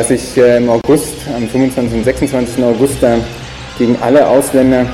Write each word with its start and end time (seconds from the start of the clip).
dass 0.00 0.08
sich 0.08 0.34
äh, 0.38 0.56
im 0.56 0.70
August, 0.70 1.14
am 1.36 1.46
25. 1.46 1.98
und 1.98 2.04
26. 2.04 2.64
August, 2.64 3.02
da 3.02 3.16
gegen 3.76 3.98
alle 4.00 4.26
Ausländer 4.26 4.86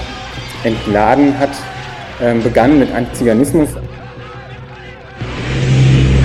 entladen 0.65 1.39
hat, 1.39 1.51
äh, 2.21 2.35
begann 2.35 2.81
mit 2.81 2.93
Antiziganismus. 2.93 3.69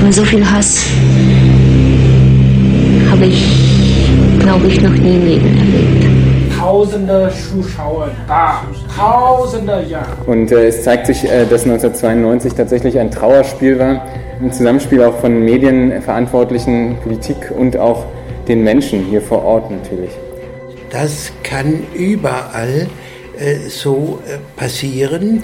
Und 0.03 0.11
so 0.11 0.23
viel 0.23 0.43
Hass 0.43 0.83
habe 3.11 3.25
ich, 3.25 3.45
glaube 4.39 4.65
ich, 4.65 4.81
noch 4.81 4.93
nie 4.93 5.15
im 5.15 5.27
Leben 5.27 5.57
erlebt. 5.59 6.57
Tausende 6.57 7.31
Zuschauer 7.51 8.09
da, 8.27 8.63
Tausende, 8.97 9.85
ja. 9.87 10.01
Und 10.25 10.51
äh, 10.51 10.69
es 10.69 10.83
zeigt 10.83 11.05
sich, 11.05 11.23
äh, 11.25 11.45
dass 11.45 11.65
1992 11.65 12.55
tatsächlich 12.55 12.97
ein 12.97 13.11
Trauerspiel 13.11 13.77
war, 13.77 14.07
ein 14.41 14.51
Zusammenspiel 14.51 15.03
auch 15.03 15.19
von 15.19 15.45
Medienverantwortlichen, 15.45 16.97
Politik 17.03 17.51
und 17.55 17.77
auch 17.77 18.05
den 18.47 18.63
Menschen 18.63 19.05
hier 19.05 19.21
vor 19.21 19.43
Ort 19.43 19.71
natürlich. 19.71 20.11
Das 20.89 21.31
kann 21.43 21.83
überall 21.93 22.87
äh, 23.37 23.55
so 23.69 24.19
äh, 24.27 24.37
passieren. 24.57 25.43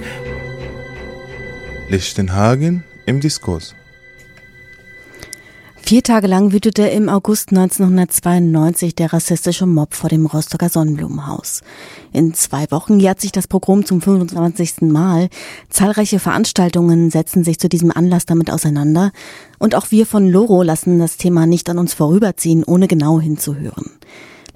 Lichtenhagen 1.90 2.84
im 3.06 3.20
Diskurs. 3.22 3.76
Vier 5.88 6.04
Tage 6.04 6.28
lang 6.28 6.52
wütete 6.52 6.82
im 6.82 7.08
August 7.08 7.52
1992 7.52 8.94
der 8.94 9.14
rassistische 9.14 9.66
Mob 9.66 9.94
vor 9.94 10.10
dem 10.10 10.26
Rostocker 10.26 10.68
Sonnenblumenhaus. 10.68 11.62
In 12.12 12.34
zwei 12.34 12.66
Wochen 12.72 13.00
jährt 13.00 13.22
sich 13.22 13.32
das 13.32 13.48
Pogrom 13.48 13.86
zum 13.86 14.02
25. 14.02 14.82
Mal. 14.82 15.30
Zahlreiche 15.70 16.20
Veranstaltungen 16.20 17.10
setzen 17.10 17.46
sich 17.46 17.58
zu 17.58 17.70
diesem 17.70 17.92
Anlass 17.92 18.26
damit 18.26 18.52
auseinander. 18.52 19.14
Und 19.60 19.76
auch 19.76 19.90
wir 19.90 20.06
von 20.06 20.30
Loro 20.30 20.62
lassen 20.62 21.00
das 21.00 21.16
Thema 21.16 21.46
nicht 21.46 21.70
an 21.70 21.78
uns 21.78 21.94
vorüberziehen, 21.94 22.66
ohne 22.66 22.90
genau 22.90 23.22
hinzuhören. 23.22 23.92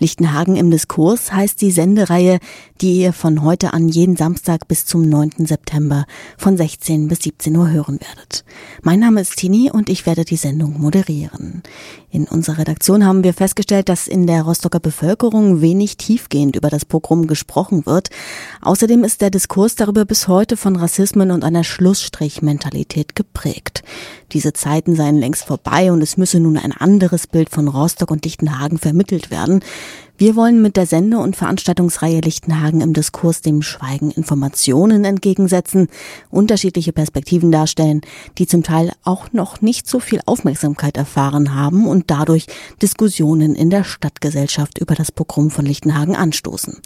Lichtenhagen 0.02 0.56
im 0.56 0.72
Diskurs 0.72 1.32
heißt 1.32 1.62
die 1.62 1.70
Sendereihe, 1.70 2.40
die 2.82 3.02
ihr 3.02 3.14
von 3.14 3.44
heute 3.44 3.72
an 3.72 3.88
jeden 3.88 4.16
Samstag 4.18 4.68
bis 4.68 4.88
zum 4.88 5.08
9. 5.08 5.46
September 5.46 6.08
von 6.40 6.58
16 6.58 7.08
bis 7.08 7.20
17 7.20 7.56
Uhr 7.56 7.70
hören 7.70 8.00
werdet. 8.02 8.44
Mein 8.82 9.00
Name 9.00 9.22
ist 9.22 9.36
Tini 9.36 9.70
und 9.72 9.90
ich 9.90 10.08
werde 10.08 10.26
die 10.26 10.38
Sendung 10.38 10.80
moderieren. 10.82 11.62
In 12.10 12.26
unserer 12.26 12.58
Redaktion 12.58 13.06
haben 13.06 13.24
wir 13.24 13.36
festgestellt, 13.36 13.90
dass 13.90 14.08
in 14.08 14.26
der 14.26 14.42
Rostocker 14.42 14.80
Bevölkerung 14.80 15.62
wenig 15.62 15.98
tiefgehend 15.98 16.56
über 16.56 16.72
das 16.72 16.84
Pogrom 16.84 17.28
gesprochen 17.28 17.86
wird. 17.86 18.10
Außerdem 18.64 19.04
ist 19.04 19.22
der 19.22 19.30
Diskurs 19.30 19.76
darüber 19.76 20.06
bis 20.06 20.28
heute 20.28 20.58
von 20.58 20.78
Rassismen 20.78 21.30
und 21.30 21.44
einer 21.44 21.64
Schlussstrichmentalität 21.64 23.16
geprägt. 23.16 23.84
Diese 24.34 24.54
Zeiten 24.54 24.96
seien 24.96 25.18
längst 25.18 25.44
vorbei 25.44 25.92
und 25.92 26.02
es 26.02 26.18
müsse 26.18 26.40
nun 26.40 26.58
ein 26.58 26.72
anderes 26.72 27.28
Bild 27.28 27.50
von 27.50 27.68
Rostock 27.68 28.12
und 28.12 28.24
Lichtenhagen 28.24 28.78
vermittelt 28.78 29.30
werden. 29.32 29.62
Wir 30.22 30.36
wollen 30.36 30.62
mit 30.62 30.78
der 30.78 30.86
Sende- 30.86 31.18
und 31.18 31.36
Veranstaltungsreihe 31.36 32.20
Lichtenhagen 32.20 32.82
im 32.82 32.94
Diskurs 32.94 33.42
dem 33.42 33.64
Schweigen 33.64 34.12
Informationen 34.12 35.04
entgegensetzen, 35.04 35.88
unterschiedliche 36.30 36.94
Perspektiven 36.94 37.52
darstellen, 37.52 38.02
die 38.38 38.46
zum 38.46 38.62
Teil 38.62 38.92
auch 39.04 39.34
noch 39.34 39.62
nicht 39.62 39.90
so 39.90 40.00
viel 40.00 40.22
Aufmerksamkeit 40.28 40.96
erfahren 40.96 41.56
haben 41.56 41.88
und 41.88 42.12
dadurch 42.12 42.46
Diskussionen 42.84 43.56
in 43.56 43.72
der 43.72 43.84
Stadtgesellschaft 43.84 44.78
über 44.78 44.94
das 44.94 45.12
Pogrom 45.12 45.50
von 45.50 45.66
Lichtenhagen 45.66 46.16
anstoßen. 46.16 46.78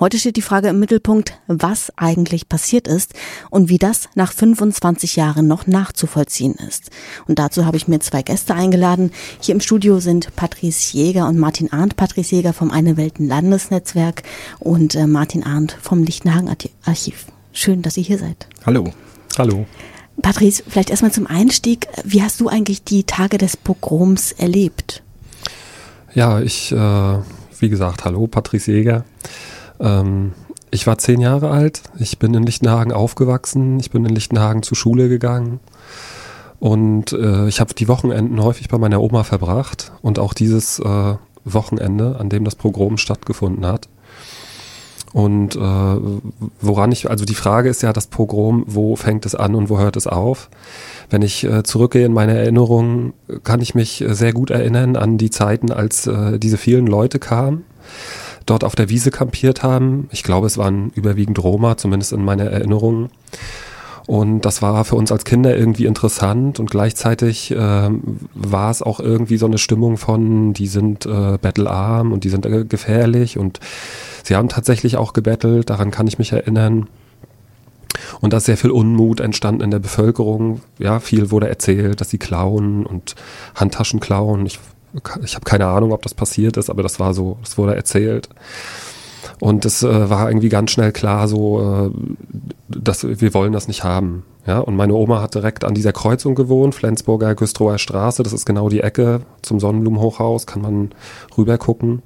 Heute 0.00 0.16
steht 0.16 0.36
die 0.36 0.40
Frage 0.40 0.68
im 0.68 0.80
Mittelpunkt, 0.80 1.38
was 1.46 1.92
eigentlich 1.98 2.48
passiert 2.48 2.88
ist 2.88 3.12
und 3.50 3.68
wie 3.68 3.76
das 3.76 4.08
nach 4.14 4.32
25 4.32 5.14
Jahren 5.16 5.46
noch 5.46 5.66
nachzuvollziehen 5.66 6.54
ist. 6.54 6.88
Und 7.26 7.38
dazu 7.38 7.66
habe 7.66 7.76
ich 7.76 7.86
mir 7.86 8.00
zwei 8.00 8.22
Gäste 8.22 8.54
eingeladen. 8.54 9.10
Hier 9.42 9.54
im 9.54 9.60
Studio 9.60 10.00
sind 10.00 10.34
Patrice 10.36 10.96
Jäger 10.96 11.28
und 11.28 11.36
Martin 11.36 11.70
Arndt. 11.70 11.94
Patrice 11.94 12.34
Jäger 12.34 12.54
vom 12.54 12.77
eine 12.78 12.96
Welten 12.96 13.26
Landesnetzwerk 13.26 14.22
und 14.60 14.94
äh, 14.94 15.06
Martin 15.06 15.42
Arndt 15.42 15.76
vom 15.82 16.02
Lichtenhagen 16.02 16.48
Archiv. 16.84 17.26
Schön, 17.52 17.82
dass 17.82 17.96
ihr 17.96 18.04
hier 18.04 18.18
seid. 18.18 18.46
Hallo. 18.64 18.92
Hallo. 19.36 19.66
Patrice, 20.22 20.62
vielleicht 20.66 20.90
erstmal 20.90 21.12
zum 21.12 21.26
Einstieg. 21.26 21.88
Wie 22.04 22.22
hast 22.22 22.40
du 22.40 22.48
eigentlich 22.48 22.84
die 22.84 23.04
Tage 23.04 23.36
des 23.36 23.56
Pogroms 23.56 24.32
erlebt? 24.32 25.02
Ja, 26.14 26.40
ich, 26.40 26.72
äh, 26.72 27.18
wie 27.58 27.68
gesagt, 27.68 28.04
hallo, 28.04 28.26
Patrice 28.28 28.70
Jäger. 28.70 29.04
Ähm, 29.80 30.32
ich 30.70 30.86
war 30.86 30.98
zehn 30.98 31.20
Jahre 31.20 31.50
alt. 31.50 31.82
Ich 31.98 32.18
bin 32.18 32.34
in 32.34 32.44
Lichtenhagen 32.44 32.92
aufgewachsen. 32.92 33.80
Ich 33.80 33.90
bin 33.90 34.04
in 34.04 34.14
Lichtenhagen 34.14 34.62
zur 34.62 34.76
Schule 34.76 35.08
gegangen. 35.08 35.60
Und 36.60 37.12
äh, 37.12 37.46
ich 37.48 37.60
habe 37.60 37.74
die 37.74 37.88
Wochenenden 37.88 38.42
häufig 38.42 38.68
bei 38.68 38.78
meiner 38.78 39.00
Oma 39.00 39.24
verbracht. 39.24 39.92
Und 40.02 40.18
auch 40.18 40.34
dieses 40.34 40.78
äh, 40.80 41.14
Wochenende, 41.54 42.16
an 42.18 42.28
dem 42.28 42.44
das 42.44 42.54
Pogrom 42.54 42.98
stattgefunden 42.98 43.66
hat. 43.66 43.88
Und 45.12 45.56
äh, 45.56 45.96
woran 46.60 46.92
ich, 46.92 47.10
also 47.10 47.24
die 47.24 47.34
Frage 47.34 47.68
ist 47.70 47.82
ja, 47.82 47.92
das 47.92 48.08
Pogrom, 48.08 48.64
wo 48.66 48.94
fängt 48.94 49.24
es 49.24 49.34
an 49.34 49.54
und 49.54 49.70
wo 49.70 49.78
hört 49.78 49.96
es 49.96 50.06
auf? 50.06 50.50
Wenn 51.08 51.22
ich 51.22 51.44
äh, 51.44 51.62
zurückgehe 51.62 52.04
in 52.04 52.12
meine 52.12 52.36
Erinnerungen, 52.36 53.14
kann 53.42 53.60
ich 53.60 53.74
mich 53.74 54.04
sehr 54.06 54.32
gut 54.32 54.50
erinnern 54.50 54.96
an 54.96 55.16
die 55.16 55.30
Zeiten, 55.30 55.72
als 55.72 56.06
äh, 56.06 56.38
diese 56.38 56.58
vielen 56.58 56.86
Leute 56.86 57.18
kamen, 57.18 57.64
dort 58.44 58.64
auf 58.64 58.76
der 58.76 58.90
Wiese 58.90 59.10
kampiert 59.10 59.62
haben. 59.62 60.08
Ich 60.12 60.22
glaube, 60.22 60.46
es 60.46 60.58
waren 60.58 60.90
überwiegend 60.94 61.42
Roma, 61.42 61.76
zumindest 61.76 62.12
in 62.12 62.24
meiner 62.24 62.44
Erinnerung. 62.44 63.08
Und 64.08 64.40
das 64.46 64.62
war 64.62 64.86
für 64.86 64.96
uns 64.96 65.12
als 65.12 65.24
Kinder 65.24 65.54
irgendwie 65.54 65.84
interessant 65.84 66.58
und 66.58 66.70
gleichzeitig 66.70 67.50
äh, 67.50 67.90
war 68.32 68.70
es 68.70 68.80
auch 68.80 69.00
irgendwie 69.00 69.36
so 69.36 69.44
eine 69.44 69.58
Stimmung 69.58 69.98
von, 69.98 70.54
die 70.54 70.66
sind 70.66 71.04
äh, 71.04 71.36
battlearm 71.36 72.12
und 72.12 72.24
die 72.24 72.30
sind 72.30 72.46
äh, 72.46 72.64
gefährlich 72.64 73.36
und 73.36 73.60
sie 74.24 74.34
haben 74.34 74.48
tatsächlich 74.48 74.96
auch 74.96 75.12
gebettelt, 75.12 75.68
daran 75.68 75.90
kann 75.90 76.06
ich 76.06 76.18
mich 76.18 76.32
erinnern. 76.32 76.88
Und 78.22 78.32
da 78.32 78.38
ist 78.38 78.46
sehr 78.46 78.56
viel 78.56 78.70
Unmut 78.70 79.20
entstanden 79.20 79.60
in 79.60 79.70
der 79.70 79.78
Bevölkerung. 79.78 80.62
Ja, 80.78 81.00
viel 81.00 81.30
wurde 81.30 81.50
erzählt, 81.50 82.00
dass 82.00 82.08
sie 82.08 82.18
klauen 82.18 82.86
und 82.86 83.14
Handtaschen 83.56 84.00
klauen. 84.00 84.46
Ich, 84.46 84.58
ich 85.22 85.34
habe 85.34 85.44
keine 85.44 85.66
Ahnung, 85.66 85.92
ob 85.92 86.00
das 86.00 86.14
passiert 86.14 86.56
ist, 86.56 86.70
aber 86.70 86.82
das 86.82 86.98
war 86.98 87.12
so, 87.12 87.36
das 87.42 87.58
wurde 87.58 87.76
erzählt. 87.76 88.30
Und 89.40 89.64
es 89.64 89.82
äh, 89.82 90.10
war 90.10 90.28
irgendwie 90.28 90.48
ganz 90.48 90.70
schnell 90.70 90.92
klar, 90.92 91.28
so, 91.28 91.90
äh, 91.90 91.90
dass 92.68 93.04
wir 93.04 93.34
wollen 93.34 93.52
das 93.52 93.68
nicht 93.68 93.84
haben. 93.84 94.24
Ja, 94.46 94.60
und 94.60 94.76
meine 94.76 94.94
Oma 94.94 95.20
hat 95.20 95.34
direkt 95.34 95.64
an 95.64 95.74
dieser 95.74 95.92
Kreuzung 95.92 96.34
gewohnt, 96.34 96.74
Flensburger 96.74 97.34
Güstrower 97.34 97.78
Straße. 97.78 98.22
Das 98.22 98.32
ist 98.32 98.46
genau 98.46 98.68
die 98.68 98.80
Ecke 98.80 99.20
zum 99.42 99.60
Sonnenblumenhochhaus, 99.60 100.46
kann 100.46 100.62
man 100.62 100.90
rüber 101.36 101.58
gucken. 101.58 102.02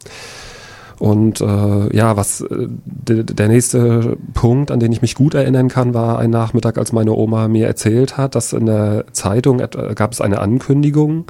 Und 1.02 1.40
äh, 1.40 1.96
ja, 1.96 2.16
was 2.16 2.42
äh, 2.42 2.68
der 2.78 3.48
nächste 3.48 4.16
Punkt, 4.34 4.70
an 4.70 4.78
den 4.78 4.92
ich 4.92 5.02
mich 5.02 5.16
gut 5.16 5.34
erinnern 5.34 5.66
kann, 5.66 5.94
war 5.94 6.20
ein 6.20 6.30
Nachmittag, 6.30 6.78
als 6.78 6.92
meine 6.92 7.12
Oma 7.12 7.48
mir 7.48 7.66
erzählt 7.66 8.16
hat, 8.16 8.36
dass 8.36 8.52
in 8.52 8.66
der 8.66 9.06
Zeitung 9.10 9.60
gab 9.96 10.12
es 10.12 10.20
eine 10.20 10.38
Ankündigung, 10.38 11.24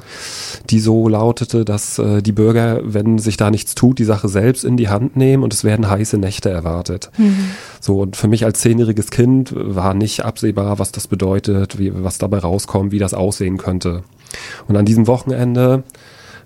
die 0.69 0.79
so 0.79 1.07
lautete, 1.07 1.65
dass 1.65 1.97
äh, 1.97 2.21
die 2.21 2.33
Bürger, 2.33 2.81
wenn 2.83 3.17
sich 3.17 3.35
da 3.35 3.49
nichts 3.49 3.73
tut, 3.73 3.97
die 3.97 4.03
Sache 4.03 4.27
selbst 4.27 4.63
in 4.63 4.77
die 4.77 4.89
Hand 4.89 5.17
nehmen 5.17 5.41
und 5.41 5.55
es 5.55 5.63
werden 5.63 5.89
heiße 5.89 6.19
Nächte 6.19 6.51
erwartet. 6.51 7.09
Mhm. 7.17 7.35
So, 7.79 8.01
und 8.01 8.15
für 8.15 8.27
mich 8.27 8.45
als 8.45 8.59
zehnjähriges 8.59 9.09
Kind 9.09 9.55
war 9.55 9.95
nicht 9.95 10.23
absehbar, 10.23 10.77
was 10.77 10.91
das 10.91 11.07
bedeutet, 11.07 11.79
wie, 11.79 11.91
was 11.95 12.19
dabei 12.19 12.37
rauskommt, 12.37 12.91
wie 12.91 12.99
das 12.99 13.15
aussehen 13.15 13.57
könnte. 13.57 14.03
Und 14.67 14.77
an 14.77 14.85
diesem 14.85 15.07
Wochenende 15.07 15.83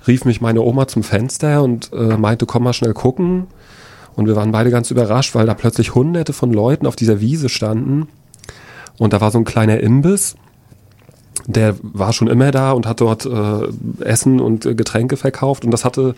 rief 0.08 0.26
mich 0.26 0.42
meine 0.42 0.62
Oma 0.62 0.88
zum 0.88 1.04
Fenster 1.04 1.64
und 1.64 1.92
äh, 1.94 2.18
meinte, 2.18 2.46
komm 2.46 2.64
mal 2.64 2.74
schnell 2.74 2.94
gucken. 2.94 3.48
Und 4.16 4.28
wir 4.28 4.36
waren 4.36 4.52
beide 4.52 4.72
ganz 4.72 4.90
überrascht, 4.90 5.36
weil 5.36 5.46
da 5.46 5.54
plötzlich 5.54 5.94
hunderte 5.94 6.34
von 6.34 6.52
Leuten 6.52 6.88
auf 6.88 6.96
dieser 6.96 7.22
Wiese 7.22 7.50
standen. 7.50 8.08
Und 8.98 9.14
da 9.14 9.22
war 9.22 9.32
so 9.32 9.38
ein 9.38 9.46
kleiner 9.46 9.80
Imbiss. 9.80 10.36
Der 11.46 11.76
war 11.82 12.14
schon 12.14 12.28
immer 12.28 12.52
da 12.52 12.72
und 12.72 12.88
hat 12.88 13.00
dort 13.00 13.26
äh, 13.26 14.04
Essen 14.04 14.40
und 14.40 14.66
äh, 14.66 14.74
Getränke 14.74 15.18
verkauft. 15.18 15.66
Und 15.66 15.72
das 15.72 15.86
hatte 15.86 16.16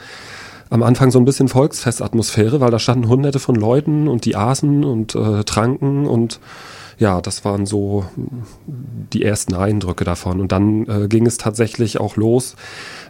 am 0.69 0.83
Anfang 0.83 1.11
so 1.11 1.19
ein 1.19 1.25
bisschen 1.25 1.47
Volksfestatmosphäre, 1.47 2.61
weil 2.61 2.71
da 2.71 2.79
standen 2.79 3.09
hunderte 3.09 3.39
von 3.39 3.55
Leuten 3.55 4.07
und 4.07 4.25
die 4.25 4.35
aßen 4.35 4.85
und 4.85 5.15
äh, 5.15 5.43
tranken 5.43 6.05
und 6.05 6.39
ja, 6.99 7.21
das 7.21 7.45
waren 7.45 7.65
so 7.65 8.05
die 8.67 9.23
ersten 9.23 9.55
Eindrücke 9.55 10.03
davon. 10.03 10.41
Und 10.41 10.51
dann 10.51 10.85
äh, 10.85 11.07
ging 11.07 11.25
es 11.25 11.37
tatsächlich 11.37 11.97
auch 11.99 12.17
los. 12.17 12.57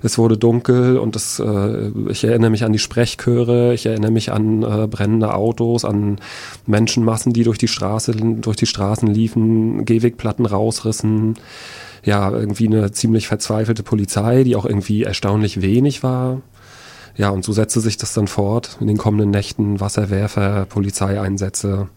Es 0.04 0.20
wurde 0.20 0.38
dunkel 0.38 1.00
und 1.00 1.16
es, 1.16 1.40
äh, 1.40 1.90
ich 2.08 2.24
erinnere 2.24 2.52
mich 2.52 2.64
an 2.64 2.72
die 2.72 2.80
Sprechchöre, 2.80 3.74
ich 3.74 3.88
erinnere 3.88 4.12
mich 4.12 4.32
an 4.32 4.62
äh, 4.62 4.88
brennende 4.88 5.34
Autos, 5.34 5.86
an 5.86 6.20
Menschenmassen, 6.68 7.34
die 7.34 7.44
durch 7.44 7.58
die 7.58 7.68
Straße, 7.68 8.12
durch 8.12 8.58
die 8.58 8.68
Straßen 8.68 9.08
liefen, 9.08 9.86
Gehwegplatten 9.86 10.46
rausrissen. 10.46 11.40
Ja, 12.06 12.32
irgendwie 12.32 12.68
eine 12.68 12.92
ziemlich 12.92 13.28
verzweifelte 13.28 13.82
Polizei, 13.82 14.44
die 14.44 14.56
auch 14.56 14.66
irgendwie 14.66 15.04
erstaunlich 15.04 15.62
wenig 15.62 16.04
war. 16.04 16.42
Ja, 17.18 17.32
und 17.32 17.44
so 17.44 17.54
setzte 17.54 17.80
sich 17.82 17.98
das 17.98 18.14
dann 18.14 18.28
fort 18.28 18.78
in 18.80 18.88
den 18.88 18.98
kommenden 18.98 19.32
Nächten, 19.32 19.80
Wasserwerfer, 19.80 20.66
Polizeieinsätze. 20.68 21.90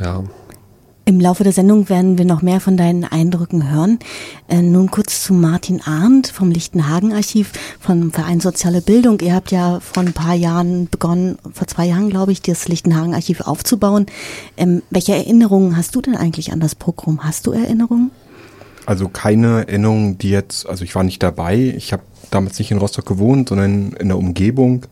Ja, 0.00 0.24
Im 1.08 1.20
Laufe 1.20 1.42
der 1.42 1.54
Sendung 1.54 1.88
werden 1.88 2.18
wir 2.18 2.26
noch 2.26 2.42
mehr 2.42 2.60
von 2.60 2.76
deinen 2.76 3.02
Eindrücken 3.02 3.72
hören. 3.72 3.98
Äh, 4.46 4.60
nun 4.60 4.90
kurz 4.90 5.22
zu 5.22 5.32
Martin 5.32 5.80
Arndt 5.80 6.26
vom 6.26 6.50
Lichtenhagen-Archiv 6.50 7.52
vom 7.80 8.12
Verein 8.12 8.40
Soziale 8.40 8.82
Bildung. 8.82 9.18
Ihr 9.20 9.34
habt 9.34 9.50
ja 9.50 9.80
vor 9.80 10.02
ein 10.02 10.12
paar 10.12 10.34
Jahren 10.34 10.86
begonnen, 10.90 11.38
vor 11.50 11.66
zwei 11.66 11.86
Jahren 11.86 12.10
glaube 12.10 12.32
ich, 12.32 12.42
das 12.42 12.68
Lichtenhagen-Archiv 12.68 13.40
aufzubauen. 13.40 14.04
Ähm, 14.58 14.82
welche 14.90 15.14
Erinnerungen 15.14 15.78
hast 15.78 15.94
du 15.94 16.02
denn 16.02 16.14
eigentlich 16.14 16.52
an 16.52 16.60
das 16.60 16.74
Programm? 16.74 17.24
Hast 17.24 17.46
du 17.46 17.52
Erinnerungen? 17.52 18.10
Also 18.84 19.08
keine 19.08 19.66
Erinnerungen, 19.66 20.18
die 20.18 20.28
jetzt, 20.28 20.68
also 20.68 20.84
ich 20.84 20.94
war 20.94 21.04
nicht 21.04 21.22
dabei. 21.22 21.72
Ich 21.74 21.94
habe 21.94 22.02
damals 22.30 22.58
nicht 22.58 22.70
in 22.70 22.76
Rostock 22.76 23.06
gewohnt, 23.06 23.48
sondern 23.48 23.92
in 23.92 24.08
der 24.08 24.18
Umgebung. 24.18 24.84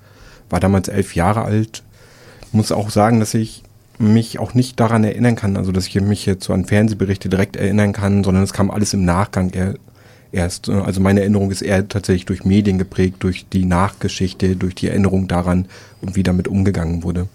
War 0.49 0.61
damals 0.61 0.89
elf 0.89 1.15
Jahre 1.15 1.43
alt. 1.43 1.83
Muss 2.53 2.73
auch 2.73 2.89
sagen, 2.89 3.21
dass 3.21 3.35
ich 3.35 3.65
mich 3.99 4.39
auch 4.39 4.55
nicht 4.55 4.79
daran 4.81 5.05
erinnern 5.05 5.37
kann, 5.37 5.57
also 5.57 5.73
dass 5.73 5.87
ich 5.87 6.01
mich 6.01 6.27
jetzt 6.27 6.45
so 6.45 6.53
an 6.53 6.65
Fernsehberichte 6.65 7.29
direkt 7.29 7.57
erinnern 7.57 7.93
kann, 7.93 8.25
sondern 8.25 8.45
es 8.45 8.53
kam 8.53 8.71
alles 8.71 8.93
im 8.95 9.05
Nachgang 9.05 9.53
erst. 10.33 10.69
Also 10.69 11.01
meine 11.01 11.21
Erinnerung 11.21 11.51
ist 11.51 11.63
eher 11.63 11.89
tatsächlich 11.89 12.27
durch 12.27 12.45
Medien 12.45 12.79
geprägt, 12.79 13.17
durch 13.21 13.47
die 13.49 13.65
Nachgeschichte, 13.65 14.57
durch 14.57 14.75
die 14.75 14.89
Erinnerung 14.89 15.29
daran 15.29 15.67
und 16.03 16.17
wie 16.17 16.23
damit 16.23 16.49
umgegangen 16.49 17.03
wurde. 17.03 17.29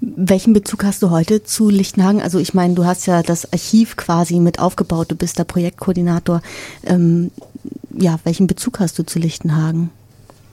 Welchen 0.00 0.52
Bezug 0.52 0.84
hast 0.84 1.02
du 1.02 1.10
heute 1.10 1.42
zu 1.42 1.70
Lichtenhagen? 1.70 2.22
Also 2.22 2.38
ich 2.38 2.54
meine, 2.54 2.74
du 2.74 2.84
hast 2.84 3.06
ja 3.06 3.22
das 3.22 3.52
Archiv 3.52 3.96
quasi 3.96 4.38
mit 4.38 4.60
aufgebaut, 4.60 5.10
du 5.10 5.16
bist 5.16 5.38
der 5.38 5.44
Projektkoordinator. 5.44 6.40
Ähm, 6.84 7.32
ja, 7.96 8.20
welchen 8.22 8.46
Bezug 8.46 8.78
hast 8.78 8.96
du 8.98 9.02
zu 9.02 9.18
Lichtenhagen? 9.18 9.90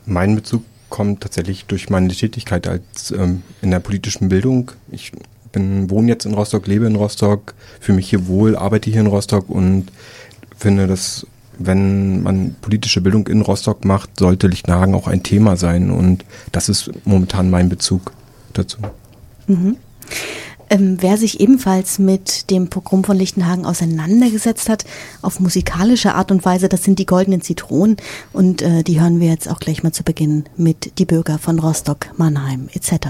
Mein 0.07 0.35
Bezug 0.35 0.63
kommt 0.89 1.21
tatsächlich 1.21 1.65
durch 1.65 1.89
meine 1.89 2.09
Tätigkeit 2.09 2.67
als 2.67 3.11
ähm, 3.11 3.43
in 3.61 3.71
der 3.71 3.79
politischen 3.79 4.29
Bildung. 4.29 4.71
Ich 4.91 5.11
bin 5.51 5.89
wohne 5.89 6.09
jetzt 6.09 6.25
in 6.25 6.33
Rostock, 6.33 6.67
lebe 6.67 6.85
in 6.85 6.95
Rostock, 6.95 7.53
fühle 7.79 7.97
mich 7.97 8.09
hier 8.09 8.27
wohl, 8.27 8.55
arbeite 8.55 8.89
hier 8.89 9.01
in 9.01 9.07
Rostock 9.07 9.49
und 9.49 9.87
finde, 10.57 10.87
dass 10.87 11.25
wenn 11.57 12.21
man 12.23 12.55
politische 12.61 13.01
Bildung 13.01 13.27
in 13.27 13.41
Rostock 13.41 13.85
macht, 13.85 14.19
sollte 14.19 14.47
Lichtenhagen 14.47 14.93
auch 14.93 15.07
ein 15.07 15.23
Thema 15.23 15.55
sein 15.55 15.89
und 15.89 16.25
das 16.51 16.67
ist 16.67 16.91
momentan 17.05 17.49
mein 17.49 17.69
Bezug 17.69 18.11
dazu. 18.53 18.77
Mhm. 19.47 19.77
Ähm, 20.69 20.97
wer 20.99 21.17
sich 21.17 21.39
ebenfalls 21.39 21.99
mit 21.99 22.49
dem 22.49 22.69
Pogrom 22.69 23.03
von 23.03 23.17
Lichtenhagen 23.17 23.65
auseinandergesetzt 23.65 24.69
hat, 24.69 24.85
auf 25.21 25.39
musikalische 25.39 26.15
Art 26.15 26.31
und 26.31 26.43
Weise, 26.45 26.69
das 26.69 26.83
sind 26.83 26.99
die 26.99 27.05
Goldenen 27.05 27.41
Zitronen 27.41 27.97
und 28.33 28.61
äh, 28.61 28.83
die 28.83 28.99
hören 28.99 29.19
wir 29.19 29.29
jetzt 29.29 29.49
auch 29.49 29.59
gleich 29.59 29.83
mal 29.83 29.91
zu 29.91 30.03
Beginn 30.03 30.45
mit 30.57 30.97
Die 30.97 31.05
Bürger 31.05 31.37
von 31.37 31.59
Rostock, 31.59 32.07
Mannheim 32.17 32.69
etc. 32.73 33.07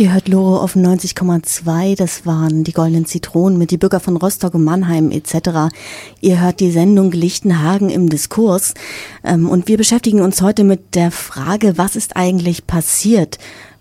Ihr 0.00 0.14
hört 0.14 0.28
Loro 0.28 0.56
auf 0.56 0.76
90,2, 0.76 1.94
das 1.94 2.24
waren 2.24 2.64
die 2.64 2.72
Goldenen 2.72 3.04
Zitronen 3.04 3.58
mit 3.58 3.70
die 3.70 3.76
Bürger 3.76 4.00
von 4.00 4.16
Rostock 4.16 4.54
und 4.54 4.64
Mannheim 4.64 5.10
etc. 5.10 5.74
Ihr 6.22 6.40
hört 6.40 6.60
die 6.60 6.70
Sendung 6.70 7.12
Lichtenhagen 7.12 7.90
im 7.90 8.08
Diskurs 8.08 8.72
ähm, 9.22 9.46
und 9.46 9.68
wir 9.68 9.76
beschäftigen 9.76 10.22
uns 10.22 10.40
heute 10.40 10.64
mit 10.64 10.94
der 10.94 11.10
Frage, 11.10 11.76
was 11.76 11.96
ist 11.96 12.16
eigentlich 12.16 12.66
passiert 12.66 13.36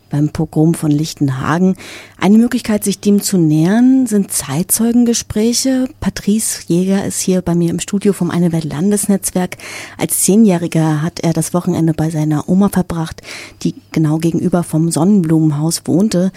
beim 0.10 0.30
Pogrom 0.30 0.74
von 0.74 0.92
Lichtenhagen. 0.92 1.76
Eine 2.18 2.38
Möglichkeit, 2.38 2.84
sich 2.84 3.00
dem 3.00 3.22
zu 3.22 3.38
nähern, 3.38 4.08
sind 4.08 4.32
Zeitzeugengespräche. 4.32 5.88
Patrice 6.00 6.64
Jäger 6.68 7.06
ist 7.06 7.20
hier 7.20 7.42
bei 7.42 7.56
mir 7.56 7.70
im 7.70 7.80
Studio 7.80 8.14
vom 8.14 8.32
Eine 8.32 8.52
Welt 8.52 8.66
Landesnetzwerk. 8.66 9.58
Als 9.98 10.22
Zehnjähriger 10.24 11.02
hat 11.02 11.20
er 11.22 11.34
das 11.34 11.54
Wochenende 11.54 11.94
bei 11.94 12.10
seiner 12.10 12.50
Oma 12.50 12.70
verbracht, 12.70 13.22
die 13.64 13.76
genau 13.92 14.18
gegenüber 14.18 14.64
vom 14.64 14.92
Sonnenblumenhaus 14.92 15.84
wohnte. 15.86 16.32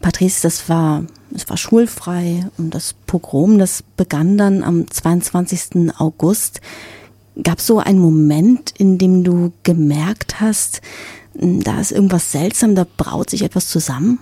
Patrice, 0.00 0.42
das 0.42 0.68
war, 0.68 1.04
es 1.34 1.48
war 1.48 1.56
schulfrei 1.56 2.46
und 2.58 2.74
das 2.74 2.94
Pogrom, 3.06 3.58
das 3.58 3.82
begann 3.96 4.38
dann 4.38 4.62
am 4.62 4.90
22. 4.90 5.92
August. 5.98 6.60
Gab 7.42 7.58
es 7.58 7.66
so 7.66 7.78
einen 7.78 7.98
Moment, 7.98 8.72
in 8.78 8.98
dem 8.98 9.22
du 9.22 9.52
gemerkt 9.62 10.40
hast, 10.40 10.80
da 11.38 11.80
ist 11.80 11.92
irgendwas 11.92 12.32
seltsam, 12.32 12.74
da 12.74 12.86
braut 12.96 13.30
sich 13.30 13.42
etwas 13.42 13.68
zusammen? 13.68 14.18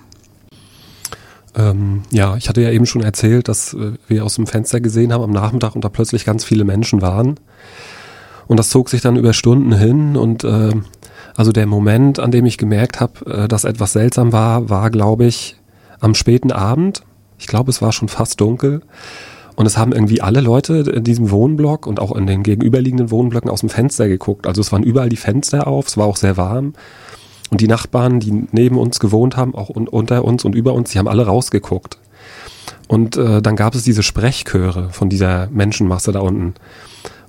Ähm, 1.57 2.03
ja, 2.11 2.37
ich 2.37 2.49
hatte 2.49 2.63
ja 2.63 2.71
eben 2.71 2.87
schon 2.87 3.03
erzählt, 3.03 3.49
dass 3.49 3.75
äh, 3.75 3.93
wir 4.09 4.25
aus 4.25 4.35
dem 4.35 4.47
Fenster 4.47 4.81
gesehen 4.81 5.13
haben 5.13 5.23
am 5.23 5.31
Nachmittag 5.31 5.75
und 5.75 5.85
da 5.85 5.89
plötzlich 5.89 6.25
ganz 6.25 6.45
viele 6.45 6.65
Menschen 6.65 7.01
waren. 7.01 7.39
Und 8.47 8.59
das 8.59 8.69
zog 8.71 8.91
sich 8.91 9.01
dann 9.01 9.17
über 9.17 9.33
Stunden 9.33 9.73
hin 9.73 10.17
und 10.17 10.45
äh, 10.45 10.73
also 11.37 11.53
der 11.53 11.67
Moment, 11.67 12.19
an 12.19 12.31
dem 12.31 12.47
ich 12.47 12.59
gemerkt 12.59 13.01
habe, 13.01 13.45
äh, 13.45 13.49
dass 13.49 13.65
etwas 13.65 13.93
seltsam 13.93 14.33
war, 14.33 14.69
war, 14.69 14.91
glaube 14.91 15.27
ich, 15.27 15.57
am 16.01 16.15
späten 16.15 16.53
Abend. 16.53 17.03
Ich 17.39 17.47
glaube, 17.47 17.71
es 17.71 17.83
war 17.83 17.93
schon 17.93 18.09
fast 18.09 18.41
dunkel. 18.41 18.83
Und 19.57 19.67
es 19.67 19.79
haben 19.79 19.93
irgendwie 19.93 20.21
alle 20.21 20.41
Leute 20.41 20.79
in 20.79 21.05
diesem 21.05 21.31
Wohnblock 21.31 21.87
und 21.87 22.01
auch 22.01 22.17
in 22.17 22.27
den 22.27 22.43
gegenüberliegenden 22.43 23.13
Wohnblöcken 23.13 23.51
aus 23.51 23.61
dem 23.61 23.69
Fenster 23.69 24.09
geguckt. 24.09 24.49
Also 24.49 24.61
es 24.61 24.73
waren 24.73 24.83
überall 24.83 25.09
die 25.09 25.17
Fenster 25.17 25.69
auf, 25.69 25.87
es 25.87 25.97
war 25.97 26.07
auch 26.07 26.17
sehr 26.17 26.37
warm. 26.37 26.75
Und 27.51 27.61
die 27.61 27.69
Nachbarn, 27.69 28.21
die 28.21 28.47
neben 28.53 28.79
uns 28.79 29.01
gewohnt 29.01 29.37
haben, 29.37 29.55
auch 29.55 29.71
un 29.71 29.87
unter 29.87 30.25
uns 30.25 30.45
und 30.45 30.55
über 30.55 30.73
uns, 30.73 30.91
die 30.91 30.99
haben 30.99 31.09
alle 31.09 31.27
rausgeguckt. 31.27 31.99
Und 32.89 33.17
äh, 33.17 33.41
dann 33.41 33.57
gab 33.57 33.75
es 33.75 33.85
diese 33.85 34.03
Sprechchöre 34.03 34.91
von 34.91 35.09
dieser 35.09 35.49
Menschenmasse 35.49 36.13
da 36.13 36.21
unten. 36.21 36.55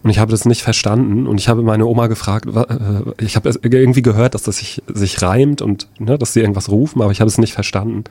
Und 0.03 0.12
ich 0.12 0.19
habe 0.19 0.29
das 0.29 0.45
nicht 0.45 0.62
verstanden 0.62 1.25
und 1.25 1.39
ich 1.39 1.50
habe 1.50 1.63
meine 1.63 1.88
Oma 1.88 2.06
gefragt, 2.06 2.45
äh, 2.45 3.23
ich 3.23 3.35
habe 3.35 3.51
irgendwie 3.63 4.03
gehört, 4.03 4.35
dass 4.35 4.44
das 4.44 4.57
sich, 4.57 4.83
sich 4.88 5.21
reimt 5.23 5.63
und 5.63 5.88
ne, 5.97 6.19
dass 6.19 6.33
sie 6.33 6.41
irgendwas 6.41 6.69
rufen, 6.69 7.01
aber 7.01 7.11
ich 7.11 7.21
habe 7.21 7.27
es 7.27 7.39
nicht 7.39 7.53
verstanden. 7.53 8.03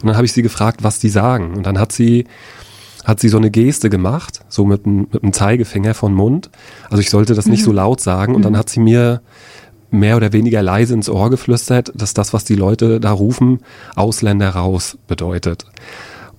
Und 0.00 0.06
dann 0.06 0.14
habe 0.14 0.24
ich 0.24 0.32
sie 0.32 0.42
gefragt, 0.42 0.84
was 0.84 1.00
die 1.00 1.08
sagen. 1.08 1.54
Und 1.54 1.66
dann 1.66 1.80
hat 1.80 1.90
sie 1.90 2.26
hat 3.04 3.18
sie 3.18 3.28
so 3.28 3.38
eine 3.38 3.50
Geste 3.50 3.90
gemacht, 3.90 4.44
so 4.48 4.64
mit, 4.64 4.86
mit 4.86 5.20
dem 5.20 5.32
Zeigefinger 5.32 5.94
von 5.94 6.14
Mund. 6.14 6.50
Also 6.88 7.00
ich 7.00 7.10
sollte 7.10 7.34
das 7.34 7.46
mhm. 7.46 7.52
nicht 7.52 7.64
so 7.64 7.72
laut 7.72 8.00
sagen. 8.00 8.36
Und 8.36 8.42
mhm. 8.42 8.44
dann 8.44 8.56
hat 8.56 8.70
sie 8.70 8.78
mir 8.78 9.20
mehr 9.92 10.16
oder 10.16 10.32
weniger 10.32 10.62
leise 10.62 10.94
ins 10.94 11.08
Ohr 11.08 11.30
geflüstert, 11.30 11.92
dass 11.94 12.14
das, 12.14 12.32
was 12.32 12.44
die 12.44 12.56
Leute 12.56 12.98
da 12.98 13.12
rufen, 13.12 13.60
Ausländer 13.94 14.50
raus 14.50 14.98
bedeutet. 15.06 15.66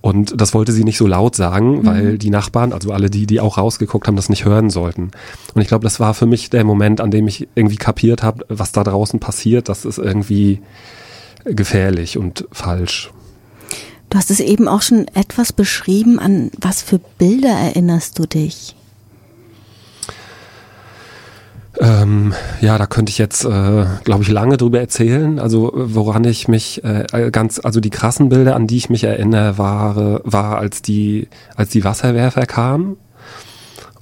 Und 0.00 0.38
das 0.38 0.52
wollte 0.52 0.72
sie 0.72 0.84
nicht 0.84 0.98
so 0.98 1.06
laut 1.06 1.34
sagen, 1.34 1.78
mhm. 1.78 1.86
weil 1.86 2.18
die 2.18 2.28
Nachbarn, 2.28 2.74
also 2.74 2.92
alle 2.92 3.08
die, 3.08 3.24
die 3.26 3.40
auch 3.40 3.56
rausgeguckt 3.56 4.06
haben, 4.06 4.16
das 4.16 4.28
nicht 4.28 4.44
hören 4.44 4.68
sollten. 4.68 5.12
Und 5.54 5.62
ich 5.62 5.68
glaube, 5.68 5.84
das 5.84 5.98
war 5.98 6.12
für 6.12 6.26
mich 6.26 6.50
der 6.50 6.64
Moment, 6.64 7.00
an 7.00 7.10
dem 7.10 7.26
ich 7.26 7.48
irgendwie 7.54 7.76
kapiert 7.76 8.22
habe, 8.22 8.44
was 8.50 8.72
da 8.72 8.84
draußen 8.84 9.18
passiert. 9.18 9.70
Das 9.70 9.86
ist 9.86 9.96
irgendwie 9.96 10.60
gefährlich 11.44 12.18
und 12.18 12.46
falsch. 12.52 13.12
Du 14.10 14.18
hast 14.18 14.30
es 14.30 14.40
eben 14.40 14.68
auch 14.68 14.82
schon 14.82 15.08
etwas 15.14 15.54
beschrieben. 15.54 16.18
An 16.18 16.50
was 16.60 16.82
für 16.82 16.98
Bilder 16.98 17.48
erinnerst 17.48 18.18
du 18.18 18.26
dich? 18.26 18.76
Ähm, 21.80 22.34
ja, 22.60 22.78
da 22.78 22.86
könnte 22.86 23.10
ich 23.10 23.18
jetzt, 23.18 23.44
äh, 23.44 23.86
glaube 24.04 24.22
ich, 24.22 24.28
lange 24.30 24.56
drüber 24.56 24.80
erzählen. 24.80 25.38
Also 25.38 25.72
woran 25.74 26.24
ich 26.24 26.46
mich 26.46 26.84
äh, 26.84 27.30
ganz, 27.32 27.60
also 27.62 27.80
die 27.80 27.90
krassen 27.90 28.28
Bilder, 28.28 28.54
an 28.54 28.66
die 28.66 28.76
ich 28.76 28.90
mich 28.90 29.04
erinnere, 29.04 29.58
war, 29.58 30.20
war 30.24 30.58
als 30.58 30.82
die, 30.82 31.28
als 31.56 31.70
die 31.70 31.84
Wasserwerfer 31.84 32.46
kamen 32.46 32.96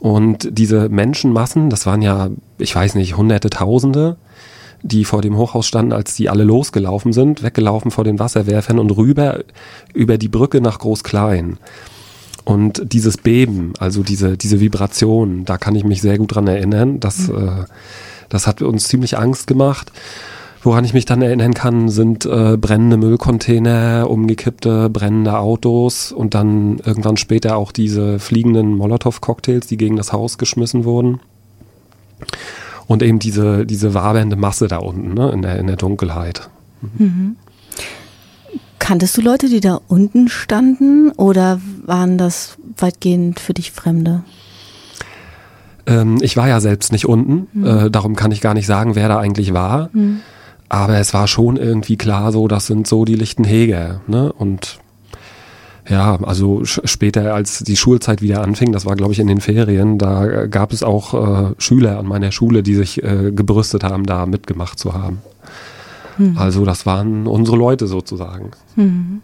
und 0.03 0.49
diese 0.51 0.89
Menschenmassen, 0.89 1.71
das 1.71 1.87
waren 1.87 2.03
ja, 2.03 2.29
ich 2.59 2.75
weiß 2.75 2.97
nicht, 2.97 3.17
Hunderte, 3.17 3.51
Tausende, 3.51 4.17
die 4.83 5.05
vor 5.05 5.23
dem 5.23 5.37
Hochhaus 5.37 5.65
standen, 5.65 5.93
als 5.93 6.17
die 6.17 6.29
alle 6.29 6.43
losgelaufen 6.43 7.13
sind, 7.13 7.45
weggelaufen 7.45 7.93
vor 7.93 8.03
den 8.03 8.19
Wasserwerfern 8.19 8.81
und 8.81 8.91
rüber 8.91 9.45
über 9.95 10.19
die 10.19 10.29
Brücke 10.29 10.61
nach 10.61 10.81
Groß-Klein. 10.81 11.59
Und 12.45 12.93
dieses 12.93 13.19
Beben, 13.19 13.73
also 13.79 14.03
diese, 14.03 14.37
diese 14.37 14.61
Vibration, 14.61 15.45
da 15.45 15.59
kann 15.59 15.77
ich 15.77 15.85
mich 15.85 16.03
sehr 16.03 16.19
gut 16.19 16.35
dran 16.35 16.49
erinnern. 16.49 16.99
Das, 17.01 17.29
mhm. 17.29 17.37
äh, 17.37 17.65
das 18.29 18.47
hat 18.47 18.63
uns 18.63 18.89
ziemlich 18.89 19.19
Angst 19.19 19.47
gemacht. 19.47 19.93
Woran 20.65 20.85
ich 20.85 20.95
mich 20.95 21.05
dann 21.05 21.23
erinnern 21.23 21.55
kann, 21.55 21.89
sind 21.89 22.25
äh, 22.25 22.57
brennende 22.57 22.97
Müllcontainer, 22.97 24.07
umgekippte, 24.09 24.89
brennende 24.91 25.39
Autos 25.39 26.13
und 26.13 26.35
dann 26.35 26.79
irgendwann 26.85 27.17
später 27.17 27.57
auch 27.57 27.73
diese 27.73 28.21
fliegenden 28.21 28.77
Molotow-Cocktails, 28.77 29.67
die 29.67 29.77
gegen 29.77 29.97
das 29.97 30.13
Haus 30.13 30.39
geschmissen 30.39 30.85
wurden 30.85 31.19
und 32.87 33.03
eben 33.03 33.19
diese, 33.19 33.67
diese 33.67 33.95
wabernde 33.95 34.37
Masse 34.37 34.69
da 34.69 34.79
unten 34.79 35.15
ne, 35.15 35.31
in, 35.31 35.43
der, 35.43 35.59
in 35.59 35.67
der 35.67 35.77
Dunkelheit. 35.77 36.49
Mhm. 36.97 37.37
Kanntest 38.83 39.17
du 39.17 39.21
Leute, 39.21 39.49
die 39.49 39.61
da 39.61 39.81
unten 39.87 40.27
standen 40.27 41.13
oder 41.13 41.61
waren 41.87 42.19
das 42.19 42.57
weitgehend 42.77 43.39
für 43.39 43.55
dich 43.55 43.71
Fremde? 43.71 44.25
Ähm, 45.87 46.19
ich 46.21 46.37
war 46.37 46.49
ja 46.49 46.59
selbst 46.59 46.91
nicht 46.91 47.07
unten, 47.07 47.47
mhm. 47.53 47.65
äh, 47.65 47.91
darum 47.93 48.17
kann 48.17 48.33
ich 48.33 48.41
gar 48.41 48.55
nicht 48.55 48.67
sagen, 48.67 48.97
wer 48.97 49.07
da 49.07 49.21
eigentlich 49.21 49.55
war. 49.55 49.89
Mhm. 49.93 50.19
Aber 50.69 50.99
es 50.99 51.15
war 51.15 51.29
schon 51.29 51.59
irgendwie 51.59 51.97
klar 51.97 52.33
so, 52.33 52.49
das 52.49 52.67
sind 52.67 52.89
so 52.89 53.05
die 53.05 53.15
lichten 53.15 53.45
Heger. 53.45 54.01
Ne? 54.09 54.33
Und 54.33 54.81
ja, 55.89 56.19
also 56.21 56.65
später, 56.65 57.35
als 57.35 57.61
die 57.61 57.77
Schulzeit 57.77 58.21
wieder 58.21 58.43
anfing, 58.43 58.73
das 58.73 58.85
war 58.85 58.97
glaube 58.97 59.13
ich 59.13 59.21
in 59.21 59.29
den 59.29 59.41
Ferien, 59.41 59.97
da 59.97 60.47
gab 60.47 60.73
es 60.73 60.83
auch 60.83 61.15
äh, 61.51 61.55
Schüler 61.57 62.01
an 62.01 62.07
meiner 62.07 62.33
Schule, 62.33 62.65
die 62.65 62.75
sich 62.75 63.01
äh, 63.01 63.31
gebrüstet 63.31 63.85
haben, 63.85 64.07
da 64.07 64.27
mitgemacht 64.27 64.81
zu 64.81 64.93
haben. 64.93 65.21
Mhm. 66.19 66.37
Also 66.39 66.65
das 66.65 66.87
waren 66.87 67.27
unsere 67.27 67.57
Leute 67.57 67.87
sozusagen. 67.87 68.51
Mhm. 68.77 69.23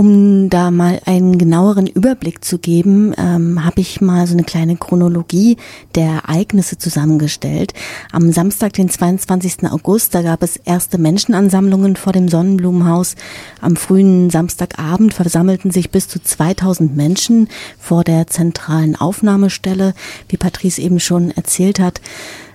Um 0.00 0.48
da 0.48 0.70
mal 0.70 1.00
einen 1.04 1.36
genaueren 1.36 1.86
Überblick 1.86 2.42
zu 2.42 2.58
geben, 2.58 3.12
ähm, 3.18 3.64
habe 3.64 3.82
ich 3.82 4.00
mal 4.00 4.26
so 4.26 4.32
eine 4.32 4.44
kleine 4.44 4.76
Chronologie 4.76 5.58
der 5.94 6.22
Ereignisse 6.24 6.78
zusammengestellt. 6.78 7.74
Am 8.10 8.32
Samstag, 8.32 8.72
den 8.72 8.88
22. 8.88 9.70
August, 9.70 10.14
da 10.14 10.22
gab 10.22 10.42
es 10.42 10.56
erste 10.56 10.96
Menschenansammlungen 10.96 11.96
vor 11.96 12.14
dem 12.14 12.28
Sonnenblumenhaus. 12.28 13.14
Am 13.60 13.76
frühen 13.76 14.30
Samstagabend 14.30 15.12
versammelten 15.12 15.70
sich 15.70 15.90
bis 15.90 16.08
zu 16.08 16.22
2000 16.22 16.96
Menschen 16.96 17.48
vor 17.78 18.02
der 18.02 18.26
zentralen 18.26 18.96
Aufnahmestelle. 18.96 19.92
Wie 20.28 20.38
Patrice 20.38 20.80
eben 20.80 21.00
schon 21.00 21.30
erzählt 21.32 21.78
hat, 21.78 22.00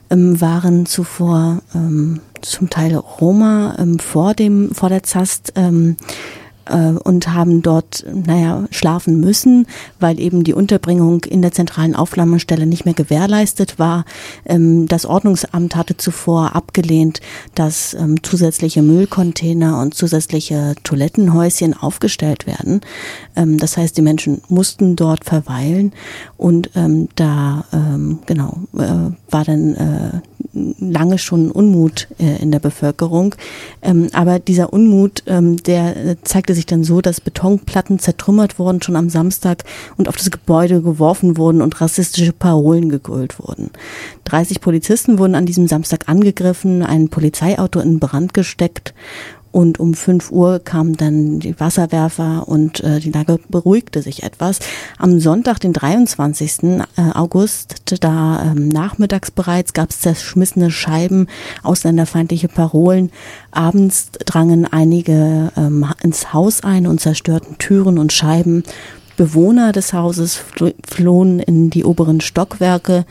ähm, 0.10 0.40
waren 0.42 0.86
zuvor 0.86 1.62
ähm, 1.76 2.22
zum 2.46 2.70
Teil 2.70 2.96
Roma 2.96 3.76
ähm, 3.78 4.00
vor 4.00 4.34
dem 4.34 4.74
vor 4.74 4.90
der 4.90 5.04
Zast 5.04 5.54
ähm, 5.56 5.98
äh, 6.66 6.92
und 6.92 7.34
haben 7.34 7.62
dort, 7.62 8.06
naja, 8.12 8.66
schlafen 8.72 9.20
müssen, 9.20 9.68
weil 10.00 10.20
eben 10.20 10.44
die 10.44 10.54
Unterbringung 10.54 11.24
in 11.24 11.42
der 11.42 11.52
zentralen 11.52 11.96
Aufnahmestelle 11.96 12.66
nicht 12.66 12.86
mehr 12.86 12.94
gewährleistet 12.94 13.80
war. 13.80 14.06
Ähm, 14.46 14.88
das 14.88 15.06
Ordnungsamt 15.06 15.76
hatte 15.76 15.98
zuvor 15.98 16.56
abgelehnt, 16.56 17.22
dass 17.54 17.94
ähm, 17.94 18.24
zusätzliche 18.24 18.82
Müllcontainer 18.82 19.80
und 19.82 19.94
zusätzliche 19.94 20.76
Toilettenhäuschen 20.84 21.76
aufgestellt 21.76 22.48
werden. 22.48 22.82
Ähm, 23.36 23.58
das 23.58 23.78
heißt, 23.78 23.98
die 23.98 24.02
Menschen 24.02 24.42
mussten 24.50 24.96
dort 24.96 25.24
verweilen 25.26 25.94
und 26.38 26.70
da, 27.16 27.64
genau, 28.26 28.60
äh, 28.78 29.12
war 29.30 29.44
dann 29.46 29.76
äh, 29.76 30.35
lange 30.54 31.18
schon 31.18 31.52
Unmut 31.52 32.08
in 32.18 32.52
der 32.52 32.60
Bevölkerung. 32.60 33.36
aber 34.14 34.40
dieser 34.40 34.74
Unmut, 34.74 35.24
der 35.28 36.18
zeigte 36.24 36.54
sich 36.54 36.66
dann 36.66 36.84
so, 36.84 37.02
dass 37.02 37.22
Betonplatten 37.22 38.00
zertrümmert 38.00 38.60
wurden 38.60 38.82
schon 38.82 38.96
am 38.96 39.10
Samstag 39.10 39.64
und 39.98 40.08
auf 40.08 40.18
das 40.18 40.32
Gebäude 40.32 40.82
geworfen 40.82 41.38
wurden 41.38 41.62
und 41.62 41.80
rassistische 41.82 42.34
Parolen 42.34 42.90
gegrölt 42.90 43.40
wurden. 43.40 43.72
30 44.26 44.62
Polizisten 44.62 45.20
wurden 45.20 45.36
an 45.36 45.46
diesem 45.46 45.68
Samstag 45.68 46.10
angegriffen, 46.10 46.84
ein 46.84 47.10
Polizeiauto 47.10 47.80
in 47.80 48.00
Brand 48.00 48.34
gesteckt 48.34 48.94
und 49.56 49.80
um 49.80 49.94
5 49.94 50.34
Uhr 50.34 50.60
kamen 50.60 50.98
dann 50.98 51.40
die 51.40 51.58
Wasserwerfer 51.58 52.46
und 52.46 52.84
äh, 52.84 53.00
die 53.00 53.12
Lage 53.12 53.40
beruhigte 53.48 54.02
sich 54.02 54.24
etwas. 54.24 54.60
Am 54.98 55.22
Sonntag, 55.22 55.62
den 55.62 55.72
23. 55.72 56.64
Äh, 56.64 56.82
August, 57.14 57.94
da 58.02 58.52
ähm, 58.52 58.68
nachmittags 58.68 59.32
bereits 59.32 59.72
gab 59.72 59.92
es 59.92 60.02
zerschmissene 60.02 60.72
Scheiben, 60.72 61.28
ausländerfeindliche 61.64 62.50
Parolen. 62.50 63.12
Abends 63.52 64.12
drangen 64.26 64.68
einige 64.70 65.54
ähm, 65.56 65.86
ins 66.04 66.34
Haus 66.34 66.62
ein 66.62 66.86
und 66.86 67.00
zerstörten 67.00 67.58
Türen 67.58 67.98
und 67.98 68.12
Scheiben. 68.12 68.64
Bewohner 69.16 69.72
des 69.72 69.94
Hauses 69.94 70.38
flohen 70.86 71.40
in 71.40 71.70
die 71.70 71.86
oberen 71.86 72.20
Stockwerke. 72.20 73.06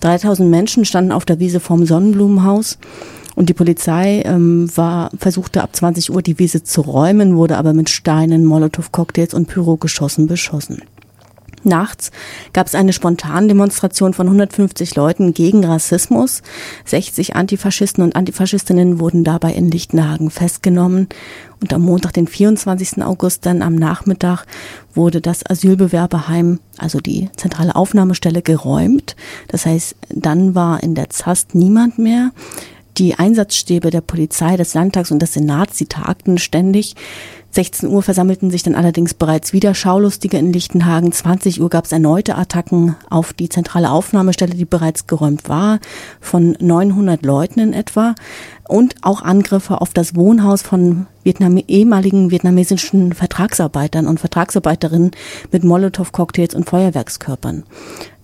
3000 0.00 0.50
Menschen 0.50 0.84
standen 0.84 1.12
auf 1.12 1.24
der 1.24 1.40
Wiese 1.40 1.58
vorm 1.58 1.86
Sonnenblumenhaus. 1.86 2.76
Und 3.36 3.50
die 3.50 3.54
Polizei 3.54 4.22
ähm, 4.24 4.68
war, 4.76 5.10
versuchte 5.16 5.62
ab 5.62 5.76
20 5.76 6.10
Uhr 6.10 6.22
die 6.22 6.38
Wiese 6.38 6.64
zu 6.64 6.80
räumen, 6.80 7.36
wurde 7.36 7.58
aber 7.58 7.74
mit 7.74 7.90
Steinen, 7.90 8.44
Molotow-Cocktails 8.46 9.34
und 9.34 9.46
Pyrogeschossen 9.46 10.26
beschossen. 10.26 10.82
Nachts 11.66 12.12
gab 12.52 12.68
es 12.68 12.74
eine 12.74 12.92
Spontandemonstration 12.92 14.14
von 14.14 14.28
150 14.28 14.94
Leuten 14.94 15.34
gegen 15.34 15.64
Rassismus. 15.64 16.42
60 16.84 17.34
Antifaschisten 17.34 18.04
und 18.04 18.14
Antifaschistinnen 18.14 19.00
wurden 19.00 19.24
dabei 19.24 19.52
in 19.52 19.70
Lichtenhagen 19.70 20.30
festgenommen. 20.30 21.08
Und 21.60 21.72
am 21.72 21.82
Montag, 21.82 22.12
den 22.12 22.28
24. 22.28 23.02
August, 23.02 23.46
dann 23.46 23.62
am 23.62 23.74
Nachmittag, 23.74 24.46
wurde 24.94 25.20
das 25.20 25.44
Asylbewerberheim, 25.44 26.60
also 26.78 27.00
die 27.00 27.30
zentrale 27.36 27.74
Aufnahmestelle, 27.74 28.42
geräumt. 28.42 29.16
Das 29.48 29.66
heißt, 29.66 29.96
dann 30.08 30.54
war 30.54 30.82
in 30.82 30.94
der 30.94 31.10
ZAST 31.10 31.54
niemand 31.54 31.98
mehr. 31.98 32.30
Die 32.98 33.18
Einsatzstäbe 33.18 33.90
der 33.90 34.00
Polizei, 34.00 34.56
des 34.56 34.72
Landtags 34.72 35.10
und 35.10 35.20
des 35.20 35.34
Senats, 35.34 35.76
sie 35.76 35.84
tagten 35.84 36.38
ständig. 36.38 36.94
16 37.50 37.90
Uhr 37.90 38.02
versammelten 38.02 38.50
sich 38.50 38.62
dann 38.62 38.74
allerdings 38.74 39.12
bereits 39.14 39.52
wieder 39.52 39.74
Schaulustige 39.74 40.38
in 40.38 40.52
Lichtenhagen. 40.52 41.12
20 41.12 41.60
Uhr 41.60 41.68
gab 41.68 41.84
es 41.84 41.92
erneute 41.92 42.36
Attacken 42.36 42.96
auf 43.10 43.34
die 43.34 43.48
zentrale 43.50 43.90
Aufnahmestelle, 43.90 44.54
die 44.54 44.64
bereits 44.64 45.06
geräumt 45.06 45.48
war, 45.48 45.78
von 46.20 46.56
900 46.60 47.24
Leuten 47.24 47.60
in 47.60 47.72
etwa. 47.74 48.14
Und 48.66 48.96
auch 49.02 49.22
Angriffe 49.22 49.80
auf 49.80 49.92
das 49.92 50.16
Wohnhaus 50.16 50.62
von 50.62 51.06
Vietnam 51.22 51.56
ehemaligen 51.68 52.30
vietnamesischen 52.30 53.12
Vertragsarbeitern 53.12 54.06
und 54.06 54.20
Vertragsarbeiterinnen 54.20 55.12
mit 55.52 55.64
Molotow-Cocktails 55.64 56.54
und 56.54 56.68
Feuerwerkskörpern. 56.68 57.64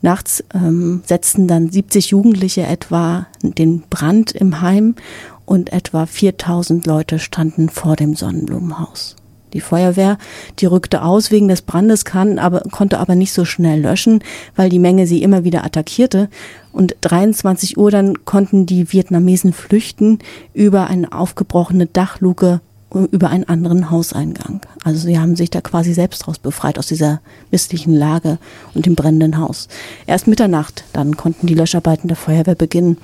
Nachts 0.03 0.45
ähm, 0.53 1.03
setzten 1.07 1.47
dann 1.47 1.71
70 1.71 2.11
Jugendliche 2.11 2.63
etwa 2.63 3.27
den 3.43 3.83
Brand 3.89 4.33
im 4.33 4.61
Heim 4.61 4.97
und 5.47 5.73
etwa 5.73 6.07
4000 6.07 6.87
Leute 6.87 7.19
standen 7.19 7.69
vor 7.69 7.97
dem 7.97 8.15
Sonnenblumenhaus. 8.15 9.17
Die 9.53 9.61
Feuerwehr, 9.61 10.19
die 10.59 10.67
rückte 10.67 11.03
aus 11.03 11.31
wegen 11.31 11.49
des 11.49 11.63
Brandes, 11.63 12.05
kann, 12.05 12.39
aber, 12.39 12.61
konnte 12.71 12.99
aber 12.99 13.15
nicht 13.15 13.33
so 13.33 13.45
schnell 13.45 13.81
löschen, 13.83 14.25
weil 14.57 14.71
die 14.71 14.79
Menge 14.79 15.07
sie 15.07 15.23
immer 15.23 15.45
wieder 15.45 15.65
attackierte. 15.65 16.29
Und 16.73 16.97
23 17.03 17.77
Uhr 17.77 17.91
dann 17.91 18.25
konnten 18.25 18.67
die 18.67 18.93
Vietnamesen 18.93 19.53
flüchten 19.53 20.19
über 20.55 20.87
eine 20.87 21.13
aufgebrochene 21.13 21.87
Dachluke 21.87 22.61
über 22.95 23.31
einen 23.31 23.45
anderen 23.45 23.91
Hauseingang. 23.91 24.61
Also 24.85 25.07
sie 25.07 25.19
haben 25.19 25.37
sich 25.37 25.51
da 25.51 25.61
quasi 25.61 25.95
selbst 25.95 26.29
raus 26.29 26.39
befreit 26.39 26.79
aus 26.79 26.87
dieser 26.87 27.21
misslichen 27.51 27.95
Lage 27.95 28.39
und 28.75 28.87
dem 28.87 28.95
brennenden 28.95 29.39
Haus. 29.39 29.69
Erst 30.07 30.27
Mitternacht, 30.27 30.85
dann 30.93 31.17
konnten 31.17 31.47
die 31.47 31.55
Löscharbeiten 31.55 32.09
der 32.09 32.17
Feuerwehr 32.17 32.55
beginnen. 32.55 32.99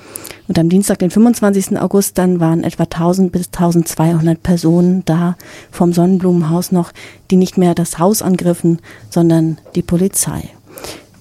Und 0.46 0.58
am 0.58 0.68
Dienstag, 0.68 0.98
den 0.98 1.10
25. 1.10 1.78
August, 1.78 2.18
dann 2.18 2.40
waren 2.40 2.64
etwa 2.64 2.84
1000 2.84 3.32
bis 3.32 3.46
1200 3.46 4.42
Personen 4.42 5.04
da 5.04 5.36
vom 5.70 5.92
Sonnenblumenhaus 5.92 6.72
noch, 6.72 6.92
die 7.30 7.36
nicht 7.36 7.58
mehr 7.58 7.74
das 7.74 7.98
Haus 7.98 8.22
angriffen, 8.22 8.80
sondern 9.10 9.58
die 9.74 9.82
Polizei. 9.82 10.50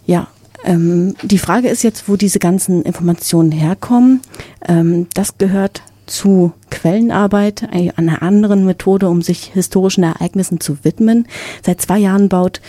Ja, 0.05 0.27
ähm, 0.63 1.15
die 1.23 1.37
Frage 1.37 1.69
ist 1.69 1.83
jetzt, 1.83 2.09
wo 2.09 2.15
diese 2.15 2.39
ganzen 2.39 2.83
Informationen 2.83 3.51
herkommen. 3.51 4.21
Ähm, 4.67 5.07
das 5.13 5.37
gehört 5.37 5.81
zu 6.07 6.53
Quellenarbeit, 6.69 7.67
einer 7.95 8.21
anderen 8.21 8.65
Methode, 8.65 9.09
um 9.09 9.21
sich 9.21 9.51
historischen 9.53 10.03
Ereignissen 10.03 10.59
zu 10.59 10.83
widmen. 10.83 11.27
Seit 11.63 11.81
zwei 11.81 11.99
Jahren 11.99 12.29
baut 12.29 12.61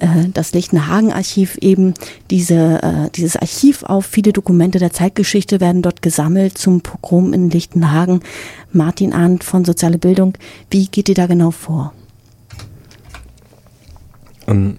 äh, 0.00 0.28
das 0.32 0.52
Lichtenhagen-Archiv 0.52 1.58
eben 1.58 1.94
diese, 2.30 2.82
äh, 2.82 3.10
dieses 3.14 3.36
Archiv 3.36 3.82
auf. 3.82 4.06
Viele 4.06 4.32
Dokumente 4.32 4.78
der 4.78 4.92
Zeitgeschichte 4.92 5.60
werden 5.60 5.82
dort 5.82 6.02
gesammelt 6.02 6.56
zum 6.58 6.80
Pogrom 6.82 7.32
in 7.32 7.50
Lichtenhagen. 7.50 8.20
Martin 8.72 9.12
Arndt 9.12 9.44
von 9.44 9.64
Soziale 9.64 9.98
Bildung, 9.98 10.34
wie 10.70 10.86
geht 10.86 11.08
ihr 11.08 11.14
da 11.14 11.26
genau 11.26 11.50
vor? 11.50 11.92
Ähm, 14.46 14.78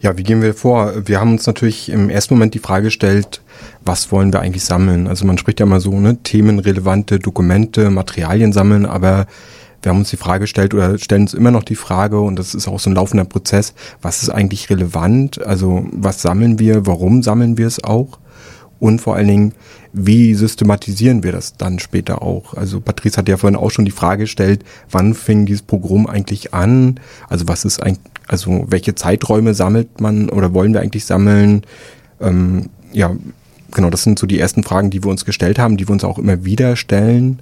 ja, 0.00 0.16
wie 0.18 0.22
gehen 0.22 0.42
wir 0.42 0.54
vor? 0.54 1.06
Wir 1.06 1.20
haben 1.20 1.32
uns 1.32 1.46
natürlich 1.46 1.88
im 1.88 2.10
ersten 2.10 2.34
Moment 2.34 2.54
die 2.54 2.58
Frage 2.58 2.84
gestellt, 2.84 3.40
was 3.84 4.10
wollen 4.12 4.32
wir 4.32 4.40
eigentlich 4.40 4.64
sammeln? 4.64 5.06
Also 5.06 5.26
man 5.26 5.38
spricht 5.38 5.60
ja 5.60 5.66
mal 5.66 5.80
so, 5.80 5.98
ne, 5.98 6.18
themenrelevante 6.22 7.18
Dokumente, 7.18 7.90
Materialien 7.90 8.52
sammeln, 8.52 8.86
aber 8.86 9.26
wir 9.82 9.90
haben 9.90 9.98
uns 9.98 10.10
die 10.10 10.16
Frage 10.16 10.40
gestellt 10.40 10.72
oder 10.72 10.98
stellen 10.98 11.22
uns 11.22 11.34
immer 11.34 11.50
noch 11.50 11.62
die 11.62 11.76
Frage, 11.76 12.20
und 12.20 12.38
das 12.38 12.54
ist 12.54 12.68
auch 12.68 12.80
so 12.80 12.88
ein 12.88 12.94
laufender 12.94 13.24
Prozess, 13.24 13.74
was 14.00 14.22
ist 14.22 14.30
eigentlich 14.30 14.70
relevant? 14.70 15.44
Also 15.44 15.86
was 15.92 16.22
sammeln 16.22 16.58
wir? 16.58 16.86
Warum 16.86 17.22
sammeln 17.22 17.58
wir 17.58 17.66
es 17.66 17.84
auch? 17.84 18.18
Und 18.80 19.00
vor 19.00 19.16
allen 19.16 19.28
Dingen, 19.28 19.52
wie 19.92 20.34
systematisieren 20.34 21.22
wir 21.22 21.32
das 21.32 21.56
dann 21.56 21.78
später 21.78 22.22
auch? 22.22 22.54
Also 22.54 22.80
Patrice 22.80 23.16
hat 23.16 23.28
ja 23.28 23.36
vorhin 23.36 23.56
auch 23.56 23.70
schon 23.70 23.84
die 23.84 23.90
Frage 23.90 24.24
gestellt, 24.24 24.64
wann 24.90 25.14
fing 25.14 25.46
dieses 25.46 25.62
Programm 25.62 26.06
eigentlich 26.06 26.52
an? 26.52 26.98
Also 27.28 27.46
was 27.46 27.64
ist 27.64 27.82
eigentlich, 27.82 28.00
also 28.26 28.64
welche 28.68 28.94
Zeiträume 28.94 29.54
sammelt 29.54 30.00
man 30.00 30.28
oder 30.30 30.52
wollen 30.54 30.72
wir 30.72 30.80
eigentlich 30.80 31.04
sammeln? 31.04 31.62
Ähm, 32.20 32.70
ja, 32.92 33.14
genau, 33.74 33.90
das 33.90 34.02
sind 34.02 34.18
so 34.18 34.26
die 34.26 34.38
ersten 34.38 34.62
Fragen, 34.62 34.90
die 34.90 35.04
wir 35.04 35.10
uns 35.10 35.24
gestellt 35.24 35.58
haben, 35.58 35.76
die 35.76 35.88
wir 35.88 35.92
uns 35.92 36.04
auch 36.04 36.18
immer 36.18 36.44
wieder 36.44 36.76
stellen. 36.76 37.40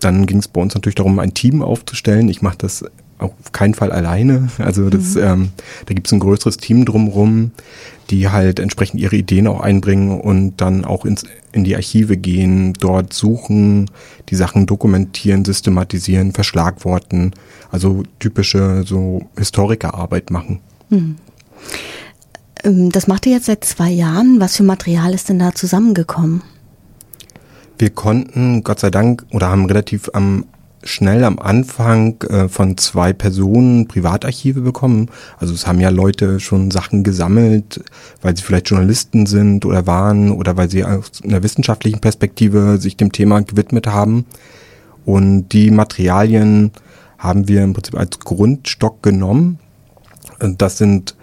Dann 0.00 0.26
ging 0.26 0.38
es 0.38 0.48
bei 0.48 0.60
uns 0.60 0.74
natürlich 0.74 0.94
darum, 0.94 1.18
ein 1.18 1.34
Team 1.34 1.62
aufzustellen. 1.62 2.28
Ich 2.28 2.42
mache 2.42 2.58
das 2.58 2.84
auf 3.18 3.52
keinen 3.52 3.74
Fall 3.74 3.92
alleine. 3.92 4.48
Also 4.58 4.90
das, 4.90 5.14
mhm. 5.14 5.22
ähm, 5.22 5.48
da 5.86 5.94
gibt 5.94 6.06
es 6.06 6.12
ein 6.12 6.20
größeres 6.20 6.58
Team 6.58 6.84
drumherum, 6.84 7.52
die 8.10 8.28
halt 8.28 8.60
entsprechend 8.60 9.00
ihre 9.00 9.16
Ideen 9.16 9.46
auch 9.46 9.60
einbringen 9.60 10.20
und 10.20 10.60
dann 10.60 10.84
auch 10.84 11.04
ins, 11.04 11.24
in 11.52 11.64
die 11.64 11.74
Archive 11.74 12.16
gehen, 12.16 12.74
dort 12.74 13.12
suchen, 13.12 13.90
die 14.28 14.36
Sachen 14.36 14.66
dokumentieren, 14.66 15.44
systematisieren, 15.44 16.32
verschlagworten. 16.32 17.32
Also 17.70 18.02
typische 18.18 18.84
so 18.86 19.26
Historikerarbeit 19.36 20.30
machen. 20.30 20.60
Mhm. 20.90 21.16
Ähm, 22.66 22.90
das 22.90 23.06
macht 23.06 23.26
ihr 23.26 23.32
jetzt 23.32 23.46
seit 23.46 23.64
zwei 23.64 23.90
Jahren. 23.90 24.40
Was 24.40 24.56
für 24.56 24.64
Material 24.64 25.14
ist 25.14 25.28
denn 25.28 25.38
da 25.38 25.54
zusammengekommen? 25.54 26.42
Wir 27.78 27.90
konnten, 27.90 28.64
Gott 28.64 28.80
sei 28.80 28.90
Dank, 28.90 29.24
oder 29.30 29.48
haben 29.48 29.66
relativ 29.66 30.10
am 30.12 30.44
schnell 30.82 31.24
am 31.24 31.40
Anfang 31.40 32.20
äh, 32.22 32.48
von 32.48 32.76
zwei 32.76 33.12
Personen 33.12 33.88
Privatarchive 33.88 34.60
bekommen. 34.60 35.10
Also 35.38 35.52
es 35.52 35.66
haben 35.66 35.80
ja 35.80 35.88
Leute 35.88 36.38
schon 36.38 36.70
Sachen 36.70 37.02
gesammelt, 37.02 37.82
weil 38.22 38.36
sie 38.36 38.42
vielleicht 38.44 38.70
Journalisten 38.70 39.26
sind 39.26 39.64
oder 39.64 39.86
waren 39.88 40.30
oder 40.30 40.56
weil 40.56 40.70
sie 40.70 40.84
aus 40.84 41.10
einer 41.24 41.42
wissenschaftlichen 41.42 42.00
Perspektive 42.00 42.78
sich 42.78 42.96
dem 42.96 43.10
Thema 43.10 43.40
gewidmet 43.40 43.88
haben. 43.88 44.26
Und 45.04 45.48
die 45.48 45.72
Materialien 45.72 46.70
haben 47.18 47.48
wir 47.48 47.64
im 47.64 47.72
Prinzip 47.72 47.96
als 47.96 48.20
Grundstock 48.20 49.02
genommen. 49.02 49.58
Das 50.38 50.78
sind, 50.78 51.15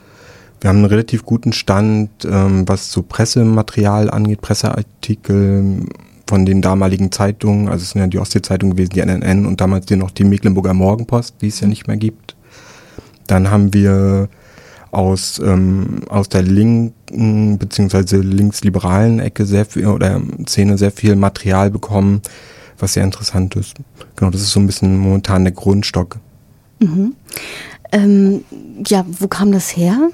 wir 0.63 0.69
haben 0.69 0.77
einen 0.77 0.85
relativ 0.85 1.25
guten 1.25 1.51
Stand, 1.51 2.09
ähm, 2.23 2.63
was 2.67 2.89
so 2.89 3.01
Pressematerial 3.01 4.09
angeht, 4.09 4.39
Presseartikel, 4.39 5.85
von 6.25 6.45
den 6.45 6.61
damaligen 6.61 7.11
Zeitungen, 7.11 7.67
also 7.67 7.83
es 7.83 7.89
sind 7.91 7.99
ja 7.99 8.07
die 8.07 8.17
Ostsee-Zeitung 8.17 8.71
gewesen, 8.71 8.91
die 8.91 9.01
NNN 9.01 9.45
und 9.45 9.59
damals 9.59 9.89
noch 9.89 10.09
die 10.09 10.23
Mecklenburger 10.23 10.73
Morgenpost, 10.73 11.35
die 11.41 11.49
es 11.49 11.59
ja 11.59 11.67
nicht 11.67 11.87
mehr 11.87 11.97
gibt. 11.97 12.37
Dann 13.27 13.51
haben 13.51 13.73
wir 13.73 14.29
aus, 14.91 15.41
ähm, 15.43 15.99
aus 16.07 16.29
der 16.29 16.43
linken 16.43 17.57
beziehungsweise 17.57 18.17
linksliberalen 18.19 19.19
Ecke 19.19 19.45
sehr 19.45 19.65
viel 19.65 19.87
oder 19.87 20.21
Szene 20.47 20.77
sehr 20.77 20.91
viel 20.91 21.17
Material 21.17 21.69
bekommen, 21.69 22.21
was 22.79 22.93
sehr 22.93 23.03
interessant 23.03 23.57
ist. 23.57 23.75
Genau, 24.15 24.31
das 24.31 24.41
ist 24.41 24.51
so 24.51 24.61
ein 24.61 24.65
bisschen 24.65 24.97
momentan 24.97 25.43
der 25.43 25.53
Grundstock. 25.53 26.19
Mhm. 26.79 27.15
Ähm, 27.91 28.43
ja, 28.87 29.05
wo 29.19 29.27
kam 29.27 29.51
das 29.51 29.75
her? 29.75 30.09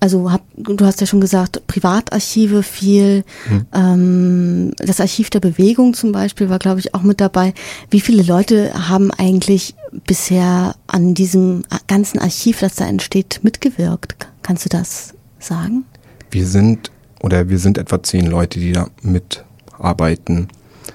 Also 0.00 0.30
hab, 0.30 0.42
du 0.56 0.84
hast 0.84 1.00
ja 1.00 1.06
schon 1.06 1.20
gesagt, 1.20 1.66
Privatarchive 1.66 2.62
viel, 2.62 3.24
hm. 3.48 3.66
ähm, 3.74 4.72
das 4.78 5.00
Archiv 5.00 5.30
der 5.30 5.40
Bewegung 5.40 5.94
zum 5.94 6.12
Beispiel 6.12 6.48
war, 6.48 6.58
glaube 6.58 6.80
ich, 6.80 6.94
auch 6.94 7.02
mit 7.02 7.20
dabei. 7.20 7.52
Wie 7.90 8.00
viele 8.00 8.22
Leute 8.22 8.88
haben 8.88 9.10
eigentlich 9.10 9.74
bisher 10.06 10.76
an 10.86 11.14
diesem 11.14 11.64
ganzen 11.86 12.18
Archiv, 12.20 12.60
das 12.60 12.76
da 12.76 12.86
entsteht, 12.86 13.40
mitgewirkt? 13.42 14.28
Kannst 14.42 14.64
du 14.64 14.68
das 14.68 15.14
sagen? 15.40 15.84
Wir 16.30 16.46
sind 16.46 16.90
oder 17.20 17.48
wir 17.48 17.58
sind 17.58 17.78
etwa 17.78 18.02
zehn 18.02 18.26
Leute, 18.26 18.60
die 18.60 18.72
da 18.72 18.88
mitarbeiten 19.02 20.48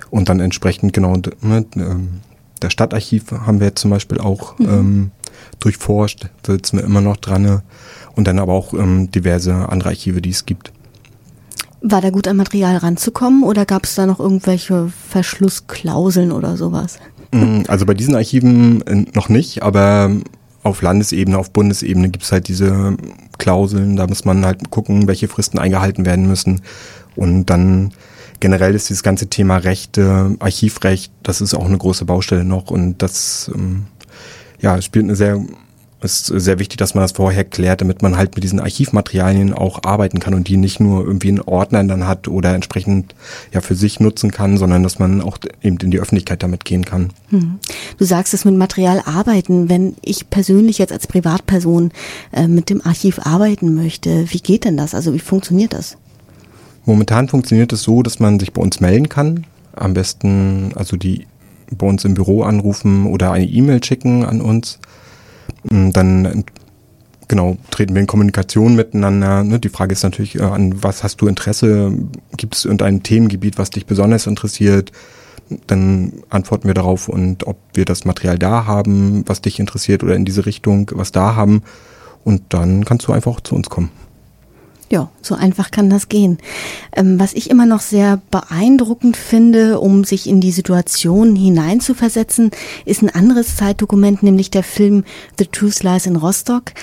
und 0.09 0.29
dann 0.29 0.39
entsprechend 0.39 0.93
genau 0.93 1.17
ne, 1.41 1.65
ähm, 1.75 2.21
der 2.61 2.69
Stadtarchiv 2.69 3.31
haben 3.31 3.59
wir 3.59 3.67
jetzt 3.67 3.81
zum 3.81 3.91
Beispiel 3.91 4.19
auch 4.19 4.57
mhm. 4.57 4.69
ähm, 4.69 5.11
durchforscht, 5.59 6.29
sitzen 6.45 6.77
wir 6.77 6.85
immer 6.85 7.01
noch 7.01 7.17
dran 7.17 7.61
und 8.15 8.27
dann 8.27 8.39
aber 8.39 8.53
auch 8.53 8.73
ähm, 8.73 9.11
diverse 9.11 9.69
andere 9.69 9.89
Archive, 9.89 10.21
die 10.21 10.29
es 10.29 10.45
gibt. 10.45 10.71
War 11.81 12.01
da 12.01 12.11
gut 12.11 12.27
an 12.27 12.37
Material 12.37 12.77
ranzukommen 12.77 13.43
oder 13.43 13.65
gab 13.65 13.83
es 13.83 13.95
da 13.95 14.05
noch 14.05 14.19
irgendwelche 14.19 14.91
Verschlussklauseln 15.09 16.31
oder 16.31 16.55
sowas? 16.55 16.97
Mm, 17.31 17.63
also 17.67 17.85
bei 17.85 17.93
diesen 17.93 18.15
Archiven 18.15 18.81
äh, 18.87 19.05
noch 19.13 19.27
nicht, 19.27 19.63
aber 19.63 20.11
auf 20.63 20.81
Landesebene, 20.81 21.37
auf 21.37 21.51
Bundesebene 21.51 22.09
gibt 22.09 22.23
es 22.23 22.31
halt 22.31 22.47
diese 22.47 22.95
Klauseln. 23.37 23.97
Da 23.97 24.07
muss 24.07 24.23
man 24.23 24.45
halt 24.45 24.69
gucken, 24.69 25.07
welche 25.07 25.27
Fristen 25.27 25.59
eingehalten 25.59 26.05
werden 26.05 26.25
müssen. 26.25 26.61
Und 27.15 27.47
dann 27.47 27.91
generell 28.39 28.73
ist 28.73 28.89
dieses 28.89 29.03
ganze 29.03 29.27
Thema 29.27 29.57
Rechte, 29.57 30.35
Archivrecht, 30.39 31.11
das 31.21 31.41
ist 31.41 31.53
auch 31.53 31.65
eine 31.65 31.77
große 31.77 32.05
Baustelle 32.05 32.43
noch 32.43 32.71
und 32.71 33.01
das 33.01 33.51
ähm, 33.53 33.85
ja, 34.59 34.81
spielt 34.81 35.05
eine 35.05 35.15
sehr 35.15 35.41
ist 36.03 36.25
sehr 36.27 36.59
wichtig, 36.59 36.77
dass 36.77 36.95
man 36.95 37.03
das 37.03 37.13
vorher 37.13 37.43
klärt, 37.43 37.81
damit 37.81 38.01
man 38.01 38.17
halt 38.17 38.35
mit 38.35 38.43
diesen 38.43 38.59
Archivmaterialien 38.59 39.53
auch 39.53 39.83
arbeiten 39.83 40.19
kann 40.19 40.33
und 40.33 40.47
die 40.47 40.57
nicht 40.57 40.79
nur 40.79 41.05
irgendwie 41.05 41.29
in 41.29 41.41
Ordnern 41.41 41.87
dann 41.87 42.07
hat 42.07 42.27
oder 42.27 42.53
entsprechend 42.53 43.15
ja 43.51 43.61
für 43.61 43.75
sich 43.75 43.99
nutzen 43.99 44.31
kann, 44.31 44.57
sondern 44.57 44.83
dass 44.83 44.99
man 44.99 45.21
auch 45.21 45.37
eben 45.61 45.77
in 45.77 45.91
die 45.91 45.99
Öffentlichkeit 45.99 46.43
damit 46.43 46.65
gehen 46.65 46.85
kann. 46.85 47.11
Hm. 47.29 47.59
Du 47.97 48.05
sagst 48.05 48.33
es 48.33 48.45
mit 48.45 48.55
Material 48.55 49.01
arbeiten. 49.05 49.69
Wenn 49.69 49.95
ich 50.01 50.29
persönlich 50.29 50.77
jetzt 50.77 50.91
als 50.91 51.07
Privatperson 51.07 51.91
äh, 52.31 52.47
mit 52.47 52.69
dem 52.69 52.85
Archiv 52.85 53.19
arbeiten 53.19 53.73
möchte, 53.75 54.25
wie 54.29 54.39
geht 54.39 54.65
denn 54.65 54.77
das? 54.77 54.93
Also 54.93 55.13
wie 55.13 55.19
funktioniert 55.19 55.73
das? 55.73 55.97
Momentan 56.85 57.29
funktioniert 57.29 57.71
es 57.71 57.83
so, 57.83 58.03
dass 58.03 58.19
man 58.19 58.39
sich 58.39 58.51
bei 58.51 58.61
uns 58.61 58.79
melden 58.79 59.09
kann. 59.09 59.45
Am 59.73 59.93
besten 59.93 60.71
also 60.75 60.97
die 60.97 61.27
bei 61.71 61.87
uns 61.87 62.05
im 62.05 62.13
Büro 62.13 62.43
anrufen 62.43 63.07
oder 63.07 63.31
eine 63.31 63.45
E-Mail 63.45 63.83
schicken 63.83 64.25
an 64.25 64.41
uns 64.41 64.79
dann 65.69 66.45
genau, 67.27 67.57
treten 67.71 67.95
wir 67.95 68.01
in 68.01 68.07
Kommunikation 68.07 68.75
miteinander. 68.75 69.43
Ne? 69.43 69.59
Die 69.59 69.69
Frage 69.69 69.93
ist 69.93 70.03
natürlich, 70.03 70.35
äh, 70.35 70.43
an 70.43 70.83
was 70.83 71.03
hast 71.03 71.21
du 71.21 71.27
Interesse? 71.27 71.93
Gibt 72.37 72.55
es 72.55 72.65
irgendein 72.65 73.03
Themengebiet, 73.03 73.57
was 73.57 73.69
dich 73.69 73.85
besonders 73.85 74.27
interessiert? 74.27 74.91
Dann 75.67 76.13
antworten 76.29 76.67
wir 76.67 76.73
darauf 76.73 77.09
und 77.09 77.47
ob 77.47 77.57
wir 77.73 77.85
das 77.85 78.05
Material 78.05 78.37
da 78.39 78.65
haben, 78.65 79.23
was 79.27 79.41
dich 79.41 79.59
interessiert 79.59 80.03
oder 80.03 80.15
in 80.15 80.25
diese 80.25 80.45
Richtung 80.45 80.89
was 80.93 81.11
da 81.11 81.35
haben. 81.35 81.63
Und 82.23 82.41
dann 82.49 82.85
kannst 82.85 83.07
du 83.07 83.11
einfach 83.11 83.41
zu 83.41 83.55
uns 83.55 83.69
kommen. 83.69 83.91
Ja, 84.93 85.09
so 85.23 85.33
einfach 85.33 85.71
kann 85.71 85.89
das 85.89 86.07
gehen. 86.07 86.37
Ähm, 86.95 87.19
was 87.19 87.33
ich 87.33 87.49
immer 87.49 87.65
noch 87.65 87.81
sehr 87.81 88.21
beeindruckend 88.29 89.17
finde, 89.17 89.79
um 89.79 90.03
sich 90.03 90.27
in 90.27 90.39
die 90.39 90.51
Situation 90.51 91.35
hineinzuversetzen, 91.35 92.51
ist 92.85 93.01
ein 93.01 93.09
anderes 93.09 93.55
Zeitdokument, 93.55 94.21
nämlich 94.21 94.51
der 94.51 94.61
Film 94.61 95.03
The 95.39 95.47
Truth 95.47 95.81
Lies 95.81 96.05
in 96.05 96.15
Rostock. 96.15 96.73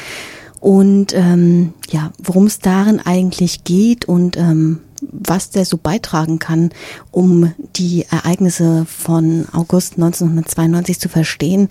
Und 0.59 1.15
ähm, 1.15 1.73
ja, 1.89 2.11
worum 2.21 2.47
es 2.47 2.59
darin 2.59 2.99
eigentlich 2.99 3.63
geht 3.63 4.07
und 4.07 4.37
ähm, 4.37 4.81
was 5.03 5.51
der 5.51 5.65
so 5.65 5.77
beitragen 5.77 6.41
kann, 6.41 6.71
um 7.13 7.55
die 7.77 8.07
Ereignisse 8.11 8.87
von 8.87 9.47
August 9.53 9.99
1992 9.99 10.99
zu 10.99 11.09
verstehen, 11.09 11.69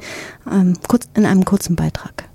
ähm, 0.49 0.75
kurz 0.87 1.09
in 1.15 1.25
einem 1.25 1.43
kurzen 1.43 1.75
Beitrag. 1.75 2.28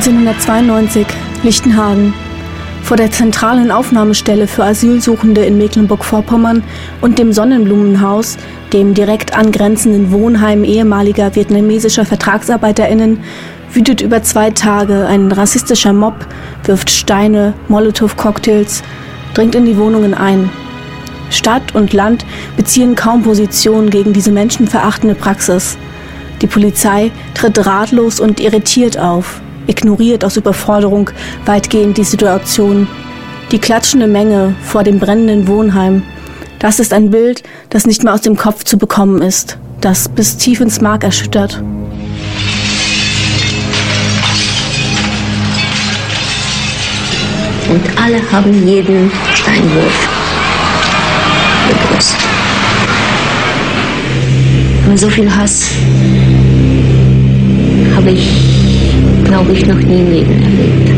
1992, 0.00 1.06
Lichtenhagen. 1.42 2.14
Vor 2.82 2.96
der 2.96 3.10
zentralen 3.10 3.70
Aufnahmestelle 3.70 4.46
für 4.46 4.64
Asylsuchende 4.64 5.44
in 5.44 5.58
Mecklenburg-Vorpommern 5.58 6.64
und 7.02 7.18
dem 7.18 7.34
Sonnenblumenhaus, 7.34 8.38
dem 8.72 8.94
direkt 8.94 9.36
angrenzenden 9.36 10.10
Wohnheim 10.10 10.64
ehemaliger 10.64 11.34
vietnamesischer 11.34 12.06
VertragsarbeiterInnen, 12.06 13.20
wütet 13.74 14.00
über 14.00 14.22
zwei 14.22 14.50
Tage 14.50 15.06
ein 15.06 15.30
rassistischer 15.30 15.92
Mob, 15.92 16.14
wirft 16.64 16.88
Steine, 16.88 17.52
Molotow-Cocktails, 17.68 18.82
dringt 19.34 19.54
in 19.54 19.66
die 19.66 19.76
Wohnungen 19.76 20.14
ein. 20.14 20.48
Stadt 21.28 21.74
und 21.74 21.92
Land 21.92 22.24
beziehen 22.56 22.94
kaum 22.94 23.22
Position 23.22 23.90
gegen 23.90 24.14
diese 24.14 24.32
menschenverachtende 24.32 25.14
Praxis. 25.14 25.76
Die 26.40 26.46
Polizei 26.46 27.10
tritt 27.34 27.66
ratlos 27.66 28.18
und 28.18 28.40
irritiert 28.40 28.98
auf 28.98 29.42
ignoriert 29.70 30.24
aus 30.24 30.36
Überforderung 30.36 31.10
weitgehend 31.46 31.96
die 31.96 32.04
Situation. 32.04 32.88
Die 33.52 33.58
klatschende 33.58 34.08
Menge 34.08 34.54
vor 34.62 34.82
dem 34.82 34.98
brennenden 34.98 35.46
Wohnheim. 35.46 36.02
Das 36.58 36.80
ist 36.80 36.92
ein 36.92 37.10
Bild, 37.10 37.42
das 37.70 37.86
nicht 37.86 38.02
mehr 38.04 38.12
aus 38.12 38.20
dem 38.20 38.36
Kopf 38.36 38.64
zu 38.64 38.76
bekommen 38.76 39.22
ist, 39.22 39.58
das 39.80 40.08
bis 40.08 40.36
tief 40.36 40.60
ins 40.60 40.80
Mark 40.80 41.04
erschüttert. 41.04 41.62
Und 47.70 47.82
alle 48.02 48.20
haben 48.32 48.66
jeden 48.66 49.10
Steinwurf 49.32 50.08
begrüßt. 51.68 52.16
Und 54.88 54.98
so 54.98 55.08
viel 55.08 55.34
Hass 55.34 55.70
habe 57.94 58.10
ich 58.10 58.28
glaube 59.30 59.52
ich, 59.52 59.64
noch 59.64 59.76
nie 59.76 60.00
im 60.00 60.10
Leben 60.10 60.42
erlebt. 60.42 60.90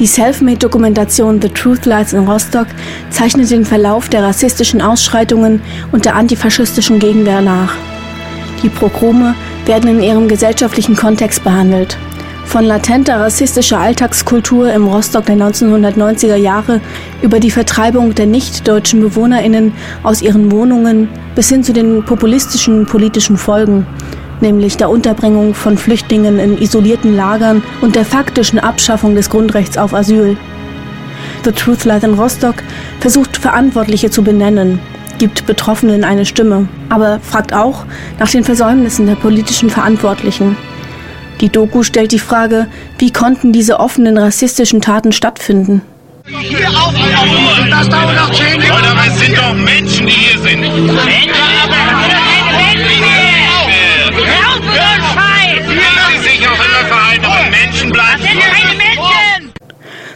Die 0.00 0.06
Selfmade-Dokumentation 0.06 1.40
The 1.40 1.48
Truth 1.48 1.86
Lies 1.86 2.12
in 2.12 2.26
Rostock 2.26 2.66
zeichnet 3.10 3.52
den 3.52 3.64
Verlauf 3.64 4.08
der 4.08 4.24
rassistischen 4.24 4.82
Ausschreitungen 4.82 5.62
und 5.92 6.04
der 6.04 6.16
antifaschistischen 6.16 6.98
Gegenwehr 6.98 7.40
nach. 7.40 7.76
Die 8.64 8.68
Progrome 8.68 9.36
werden 9.64 9.90
in 9.90 10.02
ihrem 10.02 10.26
gesellschaftlichen 10.26 10.96
Kontext 10.96 11.44
behandelt. 11.44 11.96
Von 12.46 12.64
latenter 12.64 13.20
rassistischer 13.20 13.78
Alltagskultur 13.78 14.72
im 14.72 14.88
Rostock 14.88 15.26
der 15.26 15.36
1990er 15.36 16.34
Jahre 16.34 16.80
über 17.22 17.38
die 17.38 17.52
Vertreibung 17.52 18.12
der 18.16 18.26
nicht-deutschen 18.26 19.00
BewohnerInnen 19.02 19.72
aus 20.02 20.20
ihren 20.20 20.50
Wohnungen 20.50 21.08
bis 21.36 21.48
hin 21.48 21.62
zu 21.62 21.72
den 21.72 22.04
populistischen 22.04 22.86
politischen 22.86 23.36
Folgen 23.36 23.86
nämlich 24.42 24.76
der 24.76 24.90
Unterbringung 24.90 25.54
von 25.54 25.78
Flüchtlingen 25.78 26.38
in 26.38 26.60
isolierten 26.60 27.16
Lagern 27.16 27.62
und 27.80 27.96
der 27.96 28.04
faktischen 28.04 28.58
Abschaffung 28.58 29.14
des 29.14 29.30
Grundrechts 29.30 29.78
auf 29.78 29.94
Asyl. 29.94 30.36
The 31.44 31.52
Truth 31.52 31.84
Lies 31.84 32.02
in 32.02 32.14
Rostock 32.14 32.56
versucht 33.00 33.36
Verantwortliche 33.36 34.10
zu 34.10 34.22
benennen, 34.22 34.80
gibt 35.18 35.46
Betroffenen 35.46 36.04
eine 36.04 36.26
Stimme, 36.26 36.68
aber 36.88 37.20
fragt 37.20 37.54
auch 37.54 37.84
nach 38.18 38.30
den 38.30 38.44
Versäumnissen 38.44 39.06
der 39.06 39.14
politischen 39.14 39.70
Verantwortlichen. 39.70 40.56
Die 41.40 41.48
Doku 41.48 41.82
stellt 41.82 42.12
die 42.12 42.18
Frage, 42.18 42.68
wie 42.98 43.12
konnten 43.12 43.52
diese 43.52 43.80
offenen 43.80 44.18
rassistischen 44.18 44.80
Taten 44.80 45.12
stattfinden? 45.12 45.82
Hier 46.24 46.68
auf, 46.70 46.94
das 47.68 47.88
dauert 47.88 48.14
noch 48.14 48.32
zehn 48.32 48.60
Minuten. 48.60 48.84
Aber 48.84 49.06
es 49.08 49.18
sind 49.18 49.36
doch 49.36 49.54
Menschen, 49.54 50.06
die 50.06 50.12
hier 50.12 50.38
sind. 50.38 50.60
Menschen, 50.60 50.92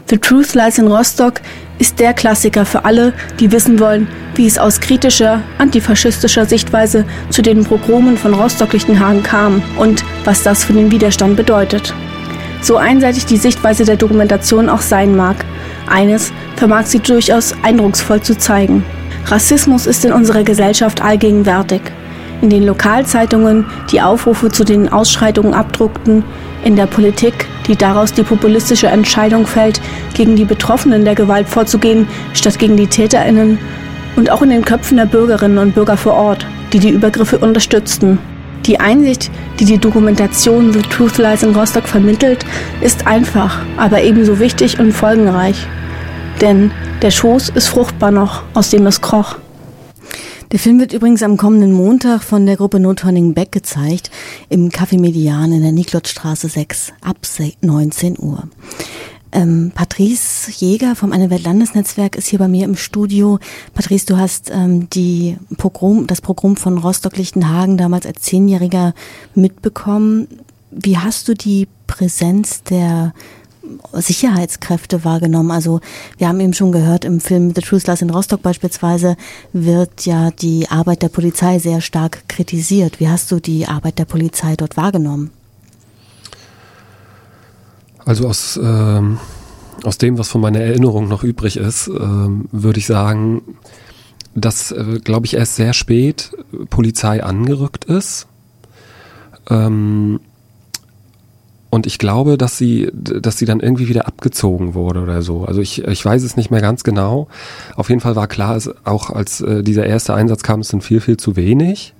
The 0.09 0.19
Truth 0.19 0.55
Lies 0.55 0.79
in 0.79 0.87
Rostock 0.87 1.41
ist 1.81 1.99
der 1.99 2.15
Klassiker 2.15 2.65
für 2.65 2.85
alle, 2.85 3.13
die 3.41 3.51
wissen 3.51 3.81
wollen, 3.81 4.07
wie 4.37 4.47
es 4.47 4.57
aus 4.57 4.79
kritischer, 4.79 5.43
antifaschistischer 5.59 6.47
Sichtweise 6.47 7.05
zu 7.31 7.43
den 7.43 7.65
Pogromen 7.65 8.17
von 8.17 8.33
Rostock-Lichtenhagen 8.33 9.25
kam 9.25 9.65
und 9.77 10.05
was 10.25 10.45
das 10.45 10.63
für 10.63 10.75
den 10.75 10.93
Widerstand 10.93 11.37
bedeutet. 11.37 11.93
So 12.63 12.77
einseitig 12.77 13.27
die 13.27 13.37
Sichtweise 13.37 13.85
der 13.85 13.97
Dokumentation 13.97 14.69
auch 14.69 14.81
sein 14.81 15.17
mag, 15.17 15.45
eines 15.91 16.33
vermag 16.55 16.85
sie 16.87 17.01
durchaus 17.01 17.53
eindrucksvoll 17.65 18.21
zu 18.21 18.39
zeigen. 18.39 18.85
Rassismus 19.25 19.89
ist 19.89 20.05
in 20.05 20.13
unserer 20.13 20.45
Gesellschaft 20.45 21.03
allgegenwärtig. 21.03 21.81
In 22.43 22.51
den 22.51 22.65
Lokalzeitungen, 22.65 23.67
die 23.91 24.01
Aufrufe 24.03 24.53
zu 24.53 24.63
den 24.63 24.89
Ausschreitungen 24.89 25.53
abdruckten, 25.53 26.23
in 26.65 26.77
der 26.77 26.87
Politik, 26.87 27.47
die 27.69 27.77
daraus 27.77 28.13
die 28.13 28.23
populistische 28.23 28.89
Entscheidung 28.89 29.47
fällt, 29.47 29.81
gegen 30.15 30.37
die 30.37 30.45
Betroffenen 30.45 31.05
der 31.05 31.15
Gewalt 31.15 31.49
vorzugehen, 31.49 32.09
statt 32.33 32.59
gegen 32.59 32.77
die 32.77 32.87
Täterinnen, 32.87 33.59
und 34.17 34.31
auch 34.31 34.43
in 34.43 34.51
den 34.51 34.65
Köpfen 34.65 34.97
der 34.97 35.05
Bürgerinnen 35.05 35.59
und 35.59 35.75
Bürger 35.75 35.97
vor 35.97 36.15
Ort, 36.15 36.47
die 36.73 36.79
die 36.79 36.91
Übergriffe 36.91 37.39
unterstützten. 37.39 38.19
Die 38.65 38.81
Einsicht, 38.81 39.31
die 39.61 39.65
die 39.65 39.79
Dokumentation 39.79 40.73
The 40.73 40.83
Truth 40.83 41.19
Lies 41.19 41.43
in 41.43 41.55
Rostock 41.55 41.87
vermittelt, 41.87 42.45
ist 42.81 43.07
einfach, 43.07 43.61
aber 43.77 44.03
ebenso 44.03 44.41
wichtig 44.41 44.81
und 44.81 44.93
folgenreich. 44.93 45.67
Denn 46.41 46.73
der 47.03 47.11
Schoß 47.11 47.51
ist 47.51 47.69
fruchtbar 47.69 48.11
noch, 48.11 48.43
aus 48.55 48.71
dem 48.71 48.87
es 48.87 49.01
kroch. 49.01 49.37
Der 50.53 50.61
Film 50.61 50.79
wird 50.79 50.93
übrigens 50.93 51.25
am 51.25 51.37
kommenden 51.37 51.73
Montag 51.73 52.23
von 52.23 52.47
der 52.47 52.57
Gruppe 52.57 52.79
Notturning 52.79 53.35
Beck 53.35 53.51
gezeigt, 53.51 54.13
im 54.49 54.71
Café 54.71 54.99
Median 54.99 55.51
in 55.51 55.63
der 55.63 55.73
Niklotzstraße 55.73 56.49
6 56.49 56.93
ab 57.01 57.17
19 57.63 58.17
Uhr. 58.17 58.45
Ähm, 59.33 59.73
Patrice 59.75 60.53
Jäger 60.53 60.95
vom 60.95 61.13
Eine 61.13 61.31
Welt 61.31 61.43
Landesnetzwerk 61.43 62.15
ist 62.15 62.29
hier 62.29 62.39
bei 62.39 62.47
mir 62.47 62.65
im 62.65 62.77
Studio. 62.77 63.41
Patrice, 63.75 64.07
du 64.07 64.19
hast 64.19 64.51
ähm, 64.53 64.89
die 64.91 65.37
Pogrom, 65.57 66.07
das 66.07 66.21
Pogrom 66.21 66.57
von 66.57 66.79
Rostock-Lichtenhagen 66.79 67.77
damals 67.77 68.07
als 68.07 68.23
Zehnjähriger 68.23 68.95
mitbekommen. 69.35 70.29
Wie 70.71 70.97
hast 70.97 71.27
du 71.27 71.35
die 71.35 71.67
Präsenz 71.89 72.63
der 72.63 73.15
Sicherheitskräfte 73.93 75.05
wahrgenommen? 75.05 75.51
Also 75.51 75.81
wir 76.19 76.29
haben 76.29 76.41
eben 76.41 76.55
schon 76.55 76.73
gehört, 76.73 77.05
im 77.05 77.21
Film 77.21 77.53
The 77.55 77.61
Truth 77.61 77.87
Lies 77.87 78.03
in 78.03 78.11
Rostock 78.11 78.43
beispielsweise 78.43 79.17
wird 79.53 80.07
ja 80.07 80.31
die 80.31 80.69
Arbeit 80.69 81.03
der 81.03 81.09
Polizei 81.09 81.59
sehr 81.59 81.81
stark 81.81 82.29
kritisiert. 82.29 83.01
Wie 83.01 83.09
hast 83.09 83.31
du 83.33 83.41
die 83.41 83.67
Arbeit 83.67 83.99
der 83.99 84.05
Polizei 84.05 84.57
dort 84.57 84.77
wahrgenommen? 84.77 85.31
Also 88.05 88.29
aus, 88.29 88.59
ähm, 88.63 89.19
aus 89.83 89.99
dem, 89.99 90.17
was 90.17 90.29
von 90.29 90.41
meiner 90.41 90.61
Erinnerung 90.61 91.09
noch 91.09 91.25
übrig 91.25 91.57
ist, 91.57 91.89
ähm, 91.89 92.49
würde 92.53 92.79
ich 92.79 92.87
sagen, 92.87 93.43
dass, 94.35 94.71
äh, 94.71 95.01
glaube 95.03 95.27
ich, 95.27 95.35
erst 95.35 95.57
sehr 95.57 95.73
spät 95.73 96.31
Polizei 96.71 97.25
angerückt 97.25 97.87
ist. 97.87 98.29
Ähm, 99.51 100.21
und 101.77 101.87
ich 101.87 101.99
glaube, 101.99 102.39
dass 102.39 102.57
sie, 102.57 102.91
dass 102.95 103.37
sie 103.37 103.45
dann 103.45 103.61
irgendwie 103.61 103.87
wieder 103.87 104.07
abgezogen 104.07 104.73
wurde 104.73 105.03
oder 105.03 105.21
so. 105.21 105.45
Also 105.45 105.61
ich, 105.61 105.85
ich 105.85 106.03
weiß 106.03 106.23
es 106.23 106.35
nicht 106.35 106.51
mehr 106.51 106.63
ganz 106.63 106.85
genau. 106.85 107.29
Auf 107.75 107.91
jeden 107.91 108.01
Fall 108.01 108.17
war 108.17 108.29
klar, 108.29 108.57
es, 108.57 108.71
auch 108.87 109.11
als 109.11 109.43
äh, 109.43 109.63
dieser 109.63 109.85
erste 109.85 110.15
Einsatz 110.15 110.43
kam, 110.43 110.61
es 110.61 110.69
sind 110.69 110.83
viel, 110.83 111.03
viel 111.03 111.19
zu 111.19 111.37
wenig. 111.37 111.93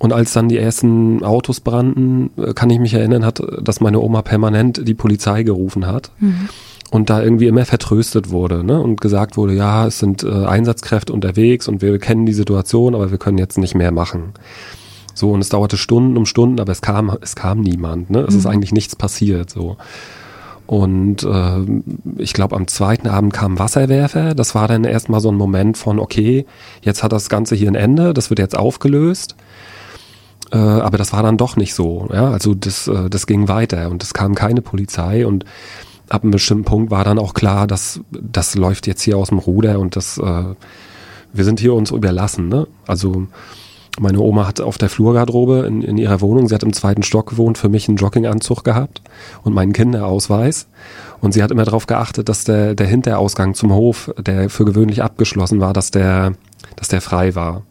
Und 0.00 0.12
als 0.12 0.32
dann 0.32 0.48
die 0.48 0.58
ersten 0.58 1.22
Autos 1.22 1.60
brannten, 1.60 2.30
äh, 2.36 2.54
kann 2.54 2.70
ich 2.70 2.80
mich 2.80 2.94
erinnern, 2.94 3.24
hat, 3.24 3.40
dass 3.62 3.80
meine 3.80 4.00
Oma 4.00 4.22
permanent 4.22 4.88
die 4.88 4.94
Polizei 4.94 5.44
gerufen 5.44 5.86
hat. 5.86 6.10
Mhm. 6.18 6.48
Und 6.90 7.08
da 7.08 7.22
irgendwie 7.22 7.46
immer 7.46 7.64
vertröstet 7.64 8.30
wurde 8.30 8.64
ne? 8.64 8.80
und 8.80 9.00
gesagt 9.00 9.36
wurde, 9.36 9.54
ja, 9.54 9.86
es 9.86 10.00
sind 10.00 10.24
äh, 10.24 10.44
Einsatzkräfte 10.44 11.12
unterwegs 11.12 11.68
und 11.68 11.82
wir 11.82 11.96
kennen 12.00 12.26
die 12.26 12.32
Situation, 12.32 12.96
aber 12.96 13.12
wir 13.12 13.18
können 13.18 13.38
jetzt 13.38 13.58
nicht 13.58 13.76
mehr 13.76 13.92
machen. 13.92 14.34
So, 15.14 15.30
und 15.30 15.40
es 15.40 15.48
dauerte 15.48 15.76
Stunden 15.76 16.16
um 16.16 16.26
Stunden, 16.26 16.60
aber 16.60 16.72
es 16.72 16.82
kam, 16.82 17.16
es 17.20 17.36
kam 17.36 17.60
niemand. 17.60 18.10
Ne? 18.10 18.20
Es 18.20 18.34
mhm. 18.34 18.40
ist 18.40 18.46
eigentlich 18.46 18.72
nichts 18.72 18.96
passiert. 18.96 19.50
So. 19.50 19.76
Und 20.66 21.22
äh, 21.22 21.82
ich 22.18 22.32
glaube, 22.32 22.56
am 22.56 22.66
zweiten 22.66 23.08
Abend 23.08 23.32
kam 23.32 23.58
Wasserwerfer. 23.58 24.34
Das 24.34 24.54
war 24.54 24.68
dann 24.68 24.84
erstmal 24.84 25.20
so 25.20 25.30
ein 25.30 25.36
Moment 25.36 25.76
von, 25.76 25.98
okay, 25.98 26.46
jetzt 26.80 27.02
hat 27.02 27.12
das 27.12 27.28
Ganze 27.28 27.54
hier 27.54 27.70
ein 27.70 27.74
Ende, 27.74 28.14
das 28.14 28.30
wird 28.30 28.38
jetzt 28.38 28.56
aufgelöst. 28.56 29.36
Äh, 30.50 30.56
aber 30.56 30.98
das 30.98 31.12
war 31.12 31.22
dann 31.22 31.36
doch 31.36 31.56
nicht 31.56 31.74
so. 31.74 32.08
Ja? 32.12 32.30
Also 32.30 32.54
das, 32.54 32.88
äh, 32.88 33.10
das 33.10 33.26
ging 33.26 33.48
weiter 33.48 33.90
und 33.90 34.02
es 34.02 34.14
kam 34.14 34.34
keine 34.34 34.62
Polizei 34.62 35.26
und 35.26 35.44
ab 36.08 36.22
einem 36.22 36.30
bestimmten 36.30 36.64
Punkt 36.64 36.90
war 36.90 37.04
dann 37.04 37.18
auch 37.18 37.34
klar, 37.34 37.66
dass 37.66 38.00
das 38.10 38.54
läuft 38.54 38.86
jetzt 38.86 39.02
hier 39.02 39.16
aus 39.16 39.28
dem 39.28 39.38
Ruder 39.38 39.78
und 39.78 39.96
das 39.96 40.18
äh, 40.18 40.44
wir 41.32 41.44
sind 41.44 41.60
hier 41.60 41.74
uns 41.74 41.90
überlassen. 41.90 42.48
Ne? 42.48 42.66
Also 42.86 43.26
meine 44.02 44.20
Oma 44.20 44.46
hat 44.46 44.60
auf 44.60 44.78
der 44.78 44.88
Flurgarderobe 44.88 45.64
in, 45.66 45.82
in 45.82 45.96
ihrer 45.96 46.20
Wohnung, 46.20 46.48
sie 46.48 46.54
hat 46.54 46.62
im 46.62 46.72
zweiten 46.72 47.02
Stock 47.02 47.30
gewohnt, 47.30 47.56
für 47.56 47.68
mich 47.68 47.88
einen 47.88 47.96
Jogginganzug 47.96 48.64
gehabt 48.64 49.00
und 49.44 49.54
meinen 49.54 49.72
Kinderausweis. 49.72 50.66
Und 51.20 51.32
sie 51.32 51.42
hat 51.42 51.52
immer 51.52 51.64
darauf 51.64 51.86
geachtet, 51.86 52.28
dass 52.28 52.44
der, 52.44 52.74
der 52.74 52.86
Hinterausgang 52.86 53.54
zum 53.54 53.72
Hof, 53.72 54.12
der 54.18 54.50
für 54.50 54.64
gewöhnlich 54.64 55.02
abgeschlossen 55.02 55.60
war, 55.60 55.72
dass 55.72 55.92
der, 55.92 56.32
dass 56.76 56.88
der 56.88 57.00
frei 57.00 57.34
war. 57.36 57.62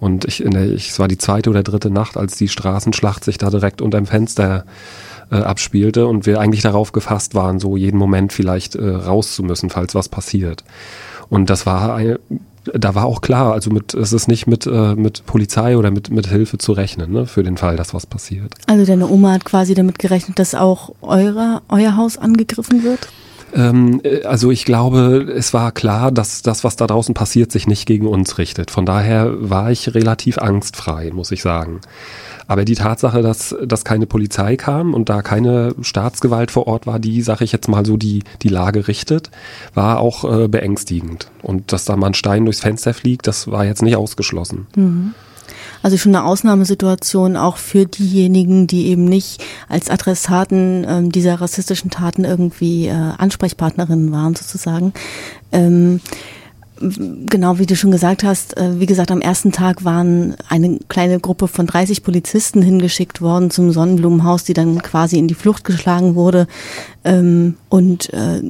Und 0.00 0.24
ich, 0.24 0.42
in 0.42 0.50
der, 0.50 0.70
ich, 0.72 0.90
es 0.90 0.98
war 0.98 1.08
die 1.08 1.18
zweite 1.18 1.48
oder 1.48 1.62
dritte 1.62 1.90
Nacht, 1.90 2.16
als 2.16 2.36
die 2.36 2.48
Straßenschlacht 2.48 3.24
sich 3.24 3.38
da 3.38 3.50
direkt 3.50 3.80
unterm 3.80 4.06
Fenster 4.06 4.64
äh, 5.30 5.36
abspielte 5.36 6.06
und 6.06 6.26
wir 6.26 6.40
eigentlich 6.40 6.62
darauf 6.62 6.92
gefasst 6.92 7.34
waren, 7.34 7.60
so 7.60 7.76
jeden 7.76 7.98
Moment 7.98 8.32
vielleicht 8.32 8.74
äh, 8.74 8.88
raus 8.88 9.34
zu 9.34 9.42
müssen, 9.42 9.70
falls 9.70 9.94
was 9.94 10.08
passiert. 10.08 10.64
Und 11.28 11.50
das 11.50 11.66
war 11.66 11.94
eine, 11.94 12.18
da 12.74 12.94
war 12.94 13.06
auch 13.06 13.20
klar, 13.20 13.52
also 13.52 13.70
mit, 13.70 13.94
es 13.94 14.12
ist 14.12 14.28
nicht 14.28 14.46
mit, 14.46 14.66
äh, 14.66 14.94
mit 14.94 15.26
Polizei 15.26 15.76
oder 15.76 15.90
mit, 15.90 16.10
mit 16.10 16.26
Hilfe 16.28 16.58
zu 16.58 16.72
rechnen, 16.72 17.12
ne, 17.12 17.26
für 17.26 17.42
den 17.42 17.56
Fall, 17.56 17.76
dass 17.76 17.94
was 17.94 18.06
passiert. 18.06 18.54
Also 18.66 18.84
deine 18.84 19.08
Oma 19.08 19.32
hat 19.32 19.44
quasi 19.44 19.74
damit 19.74 19.98
gerechnet, 19.98 20.38
dass 20.38 20.54
auch 20.54 20.94
eure, 21.02 21.62
euer 21.68 21.96
Haus 21.96 22.16
angegriffen 22.16 22.82
wird? 22.82 23.08
Ähm, 23.54 24.00
äh, 24.02 24.22
also 24.24 24.50
ich 24.50 24.64
glaube, 24.64 25.26
es 25.36 25.54
war 25.54 25.72
klar, 25.72 26.12
dass 26.12 26.42
das, 26.42 26.64
was 26.64 26.76
da 26.76 26.86
draußen 26.86 27.14
passiert, 27.14 27.52
sich 27.52 27.66
nicht 27.66 27.86
gegen 27.86 28.06
uns 28.06 28.38
richtet. 28.38 28.70
Von 28.70 28.86
daher 28.86 29.32
war 29.38 29.70
ich 29.70 29.94
relativ 29.94 30.38
angstfrei, 30.38 31.10
muss 31.12 31.30
ich 31.30 31.42
sagen. 31.42 31.80
Aber 32.46 32.64
die 32.64 32.74
Tatsache, 32.74 33.20
dass, 33.20 33.54
dass 33.62 33.84
keine 33.84 34.06
Polizei 34.06 34.56
kam 34.56 34.94
und 34.94 35.10
da 35.10 35.20
keine 35.20 35.74
Staatsgewalt 35.82 36.50
vor 36.50 36.66
Ort 36.66 36.86
war, 36.86 36.98
die, 36.98 37.20
sage 37.20 37.44
ich 37.44 37.52
jetzt 37.52 37.68
mal 37.68 37.84
so, 37.84 37.96
die, 37.96 38.22
die 38.42 38.48
Lage 38.48 38.88
richtet, 38.88 39.30
war 39.74 40.00
auch 40.00 40.24
äh, 40.24 40.48
beängstigend. 40.48 41.30
Und 41.42 41.72
dass 41.72 41.84
da 41.84 41.96
mal 41.96 42.08
ein 42.08 42.14
Stein 42.14 42.46
durchs 42.46 42.60
Fenster 42.60 42.94
fliegt, 42.94 43.26
das 43.26 43.50
war 43.50 43.66
jetzt 43.66 43.82
nicht 43.82 43.96
ausgeschlossen. 43.96 44.66
Mhm. 44.76 45.14
Also 45.82 45.96
schon 45.96 46.14
eine 46.14 46.24
Ausnahmesituation 46.24 47.36
auch 47.36 47.56
für 47.56 47.86
diejenigen, 47.86 48.66
die 48.66 48.86
eben 48.86 49.04
nicht 49.04 49.42
als 49.68 49.90
Adressaten 49.90 50.86
ähm, 50.88 51.12
dieser 51.12 51.40
rassistischen 51.40 51.90
Taten 51.90 52.24
irgendwie 52.24 52.86
äh, 52.86 52.92
Ansprechpartnerinnen 52.92 54.12
waren 54.12 54.34
sozusagen. 54.34 54.92
Ähm, 55.52 56.00
Genau, 56.80 57.58
wie 57.58 57.66
du 57.66 57.74
schon 57.74 57.90
gesagt 57.90 58.22
hast, 58.22 58.56
äh, 58.56 58.78
wie 58.78 58.86
gesagt, 58.86 59.10
am 59.10 59.20
ersten 59.20 59.50
Tag 59.50 59.84
waren 59.84 60.36
eine 60.48 60.78
kleine 60.88 61.18
Gruppe 61.18 61.48
von 61.48 61.66
30 61.66 62.04
Polizisten 62.04 62.62
hingeschickt 62.62 63.20
worden 63.20 63.50
zum 63.50 63.72
Sonnenblumenhaus, 63.72 64.44
die 64.44 64.54
dann 64.54 64.80
quasi 64.80 65.18
in 65.18 65.26
die 65.26 65.34
Flucht 65.34 65.64
geschlagen 65.64 66.14
wurde. 66.14 66.46
Ähm, 67.04 67.56
und 67.68 68.12
äh, 68.12 68.40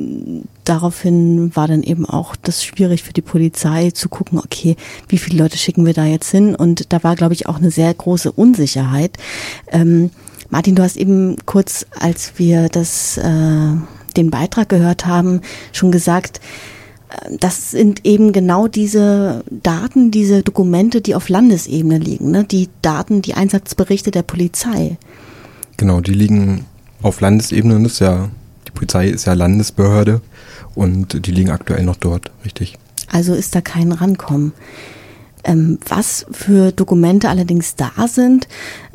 daraufhin 0.68 1.54
war 1.57 1.68
dann 1.68 1.83
eben 1.83 2.04
auch 2.04 2.37
das 2.37 2.64
schwierig 2.64 3.02
für 3.02 3.12
die 3.12 3.22
Polizei 3.22 3.90
zu 3.90 4.09
gucken, 4.09 4.38
okay, 4.38 4.76
wie 5.09 5.18
viele 5.18 5.42
Leute 5.42 5.57
schicken 5.57 5.87
wir 5.87 5.94
da 5.94 6.04
jetzt 6.04 6.31
hin? 6.31 6.54
Und 6.54 6.92
da 6.92 7.02
war, 7.02 7.16
glaube 7.16 7.35
ich, 7.35 7.46
auch 7.46 7.57
eine 7.57 7.70
sehr 7.70 7.92
große 7.92 8.33
Unsicherheit. 8.33 9.16
Ähm, 9.70 10.11
Martin, 10.50 10.74
du 10.74 10.83
hast 10.83 10.96
eben 10.96 11.37
kurz, 11.46 11.87
als 11.98 12.35
wir 12.37 12.68
das, 12.68 13.18
äh, 13.18 13.72
den 14.16 14.31
Beitrag 14.31 14.68
gehört 14.68 15.07
haben, 15.07 15.40
schon 15.72 15.92
gesagt, 15.92 16.40
das 17.40 17.70
sind 17.70 18.04
eben 18.04 18.33
genau 18.33 18.68
diese 18.68 19.42
Daten, 19.50 20.11
diese 20.11 20.42
Dokumente, 20.42 21.00
die 21.00 21.14
auf 21.14 21.28
Landesebene 21.28 21.98
liegen, 21.98 22.31
ne? 22.31 22.44
die 22.44 22.68
Daten, 22.83 23.22
die 23.22 23.35
Einsatzberichte 23.35 24.11
der 24.11 24.22
Polizei. 24.22 24.98
Genau, 25.78 26.00
die 26.00 26.12
liegen 26.12 26.66
auf 27.02 27.20
Landesebene. 27.20 27.83
Das 27.83 27.92
ist 27.92 27.98
ja, 28.00 28.28
die 28.66 28.72
Polizei 28.72 29.09
ist 29.09 29.26
ja 29.26 29.33
Landesbehörde 29.33 30.20
und 30.79 31.27
die 31.27 31.33
liegen 31.33 31.51
aktuell 31.51 31.83
noch 31.83 31.97
dort, 31.97 32.31
richtig. 32.45 32.79
Also 33.11 33.35
ist 33.35 33.55
da 33.57 33.61
kein 33.61 33.91
Rankommen. 33.91 34.53
Ähm, 35.43 35.79
was 35.88 36.25
für 36.31 36.71
Dokumente 36.71 37.29
allerdings 37.29 37.75
da 37.75 37.91
sind, 38.07 38.47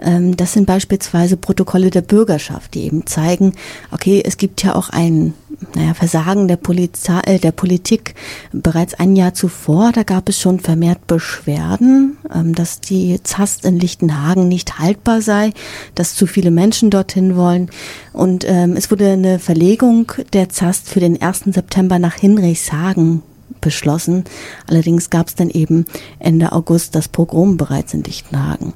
ähm, 0.02 0.38
das 0.38 0.54
sind 0.54 0.66
beispielsweise 0.66 1.36
Protokolle 1.36 1.90
der 1.90 2.02
Bürgerschaft, 2.02 2.74
die 2.74 2.84
eben 2.84 3.06
zeigen, 3.06 3.54
okay, 3.92 4.22
es 4.26 4.38
gibt 4.38 4.64
ja 4.64 4.76
auch 4.76 4.90
ein 4.90 5.34
naja, 5.76 5.94
Versagen 5.94 6.48
der, 6.48 6.58
Polizei, 6.58 7.20
äh, 7.26 7.40
der 7.40 7.52
Politik. 7.52 8.16
Bereits 8.52 8.94
ein 8.94 9.16
Jahr 9.16 9.34
zuvor, 9.34 9.92
da 9.92 10.04
gab 10.04 10.30
es 10.30 10.40
schon 10.40 10.60
vermehrt 10.60 11.08
Beschwerden, 11.08 12.18
ähm, 12.34 12.56
dass 12.56 12.80
die 12.80 13.22
Zast 13.24 13.66
in 13.66 13.80
Lichtenhagen 13.80 14.48
nicht 14.48 14.80
haltbar 14.80 15.22
sei, 15.22 15.52
dass 15.96 16.16
zu 16.16 16.28
viele 16.28 16.52
Menschen 16.52 16.90
dorthin 16.90 17.36
wollen. 17.36 17.70
Und 18.14 18.46
ähm, 18.48 18.76
es 18.76 18.92
wurde 18.92 19.12
eine 19.12 19.40
Verlegung 19.40 20.12
der 20.34 20.50
Zast 20.50 20.90
für 20.90 21.00
den 21.00 21.22
1. 21.22 21.46
September 21.46 22.00
nach 22.00 22.16
Hinrichshagen 22.16 23.24
beschlossen. 23.62 24.26
Allerdings 24.68 25.10
gab 25.10 25.28
es 25.28 25.36
dann 25.36 25.50
eben 25.50 25.86
Ende 26.20 26.52
August 26.52 26.96
das 26.96 27.08
Pogrom 27.08 27.58
bereits 27.58 27.94
in 27.94 28.04
Lichtenhagen. 28.04 28.74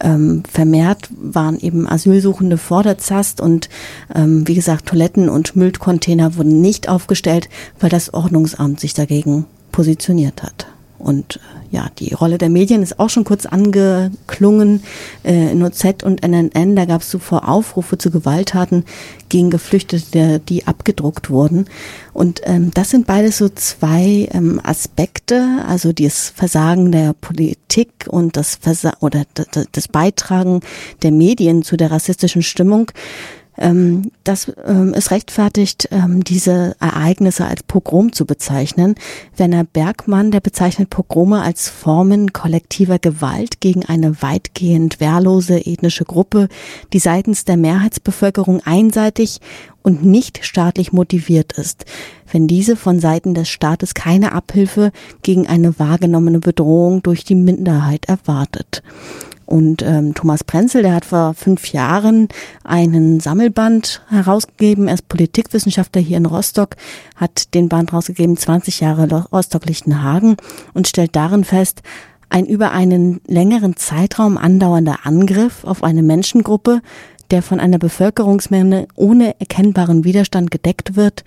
Ähm, 0.00 0.42
vermehrt 0.50 1.08
waren 1.16 1.58
eben 1.58 1.88
Asylsuchende 1.88 2.58
vor 2.58 2.82
der 2.82 2.98
Zast 2.98 3.40
und 3.40 3.68
ähm, 4.14 4.46
wie 4.46 4.54
gesagt, 4.54 4.86
Toiletten 4.86 5.28
und 5.28 5.56
Müllcontainer 5.56 6.36
wurden 6.36 6.60
nicht 6.60 6.88
aufgestellt, 6.88 7.48
weil 7.80 7.88
das 7.88 8.12
Ordnungsamt 8.12 8.78
sich 8.78 8.92
dagegen 8.92 9.46
positioniert 9.72 10.42
hat. 10.42 10.66
Und 10.98 11.36
äh, 11.36 11.76
ja, 11.76 11.88
die 11.98 12.12
Rolle 12.14 12.38
der 12.38 12.48
Medien 12.48 12.82
ist 12.82 12.98
auch 12.98 13.10
schon 13.10 13.24
kurz 13.24 13.46
angeklungen. 13.46 14.82
Äh, 15.24 15.52
in 15.52 15.62
OZ 15.62 16.02
und 16.04 16.26
NNN, 16.26 16.76
da 16.76 16.84
gab 16.84 17.02
es 17.02 17.08
zuvor 17.08 17.48
Aufrufe 17.48 17.98
zu 17.98 18.10
Gewalttaten 18.10 18.84
gegen 19.28 19.50
Geflüchtete, 19.50 20.40
die 20.40 20.66
abgedruckt 20.66 21.30
wurden. 21.30 21.66
Und 22.12 22.40
ähm, 22.44 22.70
das 22.72 22.90
sind 22.90 23.06
beides 23.06 23.38
so 23.38 23.48
zwei 23.48 24.28
ähm, 24.32 24.60
Aspekte, 24.62 25.64
also 25.66 25.92
das 25.92 26.30
Versagen 26.34 26.92
der 26.92 27.12
Politik 27.12 28.06
und 28.08 28.36
das 28.36 28.56
Versa 28.56 28.92
oder 29.00 29.24
das 29.72 29.88
Beitragen 29.88 30.60
der 31.02 31.12
Medien 31.12 31.62
zu 31.62 31.76
der 31.76 31.90
rassistischen 31.90 32.42
Stimmung 32.42 32.90
ähm, 33.58 34.10
das 34.24 34.52
ähm, 34.66 34.92
es 34.94 35.10
rechtfertigt, 35.10 35.88
ähm, 35.90 36.22
diese 36.24 36.76
Ereignisse 36.80 37.46
als 37.46 37.62
Pogrom 37.62 38.12
zu 38.12 38.26
bezeichnen. 38.26 38.94
Werner 39.36 39.64
Bergmann, 39.64 40.30
der 40.30 40.40
bezeichnet 40.40 40.90
Pogrome 40.90 41.42
als 41.42 41.68
Formen 41.68 42.32
kollektiver 42.32 42.98
Gewalt 42.98 43.60
gegen 43.60 43.84
eine 43.84 44.22
weitgehend 44.22 45.00
wehrlose 45.00 45.66
ethnische 45.66 46.04
Gruppe, 46.04 46.48
die 46.92 46.98
seitens 46.98 47.44
der 47.44 47.56
Mehrheitsbevölkerung 47.56 48.60
einseitig 48.64 49.40
und 49.82 50.04
nicht 50.04 50.44
staatlich 50.44 50.92
motiviert 50.92 51.52
ist, 51.52 51.84
wenn 52.32 52.48
diese 52.48 52.74
von 52.74 52.98
Seiten 52.98 53.34
des 53.34 53.48
Staates 53.48 53.94
keine 53.94 54.32
Abhilfe 54.32 54.90
gegen 55.22 55.46
eine 55.46 55.78
wahrgenommene 55.78 56.40
Bedrohung 56.40 57.02
durch 57.02 57.22
die 57.22 57.36
Minderheit 57.36 58.06
erwartet. 58.06 58.82
Und 59.46 59.82
ähm, 59.82 60.14
Thomas 60.14 60.42
Prenzel, 60.42 60.82
der 60.82 60.94
hat 60.94 61.04
vor 61.04 61.34
fünf 61.34 61.72
Jahren 61.72 62.28
einen 62.64 63.20
Sammelband 63.20 64.02
herausgegeben. 64.08 64.88
Er 64.88 64.94
ist 64.94 65.08
Politikwissenschaftler 65.08 66.02
hier 66.02 66.16
in 66.16 66.26
Rostock, 66.26 66.76
hat 67.14 67.54
den 67.54 67.68
Band 67.68 67.92
rausgegeben, 67.92 68.36
20 68.36 68.80
Jahre 68.80 69.26
Rostock-Lichtenhagen 69.32 70.36
und 70.74 70.88
stellt 70.88 71.14
darin 71.14 71.44
fest, 71.44 71.82
ein 72.28 72.44
über 72.44 72.72
einen 72.72 73.20
längeren 73.26 73.76
Zeitraum 73.76 74.36
andauernder 74.36 75.00
Angriff 75.04 75.64
auf 75.64 75.84
eine 75.84 76.02
Menschengruppe, 76.02 76.80
der 77.30 77.42
von 77.42 77.60
einer 77.60 77.78
Bevölkerungsmenge 77.78 78.88
ohne 78.94 79.38
erkennbaren 79.40 80.04
Widerstand 80.04 80.50
gedeckt 80.50 80.96
wird, 80.96 81.24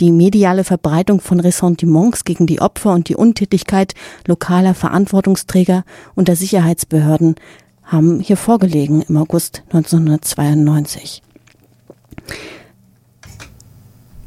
die 0.00 0.12
mediale 0.12 0.64
Verbreitung 0.64 1.20
von 1.20 1.40
Ressentiments 1.40 2.24
gegen 2.24 2.46
die 2.46 2.60
Opfer 2.60 2.92
und 2.92 3.08
die 3.08 3.16
Untätigkeit 3.16 3.94
lokaler 4.26 4.74
Verantwortungsträger 4.74 5.84
und 6.14 6.28
der 6.28 6.36
Sicherheitsbehörden 6.36 7.36
haben 7.84 8.20
hier 8.20 8.36
vorgelegen 8.36 9.02
im 9.02 9.16
August 9.16 9.62
1992. 9.66 11.22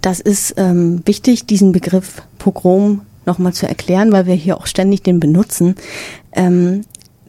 Das 0.02 0.20
ist 0.20 0.54
ähm, 0.58 1.02
wichtig, 1.06 1.48
diesen 1.48 1.72
Begriff 1.72 2.22
Pogrom 2.38 3.02
nochmal 3.26 3.54
zu 3.54 3.68
erklären, 3.68 4.12
weil 4.12 4.28
wir 4.28 4.36
hier 4.36 4.58
auch 4.58 4.68
ständig 4.68 5.02
den 5.02 5.20
benutzen. 5.20 5.76
Ähm, 6.32 6.82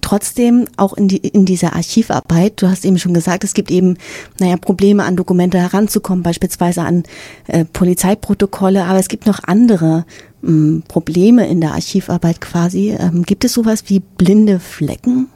trotzdem 0.06 0.66
auch 0.76 0.92
in, 0.92 1.08
die, 1.08 1.16
in 1.16 1.46
dieser 1.46 1.74
Archivarbeit, 1.74 2.62
du 2.62 2.68
hast 2.68 2.84
eben 2.84 2.96
schon 2.96 3.12
gesagt, 3.12 3.42
es 3.42 3.54
gibt 3.54 3.72
eben, 3.72 3.98
naja, 4.38 4.56
Probleme 4.56 5.02
an 5.02 5.16
Dokumente 5.16 5.58
heranzukommen, 5.58 6.22
beispielsweise 6.22 6.82
an 6.82 7.02
äh, 7.48 7.64
Polizeiprotokolle, 7.64 8.84
aber 8.84 9.00
es 9.00 9.08
gibt 9.08 9.26
noch 9.26 9.42
andere 9.42 10.04
ähm, 10.44 10.84
Probleme 10.86 11.48
in 11.48 11.60
der 11.60 11.72
Archivarbeit 11.72 12.40
quasi. 12.40 12.96
Ähm, 12.96 13.24
gibt 13.24 13.44
es 13.44 13.52
sowas 13.52 13.84
wie 13.88 13.98
blinde 13.98 14.60
Flecken? 14.60 15.26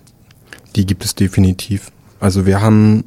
Die 0.76 0.86
gibt 0.86 1.04
es 1.04 1.16
definitiv. 1.16 1.90
Also 2.20 2.46
wir 2.46 2.60
haben 2.60 3.02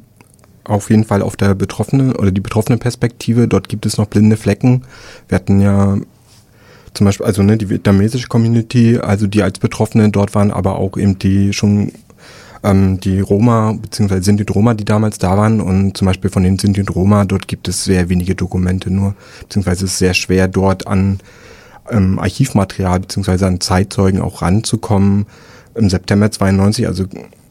auf 0.64 0.90
jeden 0.90 1.04
Fall 1.04 1.22
auf 1.22 1.34
der 1.34 1.54
betroffenen 1.54 2.14
oder 2.14 2.30
die 2.30 2.42
betroffene 2.42 2.76
Perspektive, 2.76 3.48
dort 3.48 3.70
gibt 3.70 3.86
es 3.86 3.96
noch 3.96 4.06
blinde 4.06 4.36
Flecken. 4.36 4.82
Wir 5.28 5.36
hatten 5.36 5.60
ja 5.60 5.96
zum 6.94 7.06
Beispiel, 7.06 7.26
also 7.26 7.42
ne, 7.42 7.56
die 7.56 7.68
vietnamesische 7.68 8.28
Community, 8.28 8.98
also 8.98 9.26
die 9.26 9.42
als 9.42 9.58
Betroffene 9.58 10.10
dort 10.10 10.34
waren, 10.34 10.50
aber 10.50 10.76
auch 10.76 10.96
eben 10.96 11.18
die 11.18 11.52
schon 11.52 11.92
ähm, 12.62 12.98
die 12.98 13.20
Roma, 13.20 13.74
beziehungsweise 13.80 14.22
sind 14.22 14.40
die 14.40 14.52
Roma, 14.52 14.74
die 14.74 14.84
damals 14.84 15.18
da 15.18 15.36
waren. 15.36 15.60
Und 15.60 15.96
zum 15.96 16.06
Beispiel 16.06 16.30
von 16.30 16.42
den 16.42 16.58
Sinti 16.58 16.80
und 16.80 16.94
Roma, 16.94 17.24
dort 17.24 17.46
gibt 17.46 17.68
es 17.68 17.84
sehr 17.84 18.08
wenige 18.08 18.34
Dokumente 18.34 18.90
nur, 18.90 19.14
beziehungsweise 19.40 19.84
es 19.84 19.92
ist 19.92 19.98
sehr 19.98 20.14
schwer 20.14 20.48
dort 20.48 20.86
an 20.86 21.20
ähm, 21.90 22.18
Archivmaterial 22.18 23.00
beziehungsweise 23.00 23.46
an 23.46 23.60
Zeitzeugen 23.60 24.20
auch 24.20 24.42
ranzukommen. 24.42 25.26
Im 25.74 25.90
September 25.90 26.30
92, 26.30 26.86
also 26.86 27.04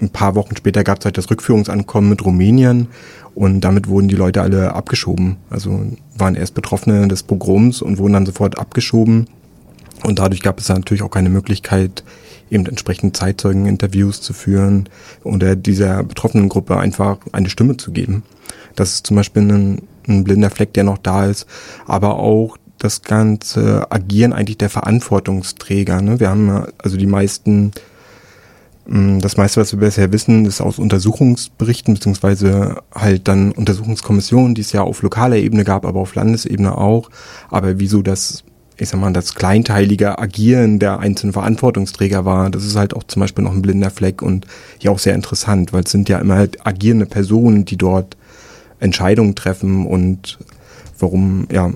ein 0.03 0.09
paar 0.09 0.35
Wochen 0.35 0.55
später, 0.55 0.83
gab 0.83 0.99
es 0.99 1.05
halt 1.05 1.17
das 1.17 1.29
Rückführungsankommen 1.29 2.09
mit 2.09 2.23
Rumänien 2.23 2.87
und 3.35 3.61
damit 3.61 3.87
wurden 3.87 4.07
die 4.07 4.15
Leute 4.15 4.41
alle 4.41 4.73
abgeschoben. 4.73 5.37
Also 5.49 5.85
waren 6.17 6.35
erst 6.35 6.53
Betroffene 6.53 7.07
des 7.07 7.23
Pogroms 7.23 7.81
und 7.81 7.97
wurden 7.97 8.13
dann 8.13 8.25
sofort 8.25 8.59
abgeschoben. 8.59 9.27
Und 10.03 10.19
dadurch 10.19 10.41
gab 10.41 10.59
es 10.59 10.69
natürlich 10.69 11.03
auch 11.03 11.11
keine 11.11 11.29
Möglichkeit, 11.29 12.03
eben 12.51 12.65
entsprechend 12.65 13.17
Zeitzeugeninterviews 13.17 14.21
zu 14.21 14.33
führen 14.33 14.89
oder 15.23 15.55
dieser 15.55 16.03
betroffenen 16.03 16.49
Gruppe 16.49 16.77
einfach 16.77 17.17
eine 17.31 17.49
Stimme 17.49 17.77
zu 17.77 17.91
geben. 17.91 18.23
Das 18.75 18.93
ist 18.93 19.07
zum 19.07 19.15
Beispiel 19.15 19.43
ein, 19.43 19.81
ein 20.07 20.23
blinder 20.23 20.49
Fleck, 20.49 20.73
der 20.73 20.83
noch 20.83 20.97
da 20.97 21.25
ist, 21.25 21.47
aber 21.87 22.19
auch 22.19 22.57
das 22.77 23.01
ganze 23.01 23.91
Agieren 23.91 24.33
eigentlich 24.33 24.57
der 24.57 24.69
Verantwortungsträger. 24.69 26.01
Ne? 26.01 26.19
Wir 26.19 26.29
haben 26.29 26.65
also 26.77 26.97
die 26.97 27.05
meisten 27.05 27.71
das 28.85 29.37
meiste, 29.37 29.61
was 29.61 29.71
wir 29.71 29.79
bisher 29.79 30.11
wissen, 30.11 30.45
ist 30.45 30.59
aus 30.59 30.77
Untersuchungsberichten, 30.77 31.93
beziehungsweise 31.93 32.81
halt 32.93 33.29
dann 33.29 33.53
Untersuchungskommissionen, 33.53 34.55
die 34.55 34.61
es 34.61 34.73
ja 34.73 34.81
auf 34.81 35.01
lokaler 35.01 35.37
Ebene 35.37 35.63
gab, 35.63 35.85
aber 35.85 36.01
auf 36.01 36.15
Landesebene 36.15 36.77
auch. 36.77 37.09
Aber 37.49 37.79
wieso 37.79 38.01
das, 38.01 38.43
ich 38.75 38.89
sag 38.89 38.99
mal, 38.99 39.13
das 39.13 39.35
kleinteilige 39.35 40.19
Agieren 40.19 40.79
der 40.79 40.99
einzelnen 40.99 41.31
Verantwortungsträger 41.31 42.25
war, 42.25 42.49
das 42.49 42.65
ist 42.65 42.75
halt 42.75 42.93
auch 42.93 43.03
zum 43.03 43.21
Beispiel 43.21 43.45
noch 43.45 43.53
ein 43.53 43.61
blinder 43.61 43.89
Fleck 43.89 44.21
und 44.21 44.47
ja 44.81 44.91
auch 44.91 44.99
sehr 44.99 45.15
interessant, 45.15 45.71
weil 45.71 45.83
es 45.83 45.91
sind 45.91 46.09
ja 46.09 46.19
immer 46.19 46.35
halt 46.35 46.67
agierende 46.67 47.05
Personen, 47.05 47.63
die 47.63 47.77
dort 47.77 48.17
Entscheidungen 48.81 49.35
treffen 49.35 49.87
und 49.87 50.39
warum, 50.99 51.47
ja, 51.49 51.71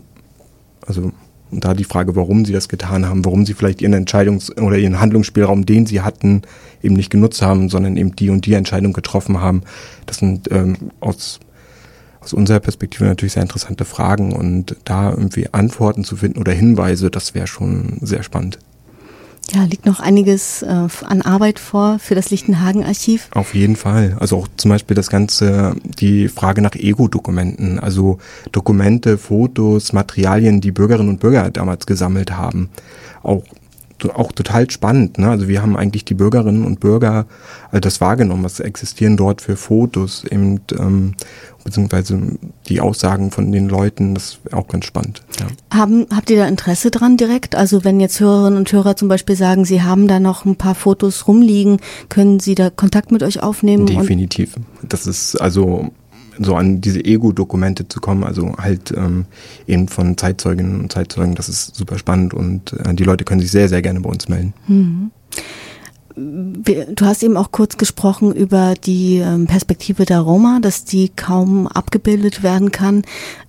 also 0.86 1.14
und 1.52 1.64
da 1.64 1.74
die 1.74 1.84
Frage, 1.84 2.16
warum 2.16 2.46
sie 2.46 2.54
das 2.54 2.70
getan 2.70 3.06
haben, 3.06 3.24
warum 3.26 3.46
sie 3.46 3.54
vielleicht 3.54 3.82
ihren 3.82 3.94
Entscheidungs- 3.94 4.58
oder 4.60 4.78
ihren 4.78 5.00
Handlungsspielraum, 5.00 5.66
den 5.66 5.86
sie 5.86 6.02
hatten, 6.02 6.42
eben 6.84 6.96
nicht 6.96 7.10
genutzt 7.10 7.42
haben, 7.42 7.70
sondern 7.70 7.98
eben 7.98 8.16
die 8.16 8.30
und 8.30 8.46
die 8.46 8.54
Entscheidung 8.54 8.94
getroffen 8.94 9.40
haben. 9.40 9.64
Das 10.06 10.18
sind 10.18 10.52
ähm, 10.52 10.92
aus, 11.00 11.40
aus 12.20 12.34
unserer 12.34 12.60
Perspektive 12.60 13.06
natürlich 13.06 13.34
sehr 13.34 13.44
interessante 13.44 13.86
Fragen 13.86 14.34
und 14.34 14.76
da 14.84 15.12
irgendwie 15.12 15.48
Antworten 15.54 16.04
zu 16.04 16.18
finden 16.18 16.40
oder 16.40 16.52
Hinweise, 16.52 17.10
das 17.10 17.34
wäre 17.34 17.48
schon 17.48 17.98
sehr 18.02 18.24
spannend. 18.24 18.60
Ja, 19.54 19.64
liegt 19.64 19.86
noch 19.86 20.00
einiges 20.00 20.62
äh, 20.62 20.88
an 21.06 21.22
Arbeit 21.22 21.60
vor 21.60 22.00
für 22.00 22.16
das 22.16 22.30
Lichtenhagen-Archiv. 22.32 23.30
Auf 23.32 23.56
jeden 23.56 23.78
Fall. 23.78 24.18
Also 24.20 24.38
auch 24.38 24.48
zum 24.58 24.70
Beispiel 24.70 24.96
das 24.96 25.10
Ganze, 25.10 25.76
die 25.84 26.28
Frage 26.28 26.62
nach 26.62 26.76
Ego-Dokumenten, 26.76 27.80
also 27.80 28.18
Dokumente, 28.52 29.18
Fotos, 29.18 29.94
Materialien, 29.94 30.60
die 30.60 30.72
Bürgerinnen 30.72 31.10
und 31.10 31.20
Bürger 31.22 31.50
damals 31.50 31.86
gesammelt 31.86 32.32
haben. 32.32 32.70
Auch 33.24 33.44
auch 34.14 34.32
total 34.32 34.70
spannend. 34.70 35.18
Ne? 35.18 35.30
Also 35.30 35.48
wir 35.48 35.62
haben 35.62 35.76
eigentlich 35.76 36.06
die 36.06 36.14
Bürgerinnen 36.14 36.66
und 36.66 36.80
Bürger 36.80 37.26
also 37.72 37.80
das 37.80 38.00
wahrgenommen, 38.02 38.44
was 38.44 38.60
existieren 38.60 39.18
dort 39.18 39.42
für 39.42 39.58
Fotos, 39.58 40.24
eben, 40.24 40.62
ähm, 40.78 41.16
beziehungsweise 41.64 42.20
die 42.68 42.80
Aussagen 42.80 43.32
von 43.32 43.52
den 43.52 43.68
Leuten, 43.68 44.16
das 44.16 44.40
ist 44.46 44.54
auch 44.54 44.68
ganz 44.68 44.86
spannend. 44.86 45.22
Ja. 45.40 45.48
Haben, 45.78 46.06
habt 46.14 46.30
ihr 46.30 46.38
da 46.38 46.48
Interesse 46.48 46.92
dran 46.92 47.18
direkt? 47.18 47.56
Also 47.56 47.84
wenn 47.84 48.00
jetzt 48.00 48.20
Hörerinnen 48.20 48.58
und 48.58 48.72
Hörer 48.72 48.96
zum 48.96 49.10
Beispiel 49.10 49.36
sagen, 49.36 49.66
sie 49.66 49.82
haben 49.82 50.08
da 50.08 50.20
noch 50.20 50.46
ein 50.46 50.56
paar 50.56 50.76
Fotos 50.76 51.28
rumliegen, 51.28 51.80
können 52.10 52.40
sie 52.40 52.56
da 52.56 52.70
Kontakt 52.70 53.12
mit 53.12 53.24
euch 53.24 53.44
aufnehmen? 53.44 53.86
Definitiv. 53.86 54.56
Das 54.82 55.08
ist 55.08 55.36
also 55.36 55.92
so 56.40 56.56
an 56.56 56.82
diese 56.82 57.04
Ego-Dokumente 57.04 57.88
zu 57.88 58.00
kommen, 58.00 58.24
also 58.24 58.56
halt 58.58 58.94
ähm, 58.96 59.26
eben 59.68 59.88
von 59.88 60.18
Zeitzeuginnen 60.18 60.82
und 60.82 60.92
Zeitzeugen, 60.92 61.36
das 61.36 61.50
ist 61.50 61.76
super 61.76 61.98
spannend 61.98 62.34
und 62.34 62.74
äh, 62.74 62.94
die 62.94 63.04
Leute 63.04 63.24
können 63.24 63.42
sich 63.42 63.52
sehr, 63.52 63.70
sehr 63.70 63.82
gerne 63.82 64.02
bei 64.02 64.10
uns 64.10 64.28
melden. 64.28 64.54
Mhm. 64.68 65.12
Du 66.20 67.06
hast 67.06 67.22
eben 67.22 67.38
auch 67.38 67.52
kurz 67.52 67.78
gesprochen 67.78 68.34
über 68.34 68.74
die 68.74 69.18
ähm, 69.20 69.46
Perspektive 69.46 70.04
der 70.04 70.22
Roma, 70.22 70.58
dass 70.60 70.84
die 70.84 71.10
kaum 71.10 71.68
abgebildet 71.68 72.42
werden 72.42 72.72
kann. 72.72 73.04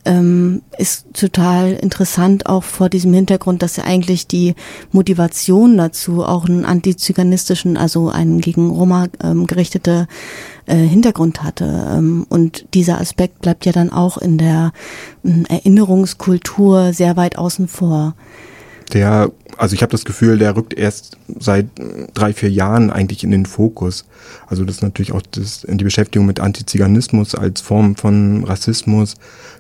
Ähm, 0.05 0.61
ist 0.77 1.07
total 1.15 1.73
interessant 1.73 2.45
auch 2.45 2.65
vor 2.65 2.91
diesem 2.91 3.15
Hintergrund, 3.15 3.63
dass 3.63 3.77
ja 3.77 3.85
eigentlich 3.85 4.27
die 4.27 4.55
Motivation 4.93 5.79
dazu 5.79 6.23
auch 6.23 6.45
einen 6.45 6.67
antizyganistischen, 6.67 7.79
also 7.79 8.11
einen 8.11 8.43
gegen 8.43 8.69
Roma 8.69 9.07
ähm, 9.23 9.47
gerichtete 9.47 10.07
äh, 10.67 10.77
Hintergrund 10.77 11.43
hatte. 11.43 12.25
und 12.29 12.67
dieser 12.75 13.01
Aspekt 13.01 13.41
bleibt 13.41 13.65
ja 13.65 13.73
dann 13.73 13.91
auch 13.91 14.19
in 14.19 14.37
der 14.37 14.73
Erinnerungskultur 15.23 16.93
sehr 16.93 17.17
weit 17.17 17.39
außen 17.39 17.67
vor. 17.67 18.15
Der 18.93 19.31
also 19.59 19.75
ich 19.75 19.83
habe 19.83 19.91
das 19.91 20.05
Gefühl, 20.05 20.39
der 20.39 20.57
rückt 20.57 20.73
erst 20.73 21.19
seit 21.41 21.67
drei, 22.15 22.33
vier 22.33 22.49
Jahren 22.49 22.91
eigentlich 22.91 23.25
in 23.25 23.33
den 23.33 23.45
Fokus. 23.45 24.05
Also 24.47 24.65
das 24.65 24.77
ist 24.77 24.83
natürlich 24.83 25.13
auch 25.13 25.23
das, 25.33 25.67
die 25.69 25.85
Beschäftigung 25.85 26.27
mit 26.27 26.39
Antiziganismus 26.39 27.35
als 27.35 27.61
Form 27.61 27.97
von 27.97 28.45
Rassismus. 28.45 29.17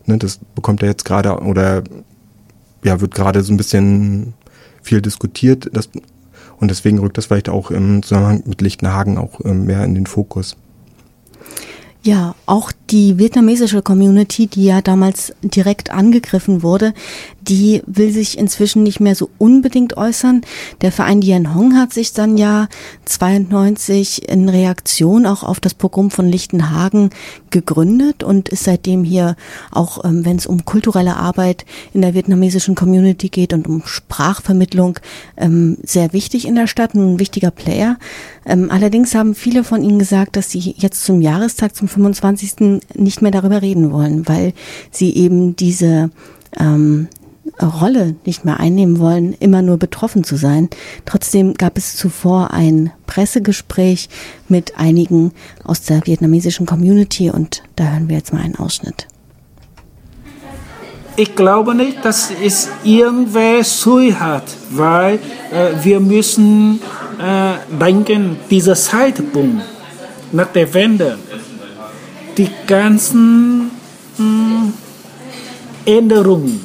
Ne, 0.06 0.16
das 0.16 0.38
bekommt 0.54 0.82
er 0.82 0.88
jetzt 0.88 1.04
gerade 1.04 1.40
oder 1.40 1.82
ja, 2.84 3.00
wird 3.00 3.14
gerade 3.14 3.42
so 3.42 3.52
ein 3.52 3.56
bisschen 3.56 4.34
viel 4.82 5.02
diskutiert. 5.02 5.68
Das, 5.72 5.90
und 6.58 6.70
deswegen 6.70 7.00
rückt 7.00 7.18
das 7.18 7.26
vielleicht 7.26 7.48
auch 7.48 7.72
im 7.72 8.04
Zusammenhang 8.04 8.44
mit 8.46 8.60
Lichtenhagen 8.60 9.18
auch 9.18 9.40
ähm, 9.44 9.66
mehr 9.66 9.84
in 9.84 9.96
den 9.96 10.06
Fokus. 10.06 10.56
Ja, 12.04 12.36
auch 12.46 12.70
die 12.90 13.18
vietnamesische 13.18 13.82
Community, 13.82 14.46
die 14.46 14.64
ja 14.64 14.80
damals 14.80 15.34
direkt 15.42 15.90
angegriffen 15.90 16.62
wurde, 16.62 16.94
die 17.40 17.82
will 17.86 18.12
sich 18.12 18.38
inzwischen 18.38 18.82
nicht 18.82 19.00
mehr 19.00 19.14
so 19.14 19.30
unbedingt 19.38 19.96
äußern. 19.96 20.42
Der 20.80 20.92
Verein 20.92 21.20
Dien 21.20 21.54
Hong 21.54 21.76
hat 21.76 21.92
sich 21.92 22.12
dann 22.12 22.36
ja 22.36 22.68
92 23.04 24.28
in 24.28 24.48
Reaktion 24.48 25.26
auch 25.26 25.42
auf 25.42 25.60
das 25.60 25.74
Pogrom 25.74 26.10
von 26.10 26.28
Lichtenhagen 26.28 27.10
gegründet 27.50 28.22
und 28.22 28.48
ist 28.48 28.64
seitdem 28.64 29.04
hier 29.04 29.36
auch, 29.70 30.04
ähm, 30.04 30.24
wenn 30.24 30.36
es 30.36 30.46
um 30.46 30.64
kulturelle 30.64 31.16
Arbeit 31.16 31.64
in 31.92 32.02
der 32.02 32.14
vietnamesischen 32.14 32.74
Community 32.74 33.28
geht 33.28 33.52
und 33.52 33.66
um 33.66 33.82
Sprachvermittlung, 33.84 34.98
ähm, 35.36 35.78
sehr 35.82 36.12
wichtig 36.12 36.46
in 36.46 36.54
der 36.54 36.66
Stadt, 36.66 36.94
ein 36.94 37.18
wichtiger 37.18 37.50
Player. 37.50 37.98
Ähm, 38.46 38.70
allerdings 38.70 39.14
haben 39.14 39.34
viele 39.34 39.64
von 39.64 39.82
ihnen 39.82 39.98
gesagt, 39.98 40.36
dass 40.36 40.50
sie 40.50 40.74
jetzt 40.78 41.04
zum 41.04 41.20
Jahrestag, 41.20 41.74
zum 41.74 41.88
25. 41.88 42.77
nicht 42.94 43.22
mehr 43.22 43.30
darüber 43.30 43.62
reden 43.62 43.92
wollen, 43.92 44.28
weil 44.28 44.52
sie 44.90 45.14
eben 45.14 45.56
diese 45.56 46.10
ähm, 46.58 47.08
Rolle 47.60 48.14
nicht 48.24 48.44
mehr 48.44 48.60
einnehmen 48.60 48.98
wollen, 48.98 49.34
immer 49.34 49.62
nur 49.62 49.78
betroffen 49.78 50.24
zu 50.24 50.36
sein. 50.36 50.68
Trotzdem 51.04 51.54
gab 51.54 51.76
es 51.76 51.96
zuvor 51.96 52.52
ein 52.52 52.92
Pressegespräch 53.06 54.08
mit 54.48 54.78
einigen 54.78 55.32
aus 55.64 55.82
der 55.82 56.06
vietnamesischen 56.06 56.66
Community 56.66 57.30
und 57.30 57.62
da 57.76 57.84
hören 57.84 58.08
wir 58.08 58.16
jetzt 58.16 58.32
mal 58.32 58.42
einen 58.42 58.56
Ausschnitt. 58.56 59.06
Ich 61.16 61.34
glaube 61.34 61.74
nicht, 61.74 62.04
dass 62.04 62.30
es 62.44 62.68
irgendwer 62.84 63.64
Sui 63.64 64.12
hat, 64.12 64.44
weil 64.70 65.18
äh, 65.50 65.72
wir 65.82 65.98
müssen 65.98 66.80
äh, 67.18 67.54
denken, 67.76 68.36
dieser 68.48 68.76
Zeitpunkt 68.76 69.64
nach 70.30 70.52
der 70.52 70.72
Wende, 70.74 71.18
die 72.38 72.48
ganzen 72.66 73.70
mh, 74.16 74.24
hm, 74.24 74.72
Änderungen 75.84 76.64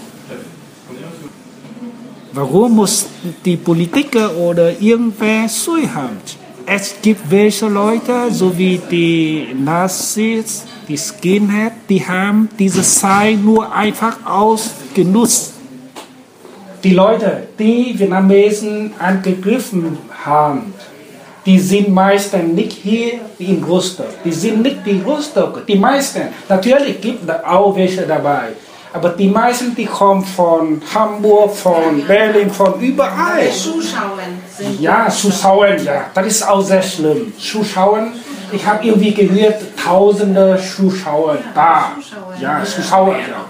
Warum 2.35 2.77
muss 2.77 3.05
die 3.45 3.57
Politiker 3.57 4.35
oder 4.37 4.81
irgendwer 4.81 5.47
haben? 5.93 6.17
Es 6.65 6.95
gibt 6.99 7.29
welche 7.29 7.67
Leute, 7.67 8.31
so 8.31 8.57
wie 8.57 8.81
die 8.89 9.53
Nazis, 9.53 10.63
die 10.87 10.97
Skinhead, 10.97 11.73
die 11.87 12.03
haben 12.03 12.49
diese 12.57 12.81
Zeit 12.81 13.37
nur 13.37 13.71
einfach 13.71 14.17
ausgenutzt. 14.25 15.53
Die 16.83 16.95
Leute, 16.95 17.43
die 17.59 17.93
Vietnamesen 17.99 18.93
angegriffen 18.97 19.99
haben, 20.25 20.73
die 21.45 21.59
sind 21.59 21.89
meistens 21.89 22.53
nicht 22.53 22.71
hier 22.71 23.19
in 23.39 23.63
Rostock. 23.63 24.23
Die 24.23 24.31
sind 24.31 24.61
nicht 24.61 24.85
in 24.85 25.01
Rostock. 25.03 25.65
Die 25.67 25.75
meisten, 25.75 26.21
natürlich 26.47 27.01
gibt 27.01 27.29
es 27.29 27.43
auch 27.43 27.75
welche 27.75 28.03
dabei. 28.03 28.53
Aber 28.93 29.09
die 29.09 29.27
meisten, 29.27 29.75
die 29.75 29.85
kommen 29.85 30.23
von 30.23 30.79
Hamburg, 30.93 31.55
von 31.55 32.05
Berlin, 32.07 32.49
von 32.51 32.79
überall. 32.79 33.49
Zuschauen. 33.49 34.43
Ja, 34.79 35.09
Zuschauen, 35.09 35.83
ja. 35.83 36.05
Das 36.13 36.27
ist 36.27 36.47
auch 36.47 36.61
sehr 36.61 36.83
schlimm. 36.83 37.33
Zuschauen, 37.39 38.13
ich 38.51 38.63
habe 38.65 38.85
irgendwie 38.85 39.13
gehört, 39.13 39.61
tausende 39.83 40.59
Zuschauer 40.61 41.39
da. 41.55 41.93
Ja, 42.39 42.63
Zuschauer, 42.63 43.15
ja. 43.15 43.45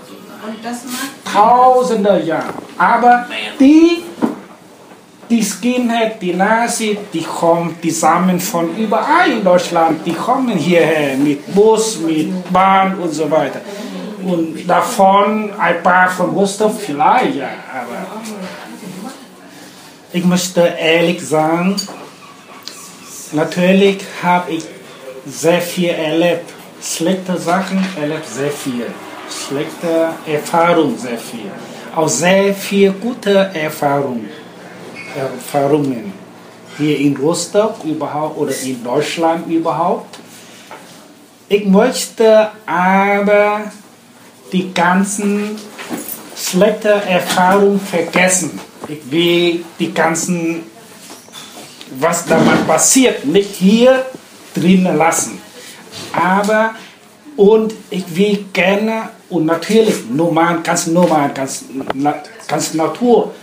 Tausende, 1.32 2.22
ja. 2.26 2.44
Aber 2.78 3.26
die, 3.60 4.04
die 5.34 5.44
Skinhead, 5.44 6.22
die 6.22 6.34
Nazi, 6.34 6.98
die 7.12 7.24
kommen 7.24 7.76
zusammen 7.82 8.40
von 8.40 8.78
überall 8.78 9.32
in 9.32 9.44
Deutschland. 9.44 10.06
Die 10.06 10.14
kommen 10.14 10.56
hierher 10.56 11.18
mit 11.18 11.54
Bus, 11.56 12.00
mit 12.00 12.30
Bahn 12.54 13.00
und 13.00 13.12
so 13.12 13.30
weiter. 13.32 13.62
Und 14.24 14.68
davon 14.68 15.52
ein 15.60 15.82
paar 15.82 16.08
von 16.10 16.34
Gustav 16.34 16.80
vielleicht, 16.80 17.36
ja, 17.36 17.50
aber 17.80 18.00
ich 20.14 20.24
möchte 20.24 20.62
ehrlich 20.62 21.20
sagen, 21.28 21.76
natürlich 23.32 23.98
habe 24.22 24.52
ich 24.52 24.64
sehr 25.26 25.62
viel 25.62 25.90
erlebt. 25.90 26.48
Schlechte 26.82 27.38
Sachen 27.38 27.84
erlebt 28.00 28.28
sehr 28.28 28.52
viel. 28.52 28.86
Schlechte 29.48 30.10
Erfahrungen 30.28 30.98
sehr 30.98 31.18
viel. 31.18 31.52
Auch 31.96 32.08
sehr 32.08 32.54
viel 32.54 32.92
gute 32.92 33.50
Erfahrungen. 33.54 34.30
Erfahrungen. 35.16 36.14
Hier 36.78 36.98
in 36.98 37.16
Rostock 37.18 37.84
überhaupt 37.84 38.38
oder 38.38 38.54
in 38.64 38.84
Deutschland 38.84 39.48
überhaupt. 39.48 40.18
Ich 41.48 41.66
möchte 41.66 42.50
aber 42.66 43.72
die 44.52 44.74
ganzen 44.74 45.58
schlechten 46.36 46.88
Erfahrungen 47.08 47.80
vergessen. 47.80 48.60
Ich 48.88 49.12
will 49.12 49.64
die 49.80 49.94
ganzen, 49.94 50.64
was 52.00 52.26
damals 52.26 52.64
passiert, 52.66 53.26
nicht 53.26 53.56
hier 53.56 54.06
drinnen 54.56 54.98
lassen. 54.98 55.40
Aber, 56.12 56.76
und 57.36 57.74
ich 57.90 58.04
will 58.16 58.46
gerne, 58.52 59.10
und 59.30 59.46
natürlich 59.46 60.10
normal, 60.10 60.62
ganz 60.62 60.88
normal, 60.88 61.32
ganz, 61.34 61.66
ganz 62.48 62.74
Natur, 62.74 63.34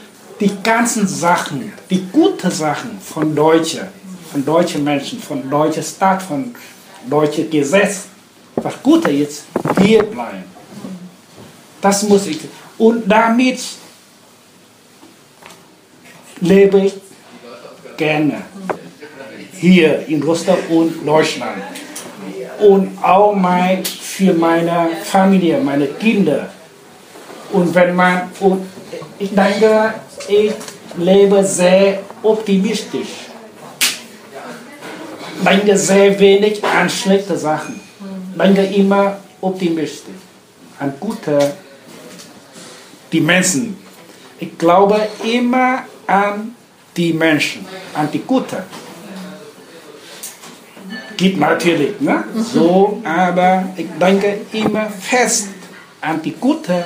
die 0.41 0.51
ganzen 0.63 1.07
Sachen, 1.07 1.73
die 1.91 2.07
guten 2.11 2.51
Sachen 2.51 2.99
von 3.01 3.35
Deutschen, 3.35 3.87
von 4.33 4.45
deutschen 4.45 4.83
Menschen, 4.83 5.21
von 5.21 5.49
deutscher 5.51 5.83
Staat, 5.83 6.23
von 6.23 6.55
deutschem 7.09 7.51
Gesetz, 7.51 8.07
was 8.57 8.83
Gute 8.83 9.11
jetzt 9.11 9.45
hier 9.79 10.03
bleiben. 10.03 10.45
Das 11.81 12.03
muss 12.05 12.27
ich. 12.27 12.41
Und 12.79 13.07
damit 13.07 13.61
lebe 16.41 16.81
ich 16.87 16.95
gerne 17.97 18.43
hier 19.53 20.07
in 20.09 20.23
Rostock 20.23 20.59
und 20.71 21.07
Deutschland. 21.07 21.63
Und 22.61 23.03
auch 23.03 23.35
mein, 23.35 23.85
für 23.85 24.33
meine 24.35 24.91
Familie, 25.05 25.61
meine 25.61 25.87
Kinder. 25.87 26.49
Und 27.53 27.75
wenn 27.75 27.95
man, 27.95 28.31
und 28.41 28.67
ich 29.19 29.35
denke, 29.35 29.95
ich 30.31 30.53
lebe 30.97 31.45
sehr 31.45 32.01
optimistisch. 32.23 33.09
Denke 35.45 35.77
sehr 35.77 36.19
wenig 36.19 36.63
an 36.65 36.89
schlechte 36.89 37.37
Sachen. 37.37 37.81
Denke 38.39 38.63
immer 38.63 39.19
optimistisch, 39.41 40.15
an 40.79 40.93
gute 41.01 41.55
die 43.13 43.21
Menschen. 43.21 43.77
Ich 44.39 44.57
glaube 44.57 45.09
immer 45.25 45.85
an 46.07 46.55
die 46.97 47.13
Menschen, 47.13 47.67
an 47.95 48.09
die 48.11 48.21
Gute. 48.21 48.65
Gibt 51.17 51.39
natürlich, 51.39 52.01
ne? 52.01 52.25
So, 52.53 53.03
aber 53.05 53.69
ich 53.77 53.87
denke 54.01 54.41
immer 54.53 54.89
fest 54.89 55.49
an 56.01 56.23
die 56.23 56.33
guten 56.33 56.85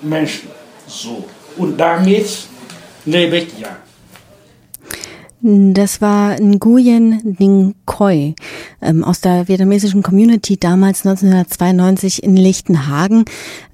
Menschen. 0.00 0.50
So. 0.86 1.24
Und 1.56 1.78
damit 1.78 2.26
lebe 3.04 3.38
ich 3.38 3.58
ja. 3.58 3.76
Das 5.42 6.00
war 6.00 6.40
Nguyen 6.40 7.36
Ninh 7.38 7.74
Khoi 7.84 8.34
ähm, 8.80 9.04
aus 9.04 9.20
der 9.20 9.48
vietnamesischen 9.48 10.02
Community 10.02 10.56
damals 10.56 11.06
1992 11.06 12.22
in 12.22 12.36
Lichtenhagen. 12.36 13.26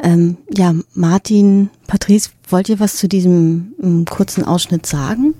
Ähm, 0.02 0.36
ja, 0.50 0.74
Martin, 0.92 1.70
Patrice, 1.86 2.30
wollt 2.48 2.68
ihr 2.68 2.80
was 2.80 2.96
zu 2.96 3.08
diesem 3.08 3.74
ähm, 3.82 4.04
kurzen 4.04 4.44
Ausschnitt 4.44 4.86
sagen? 4.86 5.34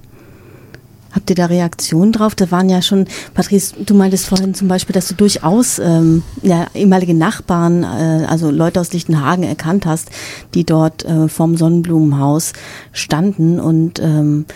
Habt 1.12 1.30
ihr 1.30 1.36
da 1.36 1.46
Reaktionen 1.46 2.12
drauf? 2.12 2.34
Da 2.34 2.50
waren 2.50 2.68
ja 2.68 2.82
schon, 2.82 3.06
Patrice, 3.34 3.74
du 3.84 3.94
meintest 3.94 4.26
vorhin 4.26 4.54
zum 4.54 4.68
Beispiel, 4.68 4.94
dass 4.94 5.08
du 5.08 5.14
durchaus 5.14 5.78
ähm, 5.78 6.22
ja, 6.42 6.66
ehemalige 6.74 7.14
Nachbarn, 7.14 7.82
äh, 7.82 8.26
also 8.26 8.50
Leute 8.50 8.80
aus 8.80 8.92
Lichtenhagen 8.92 9.44
erkannt 9.44 9.86
hast, 9.86 10.10
die 10.54 10.64
dort 10.64 11.04
äh, 11.04 11.28
vorm 11.28 11.56
Sonnenblumenhaus 11.56 12.54
standen 12.92 13.60
und 13.60 13.98
ähm, 14.00 14.46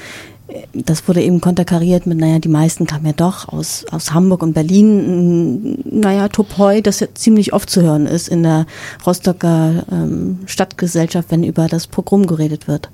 das 0.73 1.07
wurde 1.09 1.23
eben 1.23 1.41
konterkariert 1.41 2.07
mit, 2.07 2.19
naja, 2.19 2.39
die 2.39 2.49
meisten 2.49 2.87
kamen 2.87 3.07
ja 3.07 3.13
doch 3.13 3.49
aus, 3.49 3.85
aus 3.91 4.13
Hamburg 4.13 4.43
und 4.43 4.53
Berlin. 4.53 5.79
Naja, 5.85 6.29
Topoi, 6.29 6.83
das 6.83 7.01
ja 7.01 7.09
ziemlich 7.15 7.53
oft 7.53 7.69
zu 7.69 7.83
hören 7.83 8.07
ist 8.07 8.29
in 8.29 8.45
der 8.45 8.67
Rostocker 9.05 9.85
ähm, 9.91 10.39
Stadtgesellschaft, 10.47 11.31
wenn 11.31 11.43
über 11.43 11.67
das 11.67 11.89
Pogrom 11.89 12.27
geredet 12.27 12.69
wird. 12.69 12.91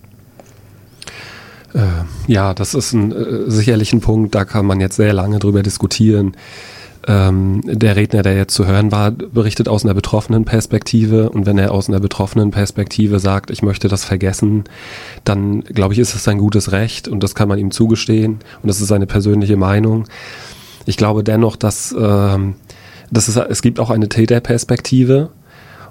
Äh, 1.75 1.79
ja, 2.27 2.55
das 2.55 2.75
ist 2.75 2.93
ein, 2.93 3.12
äh, 3.12 3.51
sicherlich 3.51 3.93
ein 3.93 4.01
Punkt, 4.01 4.35
da 4.35 4.45
kann 4.45 4.66
man 4.66 4.81
jetzt 4.81 4.97
sehr 4.97 5.12
lange 5.12 5.39
drüber 5.39 5.62
diskutieren. 5.62 6.37
Ähm, 7.05 7.62
der 7.64 7.97
Redner, 7.97 8.23
der 8.23 8.37
jetzt 8.37 8.55
zu 8.55 8.66
hören 8.66 8.93
war, 8.93 9.11
berichtet 9.11 9.68
aus 9.68 9.85
einer 9.85 9.95
betroffenen 9.95 10.45
Perspektive 10.45 11.31
und 11.31 11.47
wenn 11.47 11.59
er 11.59 11.73
aus 11.73 11.89
einer 11.89 11.99
betroffenen 11.99 12.53
Perspektive 12.53 13.18
sagt, 13.18 13.51
ich 13.51 13.62
möchte 13.62 13.89
das 13.89 14.05
vergessen, 14.05 14.64
dann 15.25 15.62
glaube 15.62 15.95
ich, 15.95 15.99
ist 15.99 16.14
es 16.14 16.23
sein 16.23 16.39
gutes 16.39 16.70
Recht 16.70 17.09
und 17.09 17.23
das 17.25 17.35
kann 17.35 17.49
man 17.49 17.59
ihm 17.59 17.73
zugestehen 17.73 18.35
und 18.62 18.68
das 18.68 18.81
ist 18.81 18.87
seine 18.87 19.07
persönliche 19.07 19.57
Meinung. 19.57 20.05
Ich 20.87 20.97
glaube 20.97 21.25
dennoch, 21.25 21.57
dass, 21.57 21.93
ähm, 21.99 22.55
dass 23.11 23.27
es, 23.27 23.37
es 23.37 23.62
gibt 23.62 23.81
auch 23.81 23.91
eine 23.91 24.09
Täterperspektive 24.09 25.31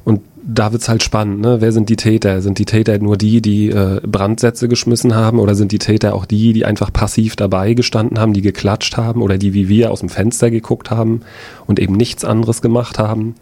und 0.06 0.22
da 0.44 0.72
wird's 0.72 0.89
halt 0.89 1.04
spannend, 1.04 1.42
ne? 1.42 1.62
Wer 1.62 1.72
sind 1.72 1.89
die 1.89 1.96
Täter? 1.96 2.42
Sind 2.42 2.58
die 2.58 2.66
Täter 2.66 2.98
nur 3.00 3.18
die, 3.18 3.42
die 3.42 3.70
äh, 3.70 4.02
Brandsätze 4.02 4.68
geschmissen 4.68 5.16
haben 5.16 5.39
oder 5.39 5.56
sind 5.56 5.72
die 5.72 5.80
Täter 5.80 6.16
auch 6.16 6.26
die, 6.26 6.54
die 6.54 6.66
einfach 6.66 6.92
passiv 6.92 7.36
dabei 7.36 7.74
gestanden 7.74 8.20
haben, 8.20 8.34
die 8.34 8.42
geklatscht 8.42 8.98
haben 8.98 9.22
oder 9.22 9.38
die 9.38 9.54
wie 9.54 9.70
wir 9.70 9.92
aus 9.92 10.00
dem 10.00 10.10
Fenster 10.10 10.50
geguckt 10.50 10.89
haben 10.89 11.22
und 11.68 11.80
eben 11.80 11.96
nichts 11.96 12.26
anderes 12.26 12.62
gemacht 12.62 12.98
haben? 12.98 13.36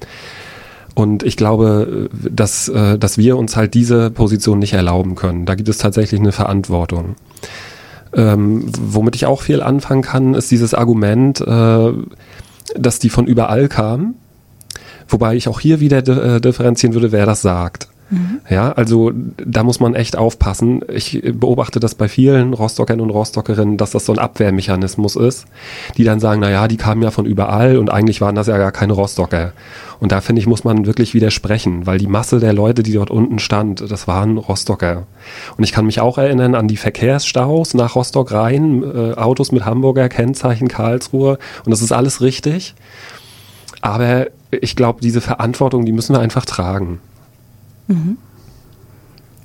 Und 0.93 1.23
ich 1.23 1.37
glaube, 1.37 2.09
dass, 2.29 2.67
äh, 2.67 2.97
dass 2.97 3.17
wir 3.17 3.37
uns 3.37 3.55
halt 3.55 3.73
diese 3.73 4.11
Position 4.11 4.59
nicht 4.59 4.73
erlauben 4.73 5.15
können. 5.15 5.45
Da 5.45 5.55
gibt 5.55 5.69
es 5.69 5.77
tatsächlich 5.77 6.19
eine 6.19 6.33
Verantwortung. 6.33 7.15
Ähm, 8.11 8.65
womit 8.79 9.15
ich 9.15 9.25
auch 9.25 9.41
viel 9.41 9.61
anfangen 9.61 10.01
kann, 10.01 10.33
ist 10.33 10.51
dieses 10.51 10.73
Argument, 10.73 11.39
äh, 11.39 11.91
dass 12.75 12.99
die 12.99 13.09
von 13.09 13.27
überall 13.27 13.69
kamen 13.69 14.15
Wobei 15.09 15.35
ich 15.35 15.47
auch 15.47 15.59
hier 15.59 15.79
wieder 15.79 15.97
äh, 16.07 16.39
differenzieren 16.39 16.93
würde, 16.93 17.11
wer 17.11 17.25
das 17.25 17.41
sagt. 17.41 17.89
Mhm. 18.09 18.41
Ja, 18.49 18.71
also 18.71 19.11
da 19.13 19.63
muss 19.63 19.79
man 19.79 19.93
echt 19.93 20.17
aufpassen. 20.17 20.81
Ich 20.91 21.21
beobachte 21.33 21.79
das 21.79 21.95
bei 21.95 22.07
vielen 22.07 22.53
Rostockern 22.53 23.01
und 23.01 23.11
Rostockerinnen, 23.11 23.77
dass 23.77 23.91
das 23.91 24.05
so 24.05 24.13
ein 24.13 24.19
Abwehrmechanismus 24.19 25.15
ist, 25.15 25.45
die 25.97 26.03
dann 26.03 26.19
sagen, 26.19 26.41
na 26.41 26.49
ja, 26.49 26.67
die 26.67 26.77
kamen 26.77 27.03
ja 27.03 27.11
von 27.11 27.25
überall 27.25 27.77
und 27.77 27.91
eigentlich 27.91 28.21
waren 28.21 28.35
das 28.35 28.47
ja 28.47 28.57
gar 28.57 28.71
keine 28.71 28.93
Rostocker. 28.93 29.53
Und 29.99 30.11
da 30.11 30.21
finde 30.21 30.39
ich, 30.41 30.47
muss 30.47 30.63
man 30.63 30.85
wirklich 30.85 31.13
widersprechen, 31.13 31.85
weil 31.85 31.99
die 31.99 32.07
Masse 32.07 32.39
der 32.39 32.53
Leute, 32.53 32.83
die 32.83 32.93
dort 32.93 33.11
unten 33.11 33.37
stand, 33.37 33.91
das 33.91 34.07
waren 34.07 34.37
Rostocker. 34.37 35.05
Und 35.57 35.63
ich 35.63 35.71
kann 35.71 35.85
mich 35.85 35.99
auch 35.99 36.17
erinnern 36.17 36.55
an 36.55 36.67
die 36.67 36.77
Verkehrsstaus 36.77 37.73
nach 37.73 37.95
Rostock 37.95 38.31
rein, 38.31 38.83
äh, 38.83 39.13
Autos 39.15 39.51
mit 39.51 39.65
Hamburger 39.65 40.09
Kennzeichen 40.09 40.67
Karlsruhe 40.67 41.37
und 41.65 41.71
das 41.71 41.81
ist 41.81 41.91
alles 41.91 42.21
richtig. 42.21 42.75
Aber 43.81 44.27
ich 44.51 44.75
glaube, 44.75 45.01
diese 45.01 45.21
Verantwortung, 45.21 45.85
die 45.85 45.91
müssen 45.91 46.13
wir 46.13 46.19
einfach 46.19 46.45
tragen. 46.45 46.99
Mhm. 47.87 48.17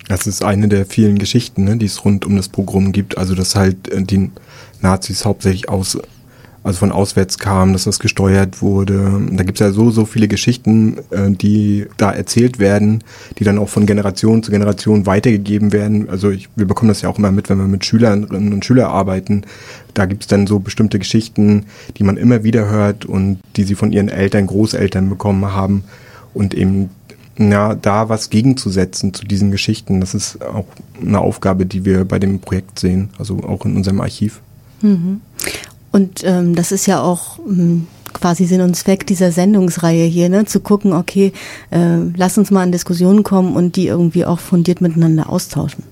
Das 0.09 0.27
ist 0.27 0.45
eine 0.45 0.69
der 0.69 0.85
vielen 0.87 1.19
Geschichten, 1.19 1.65
ne, 1.65 1.77
die 1.77 1.87
es 1.87 2.05
rund 2.05 2.27
um 2.27 2.37
das 2.37 2.49
Programm 2.49 2.93
gibt. 2.93 3.17
Also, 3.17 3.35
dass 3.35 3.55
halt 3.55 3.89
äh, 3.89 4.03
die 4.03 4.31
Nazis 4.81 5.25
hauptsächlich 5.25 5.69
aus 5.69 5.99
also 6.65 6.79
von 6.79 6.93
auswärts 6.93 7.39
kam, 7.39 7.75
dass 7.75 7.85
das 7.85 8.01
gesteuert 8.01 8.63
wurde. 8.63 9.21
Da 9.33 9.45
gibt's 9.45 9.61
ja 9.61 9.71
so, 9.71 9.91
so 9.91 10.07
viele 10.07 10.29
Geschichten, 10.29 10.97
äh, 11.11 11.31
die 11.31 11.87
da 11.99 12.11
erzählt 12.11 12.59
werden, 12.59 13.05
die 13.39 13.45
dann 13.45 13.59
auch 13.59 13.69
von 13.69 13.85
Generation 13.85 14.43
zu 14.43 14.51
Generation 14.51 15.05
weitergegeben 15.05 15.73
werden. 15.73 16.09
Also 16.09 16.31
ich, 16.31 16.49
wir 16.57 16.67
bekommen 16.67 16.89
das 16.89 17.03
ja 17.03 17.11
auch 17.11 17.19
immer 17.19 17.33
mit, 17.33 17.51
wenn 17.51 17.59
wir 17.59 17.69
mit 17.69 17.85
Schülerinnen 17.85 18.55
und 18.55 18.65
Schülern 18.65 18.91
arbeiten. 18.91 19.43
Da 19.93 20.07
gibt's 20.07 20.27
dann 20.27 20.47
so 20.47 20.59
bestimmte 20.59 20.99
Geschichten, 20.99 21.67
die 21.99 22.03
man 22.03 22.17
immer 22.17 22.45
wieder 22.45 22.69
hört 22.71 23.05
und 23.05 23.41
die 23.57 23.65
sie 23.65 23.75
von 23.75 23.93
ihren 23.93 24.09
Eltern, 24.09 24.47
Großeltern 24.47 25.11
bekommen 25.11 25.53
haben. 25.53 25.85
Und 26.33 26.55
eben 26.55 26.89
ja, 27.39 27.75
da 27.75 28.09
was 28.09 28.31
gegenzusetzen 28.31 29.13
zu 29.13 29.27
diesen 29.27 29.51
Geschichten, 29.51 30.01
das 30.01 30.15
ist 30.15 30.43
auch 30.43 30.67
eine 31.01 31.19
Aufgabe, 31.19 31.67
die 31.67 31.85
wir 31.85 32.07
bei 32.07 32.19
dem 32.19 32.41
Projekt 32.41 32.79
sehen, 32.79 33.11
also 33.19 33.43
auch 33.43 33.67
in 33.67 33.77
unserem 33.77 34.01
Archiv. 34.01 34.41
Mhm. 34.81 35.21
Und 35.95 36.25
ähm, 36.25 36.57
das 36.57 36.73
ist 36.73 36.87
ja 36.87 37.01
auch 37.01 37.39
ähm, 37.39 37.87
quasi 38.13 38.47
Sinn 38.47 38.63
und 38.63 38.75
Zweck 38.75 39.07
dieser 39.07 39.31
Sendungsreihe 39.31 40.07
hier, 40.07 40.29
ne? 40.29 40.45
zu 40.45 40.59
gucken, 40.59 40.93
okay, 40.93 41.33
äh, 41.71 41.99
lass 42.17 42.37
uns 42.37 42.51
mal 42.51 42.65
in 42.65 42.73
Diskussionen 42.73 43.23
kommen 43.23 43.55
und 43.55 43.77
die 43.77 43.87
irgendwie 43.87 44.25
auch 44.25 44.41
fundiert 44.41 44.81
miteinander 44.81 45.31
austauschen. 45.31 45.85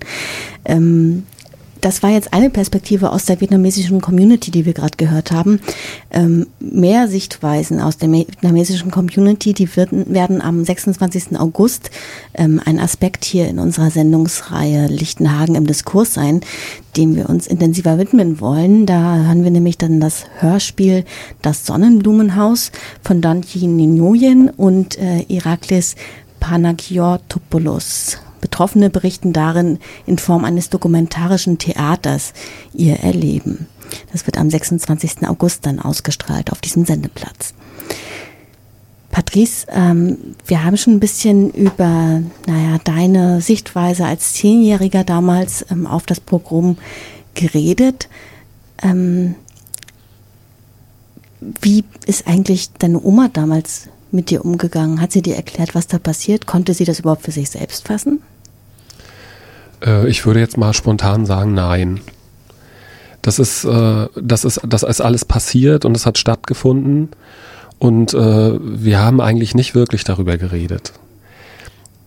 Ähm, 0.64 1.22
das 1.82 2.02
war 2.02 2.10
jetzt 2.10 2.32
eine 2.32 2.48
Perspektive 2.48 3.10
aus 3.10 3.24
der 3.24 3.40
vietnamesischen 3.40 4.00
Community, 4.00 4.50
die 4.52 4.64
wir 4.64 4.72
gerade 4.72 4.96
gehört 4.96 5.32
haben. 5.32 5.60
Ähm, 6.12 6.46
mehr 6.60 7.08
Sichtweisen 7.08 7.80
aus 7.80 7.98
der 7.98 8.10
vietnamesischen 8.10 8.92
Community, 8.92 9.52
die 9.52 9.76
werden, 9.76 10.14
werden 10.14 10.40
am 10.40 10.64
26. 10.64 11.38
August 11.38 11.90
ähm, 12.34 12.60
ein 12.64 12.78
Aspekt 12.78 13.24
hier 13.24 13.48
in 13.48 13.58
unserer 13.58 13.90
Sendungsreihe 13.90 14.86
Lichtenhagen 14.86 15.56
im 15.56 15.66
Diskurs 15.66 16.14
sein, 16.14 16.40
dem 16.96 17.16
wir 17.16 17.28
uns 17.28 17.48
intensiver 17.48 17.98
widmen 17.98 18.40
wollen. 18.40 18.86
Da 18.86 19.16
hören 19.16 19.42
wir 19.42 19.50
nämlich 19.50 19.76
dann 19.76 19.98
das 19.98 20.24
Hörspiel 20.38 21.04
Das 21.42 21.66
Sonnenblumenhaus 21.66 22.70
von 23.02 23.20
Dante 23.20 23.58
Ninoyen 23.58 24.50
und 24.50 24.98
äh, 24.98 25.22
Iraklis 25.22 25.96
Panagiotopoulos. 26.38 28.18
Betroffene 28.42 28.90
berichten 28.90 29.32
darin 29.32 29.78
in 30.04 30.18
Form 30.18 30.44
eines 30.44 30.68
dokumentarischen 30.68 31.56
Theaters 31.56 32.34
ihr 32.74 32.96
Erleben. 32.96 33.66
Das 34.12 34.26
wird 34.26 34.36
am 34.36 34.50
26. 34.50 35.26
August 35.26 35.64
dann 35.64 35.78
ausgestrahlt 35.78 36.52
auf 36.52 36.60
diesem 36.60 36.84
Sendeplatz. 36.84 37.54
Patrice, 39.10 39.66
ähm, 39.70 40.18
wir 40.46 40.64
haben 40.64 40.76
schon 40.76 40.94
ein 40.94 41.00
bisschen 41.00 41.50
über, 41.50 42.22
naja, 42.46 42.78
deine 42.82 43.40
Sichtweise 43.40 44.06
als 44.06 44.32
Zehnjähriger 44.32 45.04
damals 45.04 45.66
ähm, 45.70 45.86
auf 45.86 46.06
das 46.06 46.18
Programm 46.18 46.78
geredet. 47.34 48.08
Ähm, 48.82 49.34
wie 51.60 51.84
ist 52.06 52.26
eigentlich 52.26 52.72
deine 52.72 53.02
Oma 53.02 53.28
damals 53.28 53.88
mit 54.10 54.30
dir 54.30 54.44
umgegangen? 54.44 55.00
Hat 55.00 55.12
sie 55.12 55.22
dir 55.22 55.36
erklärt, 55.36 55.74
was 55.74 55.86
da 55.86 55.98
passiert? 55.98 56.46
Konnte 56.46 56.72
sie 56.72 56.84
das 56.84 57.00
überhaupt 57.00 57.22
für 57.22 57.32
sich 57.32 57.50
selbst 57.50 57.86
fassen? 57.86 58.20
Äh, 59.84 60.08
ich 60.08 60.24
würde 60.26 60.40
jetzt 60.40 60.56
mal 60.56 60.72
spontan 60.72 61.26
sagen, 61.26 61.54
nein. 61.54 62.00
Das 63.20 63.38
ist, 63.38 63.64
äh, 63.64 64.08
das 64.20 64.44
ist, 64.44 64.60
das 64.66 64.82
ist 64.82 65.00
alles 65.00 65.24
passiert 65.24 65.84
und 65.84 65.96
es 65.96 66.06
hat 66.06 66.18
stattgefunden 66.18 67.10
und 67.78 68.14
äh, 68.14 68.58
wir 68.60 69.00
haben 69.00 69.20
eigentlich 69.20 69.54
nicht 69.54 69.74
wirklich 69.74 70.04
darüber 70.04 70.38
geredet. 70.38 70.92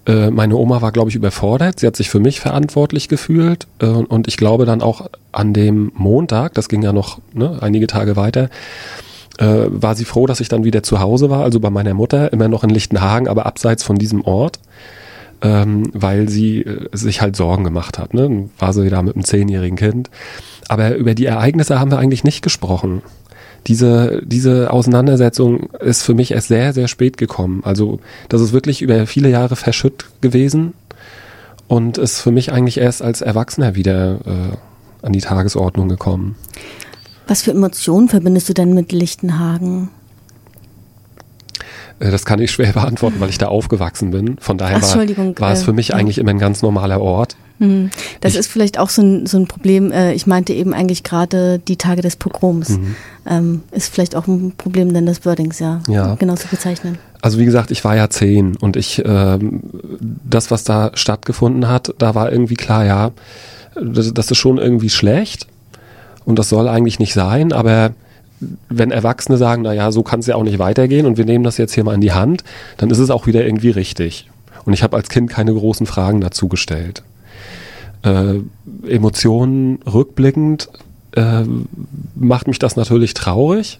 Äh, 0.06 0.30
meine 0.30 0.56
Oma 0.56 0.82
war, 0.82 0.92
glaube 0.92 1.10
ich, 1.10 1.16
überfordert. 1.16 1.80
Sie 1.80 1.88
hat 1.88 1.96
sich 1.96 2.10
für 2.10 2.20
mich 2.20 2.40
verantwortlich 2.40 3.08
gefühlt 3.08 3.68
äh, 3.80 3.86
und 3.86 4.28
ich 4.28 4.38
glaube 4.38 4.66
dann 4.66 4.82
auch 4.82 5.10
an 5.32 5.54
dem 5.54 5.92
Montag, 5.96 6.54
das 6.54 6.70
ging 6.70 6.82
ja 6.82 6.94
noch 6.94 7.20
ne, 7.34 7.58
einige 7.62 7.88
Tage 7.88 8.16
weiter, 8.16 8.50
äh, 9.38 9.66
war 9.68 9.96
sie 9.96 10.06
froh, 10.06 10.28
dass 10.28 10.42
ich 10.42 10.50
dann 10.50 10.64
wieder 10.64 10.84
zu 10.84 11.00
Hause 11.00 11.30
war, 11.30 11.44
also 11.44 11.60
bei 11.60 11.70
meiner 11.70 11.94
Mutter, 11.94 12.32
immer 12.32 12.48
noch 12.48 12.64
in 12.64 12.70
Lichtenhagen, 12.70 13.28
aber 13.28 13.46
abseits 13.46 13.84
von 13.84 13.98
diesem 13.98 14.22
Ort 14.22 14.60
ähm, 15.42 15.90
weil 15.94 16.30
sie 16.30 16.62
äh, 16.62 16.88
sich 16.92 17.22
halt 17.22 17.36
Sorgen 17.36 17.64
gemacht 17.64 17.98
hat. 17.98 18.14
Ne? 18.14 18.50
War 18.60 18.74
sie 18.74 18.90
da 18.90 19.02
mit 19.02 19.16
einem 19.16 19.26
zehnjährigen 19.26 19.78
Kind. 19.78 20.10
Aber 20.68 20.96
über 20.96 21.14
die 21.14 21.26
Ereignisse 21.26 21.80
haben 21.80 21.92
wir 21.92 22.00
eigentlich 22.00 22.24
nicht 22.24 22.42
gesprochen. 22.42 23.02
Diese, 23.68 24.22
diese 24.24 24.72
Auseinandersetzung 24.72 25.72
ist 25.80 26.04
für 26.04 26.14
mich 26.14 26.32
erst 26.32 26.50
sehr, 26.50 26.74
sehr 26.74 26.88
spät 26.88 27.18
gekommen. 27.18 27.62
Also 27.64 28.00
das 28.30 28.42
ist 28.42 28.54
wirklich 28.54 28.82
über 28.82 29.08
viele 29.08 29.30
Jahre 29.30 29.56
verschütt 29.56 30.06
gewesen 30.22 30.74
und 31.68 31.98
ist 31.98 32.22
für 32.22 32.32
mich 32.32 32.52
eigentlich 32.52 32.78
erst 32.78 33.02
als 33.02 33.22
Erwachsener 33.22 33.76
wieder 33.76 34.20
äh, 34.26 35.06
an 35.06 35.14
die 35.14 35.22
Tagesordnung 35.22 35.90
gekommen. 35.90 36.36
Was 37.28 37.42
für 37.42 37.52
Emotionen 37.52 38.08
verbindest 38.08 38.50
du 38.50 38.54
denn 38.54 38.74
mit 38.74 38.92
Lichtenhagen? 38.92 39.90
Äh, 42.00 42.12
das 42.12 42.26
kann 42.26 42.42
ich 42.42 42.52
schwer 42.52 42.72
beantworten, 42.74 43.20
weil 43.20 43.30
ich 43.30 43.38
da 43.38 43.48
aufgewachsen 43.48 44.12
bin. 44.12 44.38
Von 44.40 44.58
daher 44.58 44.82
war, 44.82 45.40
war 45.40 45.52
es 45.52 45.64
für 45.64 45.74
mich 45.74 45.92
äh, 45.92 45.94
eigentlich 45.94 46.18
immer 46.18 46.32
ein 46.32 46.40
ganz 46.40 46.62
normaler 46.62 47.02
Ort. 47.02 47.36
Hm. 47.60 47.90
Das 48.20 48.34
ich, 48.34 48.40
ist 48.40 48.48
vielleicht 48.48 48.78
auch 48.78 48.90
so 48.90 49.02
ein, 49.02 49.26
so 49.26 49.38
ein 49.38 49.48
Problem. 49.48 49.92
Äh, 49.92 50.14
ich 50.14 50.28
meinte 50.28 50.54
eben 50.54 50.74
eigentlich 50.74 51.04
gerade 51.04 51.60
die 51.60 51.78
Tage 51.78 52.02
des 52.02 52.18
Pogroms. 52.18 52.70
Mhm. 52.70 52.96
Ähm, 53.28 53.62
ist 53.72 53.94
vielleicht 53.94 54.16
auch 54.16 54.28
ein 54.28 54.54
Problem 54.58 54.94
denn 54.94 55.06
des 55.06 55.26
Wordings, 55.26 55.60
ja, 55.60 55.82
ja. 55.88 56.16
genau 56.16 56.36
zu 56.36 56.48
bezeichnen. 56.48 56.98
Also 57.22 57.40
wie 57.40 57.46
gesagt, 57.46 57.72
ich 57.72 57.84
war 57.84 57.96
ja 57.96 58.10
zehn 58.10 58.56
und 58.58 58.76
ich, 58.76 59.02
ähm, 59.04 59.62
das, 60.24 60.52
was 60.52 60.64
da 60.64 60.92
stattgefunden 60.94 61.68
hat, 61.68 61.94
da 61.98 62.14
war 62.14 62.32
irgendwie 62.32 62.56
klar, 62.56 62.86
ja, 62.86 63.12
das, 63.82 64.14
das 64.14 64.30
ist 64.30 64.38
schon 64.38 64.58
irgendwie 64.58 64.90
schlecht 64.90 65.48
und 66.26 66.38
das 66.38 66.50
soll 66.50 66.68
eigentlich 66.68 67.00
nicht 67.00 67.14
sein, 67.14 67.52
aber 67.52 67.92
wenn 68.70 68.92
Erwachsene 68.92 69.38
sagen, 69.38 69.62
na 69.62 69.74
ja, 69.74 69.92
so 69.92 70.04
kann 70.04 70.20
es 70.20 70.28
ja 70.28 70.36
auch 70.36 70.44
nicht 70.44 70.60
weitergehen 70.60 71.06
und 71.06 71.18
wir 71.18 71.26
nehmen 71.26 71.44
das 71.44 71.58
jetzt 71.58 71.74
hier 71.74 71.84
mal 71.84 71.96
in 71.96 72.02
die 72.02 72.12
Hand, 72.12 72.44
dann 72.78 72.90
ist 72.90 73.00
es 73.00 73.10
auch 73.10 73.28
wieder 73.28 73.46
irgendwie 73.46 73.70
richtig. 73.70 74.30
Und 74.66 74.74
ich 74.74 74.84
habe 74.84 74.98
als 74.98 75.10
Kind 75.10 75.30
keine 75.30 75.54
großen 75.54 75.86
Fragen 75.86 76.22
dazu 76.22 76.48
gestellt. 76.48 77.04
Äh, 78.04 78.40
Emotionen 78.88 79.80
rückblickend 79.84 80.70
äh, 81.14 81.44
macht 82.16 82.48
mich 82.48 82.60
das 82.60 82.76
natürlich 82.76 83.14
traurig. 83.14 83.80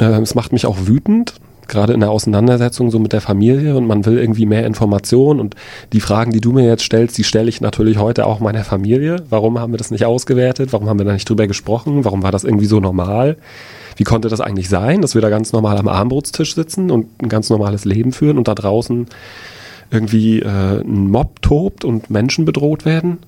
Äh, 0.00 0.20
es 0.20 0.34
macht 0.34 0.52
mich 0.52 0.66
auch 0.66 0.76
wütend, 0.86 1.34
gerade 1.68 1.92
in 1.92 2.00
der 2.00 2.10
Auseinandersetzung 2.10 2.90
so 2.90 2.98
mit 2.98 3.12
der 3.12 3.20
Familie 3.20 3.76
und 3.76 3.86
man 3.86 4.04
will 4.06 4.18
irgendwie 4.18 4.46
mehr 4.46 4.66
Informationen 4.66 5.40
und 5.40 5.54
die 5.92 6.00
Fragen, 6.00 6.32
die 6.32 6.40
du 6.40 6.52
mir 6.52 6.66
jetzt 6.66 6.84
stellst, 6.84 7.18
die 7.18 7.24
stelle 7.24 7.48
ich 7.48 7.60
natürlich 7.60 7.98
heute 7.98 8.26
auch 8.26 8.40
meiner 8.40 8.64
Familie. 8.64 9.24
Warum 9.30 9.58
haben 9.58 9.72
wir 9.72 9.78
das 9.78 9.90
nicht 9.90 10.04
ausgewertet? 10.04 10.72
Warum 10.72 10.88
haben 10.88 10.98
wir 10.98 11.06
da 11.06 11.12
nicht 11.12 11.28
drüber 11.28 11.46
gesprochen? 11.46 12.04
Warum 12.04 12.22
war 12.22 12.32
das 12.32 12.44
irgendwie 12.44 12.66
so 12.66 12.80
normal? 12.80 13.36
Wie 13.96 14.04
konnte 14.04 14.28
das 14.28 14.40
eigentlich 14.40 14.68
sein, 14.68 15.00
dass 15.00 15.14
wir 15.14 15.22
da 15.22 15.30
ganz 15.30 15.52
normal 15.52 15.78
am 15.78 15.88
Armbrutstisch 15.88 16.54
sitzen 16.54 16.90
und 16.90 17.22
ein 17.22 17.28
ganz 17.28 17.50
normales 17.50 17.84
Leben 17.84 18.12
führen 18.12 18.38
und 18.38 18.46
da 18.46 18.54
draußen 18.54 19.06
irgendwie 19.90 20.40
äh, 20.40 20.80
ein 20.80 21.10
Mob 21.10 21.40
tobt 21.42 21.84
und 21.84 22.10
Menschen 22.10 22.44
bedroht 22.44 22.84
werden? 22.84 23.18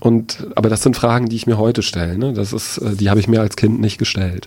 Und 0.00 0.46
aber 0.54 0.70
das 0.70 0.82
sind 0.82 0.96
Fragen, 0.96 1.28
die 1.28 1.36
ich 1.36 1.46
mir 1.46 1.58
heute 1.58 1.82
stelle. 1.82 2.16
Ne? 2.16 2.32
Das 2.32 2.52
ist, 2.52 2.78
äh, 2.78 2.94
die 2.94 3.10
habe 3.10 3.20
ich 3.20 3.28
mir 3.28 3.40
als 3.40 3.56
Kind 3.56 3.80
nicht 3.80 3.98
gestellt. 3.98 4.46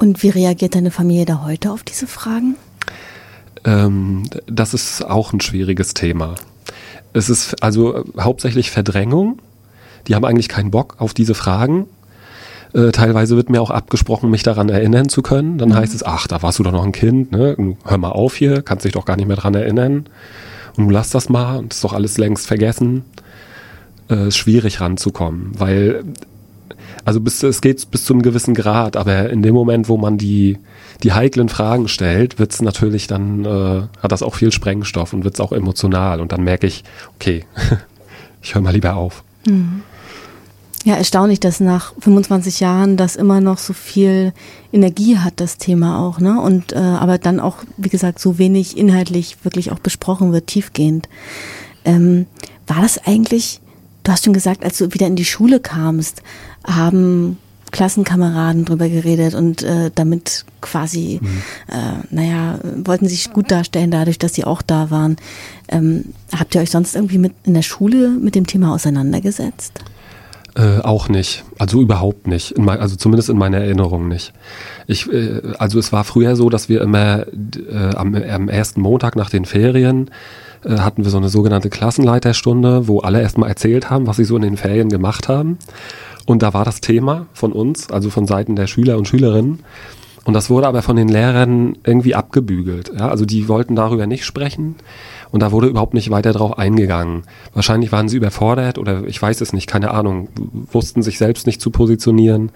Und 0.00 0.22
wie 0.22 0.30
reagiert 0.30 0.74
deine 0.74 0.90
Familie 0.90 1.26
da 1.26 1.44
heute 1.44 1.70
auf 1.70 1.82
diese 1.82 2.06
Fragen? 2.06 2.56
Ähm, 3.64 4.22
das 4.46 4.72
ist 4.72 5.04
auch 5.04 5.34
ein 5.34 5.42
schwieriges 5.42 5.92
Thema. 5.92 6.36
Es 7.12 7.28
ist 7.28 7.62
also 7.62 8.04
hauptsächlich 8.18 8.70
Verdrängung. 8.70 9.40
Die 10.08 10.14
haben 10.14 10.24
eigentlich 10.24 10.48
keinen 10.48 10.70
Bock 10.70 10.96
auf 11.00 11.12
diese 11.12 11.34
Fragen. 11.34 11.86
Äh, 12.72 12.92
teilweise 12.92 13.36
wird 13.36 13.50
mir 13.50 13.60
auch 13.60 13.68
abgesprochen, 13.70 14.30
mich 14.30 14.42
daran 14.42 14.70
erinnern 14.70 15.10
zu 15.10 15.20
können. 15.20 15.58
Dann 15.58 15.68
mhm. 15.68 15.74
heißt 15.74 15.94
es, 15.94 16.02
ach, 16.02 16.26
da 16.26 16.40
warst 16.40 16.58
du 16.58 16.62
doch 16.62 16.72
noch 16.72 16.84
ein 16.84 16.92
Kind, 16.92 17.32
ne? 17.32 17.54
Hör 17.84 17.98
mal 17.98 18.12
auf 18.12 18.36
hier, 18.36 18.62
kannst 18.62 18.86
dich 18.86 18.92
doch 18.92 19.04
gar 19.04 19.16
nicht 19.16 19.26
mehr 19.26 19.36
daran 19.36 19.54
erinnern. 19.54 20.06
Und 20.78 20.86
du 20.86 20.90
lass 20.90 21.10
das 21.10 21.28
mal 21.28 21.58
und 21.58 21.74
ist 21.74 21.84
doch 21.84 21.92
alles 21.92 22.16
längst 22.16 22.46
vergessen. 22.46 23.04
Äh, 24.08 24.28
ist 24.28 24.38
schwierig 24.38 24.80
ranzukommen, 24.80 25.52
weil 25.58 26.04
also 27.04 27.20
bis, 27.20 27.42
es 27.42 27.60
geht 27.60 27.90
bis 27.90 28.04
zu 28.04 28.12
einem 28.12 28.22
gewissen 28.22 28.54
Grad, 28.54 28.96
aber 28.96 29.30
in 29.30 29.42
dem 29.42 29.54
Moment, 29.54 29.88
wo 29.88 29.96
man 29.96 30.18
die, 30.18 30.58
die 31.02 31.12
heiklen 31.12 31.48
Fragen 31.48 31.88
stellt, 31.88 32.38
wird 32.38 32.52
es 32.52 32.62
natürlich 32.62 33.06
dann, 33.06 33.44
äh, 33.44 33.82
hat 34.02 34.12
das 34.12 34.22
auch 34.22 34.34
viel 34.34 34.52
Sprengstoff 34.52 35.12
und 35.12 35.24
wird 35.24 35.34
es 35.34 35.40
auch 35.40 35.52
emotional. 35.52 36.20
Und 36.20 36.32
dann 36.32 36.42
merke 36.42 36.66
ich, 36.66 36.84
okay, 37.16 37.44
ich 38.42 38.54
höre 38.54 38.62
mal 38.62 38.72
lieber 38.72 38.96
auf. 38.96 39.24
Mhm. 39.46 39.82
Ja, 40.84 40.94
erstaunlich, 40.94 41.40
dass 41.40 41.60
nach 41.60 41.92
25 42.00 42.60
Jahren 42.60 42.96
das 42.96 43.14
immer 43.14 43.42
noch 43.42 43.58
so 43.58 43.74
viel 43.74 44.32
Energie 44.72 45.18
hat, 45.18 45.34
das 45.36 45.58
Thema 45.58 45.98
auch, 45.98 46.20
ne? 46.20 46.40
Und 46.40 46.72
äh, 46.72 46.78
aber 46.78 47.18
dann 47.18 47.38
auch, 47.38 47.56
wie 47.76 47.90
gesagt, 47.90 48.18
so 48.18 48.38
wenig 48.38 48.78
inhaltlich 48.78 49.36
wirklich 49.44 49.72
auch 49.72 49.78
besprochen 49.78 50.32
wird, 50.32 50.46
tiefgehend. 50.46 51.06
Ähm, 51.84 52.26
war 52.66 52.80
das 52.80 52.98
eigentlich, 53.04 53.60
du 54.02 54.12
hast 54.12 54.24
schon 54.24 54.32
gesagt, 54.32 54.64
als 54.64 54.78
du 54.78 54.92
wieder 54.92 55.06
in 55.06 55.16
die 55.16 55.24
Schule 55.24 55.60
kamst, 55.60 56.22
haben 56.64 57.38
Klassenkameraden 57.70 58.64
drüber 58.64 58.88
geredet 58.88 59.34
und 59.34 59.62
äh, 59.62 59.90
damit 59.94 60.44
quasi, 60.60 61.20
mhm. 61.22 61.42
äh, 61.68 62.14
naja, 62.14 62.58
wollten 62.84 63.08
sich 63.08 63.32
gut 63.32 63.50
darstellen 63.50 63.90
dadurch, 63.90 64.18
dass 64.18 64.34
sie 64.34 64.44
auch 64.44 64.62
da 64.62 64.90
waren. 64.90 65.16
Ähm, 65.68 66.06
habt 66.36 66.54
ihr 66.54 66.60
euch 66.60 66.70
sonst 66.70 66.96
irgendwie 66.96 67.18
mit 67.18 67.32
in 67.44 67.54
der 67.54 67.62
Schule 67.62 68.08
mit 68.08 68.34
dem 68.34 68.46
Thema 68.46 68.74
auseinandergesetzt? 68.74 69.80
Äh, 70.56 70.80
auch 70.80 71.08
nicht, 71.08 71.44
also 71.58 71.80
überhaupt 71.80 72.26
nicht, 72.26 72.58
mein, 72.58 72.80
also 72.80 72.96
zumindest 72.96 73.30
in 73.30 73.38
meiner 73.38 73.58
Erinnerung 73.58 74.08
nicht. 74.08 74.32
Ich, 74.88 75.10
äh, 75.12 75.40
also 75.58 75.78
es 75.78 75.92
war 75.92 76.02
früher 76.02 76.34
so, 76.34 76.50
dass 76.50 76.68
wir 76.68 76.80
immer 76.80 77.26
äh, 77.28 77.94
am, 77.94 78.16
am 78.16 78.48
ersten 78.48 78.80
Montag 78.80 79.14
nach 79.14 79.30
den 79.30 79.44
Ferien 79.44 80.10
äh, 80.64 80.78
hatten 80.78 81.04
wir 81.04 81.10
so 81.10 81.16
eine 81.18 81.28
sogenannte 81.28 81.70
Klassenleiterstunde, 81.70 82.88
wo 82.88 83.00
alle 83.00 83.20
erstmal 83.20 83.48
erzählt 83.48 83.90
haben, 83.90 84.06
was 84.06 84.16
sie 84.16 84.24
so 84.24 84.36
in 84.36 84.42
den 84.42 84.56
Ferien 84.56 84.88
gemacht 84.88 85.28
haben. 85.28 85.58
Und 86.26 86.42
da 86.42 86.54
war 86.54 86.64
das 86.64 86.80
Thema 86.80 87.26
von 87.32 87.52
uns, 87.52 87.90
also 87.90 88.10
von 88.10 88.26
Seiten 88.26 88.56
der 88.56 88.66
Schüler 88.66 88.98
und 88.98 89.08
Schülerinnen. 89.08 89.60
Und 90.24 90.34
das 90.34 90.50
wurde 90.50 90.68
aber 90.68 90.82
von 90.82 90.96
den 90.96 91.08
Lehrern 91.08 91.78
irgendwie 91.84 92.14
abgebügelt. 92.14 92.92
Ja? 92.96 93.08
Also 93.08 93.24
die 93.24 93.48
wollten 93.48 93.74
darüber 93.74 94.06
nicht 94.06 94.24
sprechen 94.24 94.76
und 95.30 95.40
da 95.40 95.50
wurde 95.50 95.68
überhaupt 95.68 95.94
nicht 95.94 96.10
weiter 96.10 96.32
drauf 96.32 96.58
eingegangen. 96.58 97.22
Wahrscheinlich 97.54 97.90
waren 97.90 98.08
sie 98.08 98.18
überfordert 98.18 98.78
oder 98.78 99.04
ich 99.06 99.20
weiß 99.20 99.40
es 99.40 99.52
nicht, 99.52 99.66
keine 99.66 99.92
Ahnung, 99.92 100.28
wussten 100.70 101.02
sich 101.02 101.18
selbst 101.18 101.46
nicht 101.46 101.60
zu 101.60 101.70
positionieren. 101.70 102.52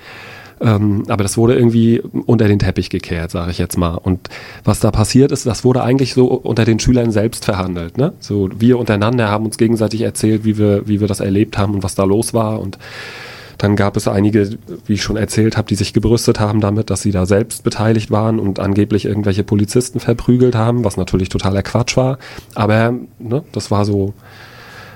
Ähm, 0.61 1.05
aber 1.09 1.23
das 1.23 1.37
wurde 1.37 1.55
irgendwie 1.55 2.01
unter 2.01 2.47
den 2.49 2.59
Teppich 2.59 2.91
gekehrt, 2.91 3.31
sage 3.31 3.51
ich 3.51 3.59
jetzt 3.59 3.77
mal. 3.77 3.95
Und 3.95 4.29
was 4.65 4.81
da 4.81 4.91
passiert 4.91 5.33
ist, 5.33 5.47
das 5.47 5.65
wurde 5.65 5.83
eigentlich 5.83 6.15
so 6.15 6.27
unter 6.27 6.65
den 6.65 6.79
Schülern 6.79 7.11
selbst 7.11 7.45
verhandelt. 7.45 7.99
Ne? 7.99 8.13
So 8.21 8.49
wir 8.57 8.79
untereinander 8.79 9.29
haben 9.31 9.45
uns 9.45 9.59
gegenseitig 9.59 10.03
erzählt, 10.03 10.45
wie 10.45 10.59
wir, 10.59 10.87
wie 10.87 11.01
wir 11.01 11.09
das 11.09 11.21
erlebt 11.21 11.59
haben 11.59 11.75
und 11.75 11.83
was 11.83 11.95
da 11.95 12.05
los 12.05 12.35
war 12.35 12.61
und 12.61 12.79
dann 13.59 13.77
gab 13.77 13.97
es 13.97 14.09
einige, 14.09 14.59
wie 14.87 14.95
ich 14.95 15.03
schon 15.03 15.17
erzählt 15.17 15.57
habe, 15.57 15.69
die 15.69 15.75
sich 15.75 15.93
gebrüstet 15.93 16.41
haben 16.41 16.61
damit, 16.61 16.91
dass 16.91 17.03
sie 17.03 17.13
da 17.13 17.25
selbst 17.25 17.63
beteiligt 17.63 18.11
waren 18.11 18.39
und 18.39 18.59
angeblich 18.59 19.05
irgendwelche 19.05 19.45
Polizisten 19.45 20.01
verprügelt 20.01 20.55
haben, 20.55 20.85
was 20.85 20.97
natürlich 20.97 21.29
totaler 21.29 21.63
Quatsch 21.63 21.97
war. 21.97 22.19
Aber 22.55 22.95
ne, 23.19 23.45
das 23.53 23.71
war 23.71 23.85
so, 23.85 24.13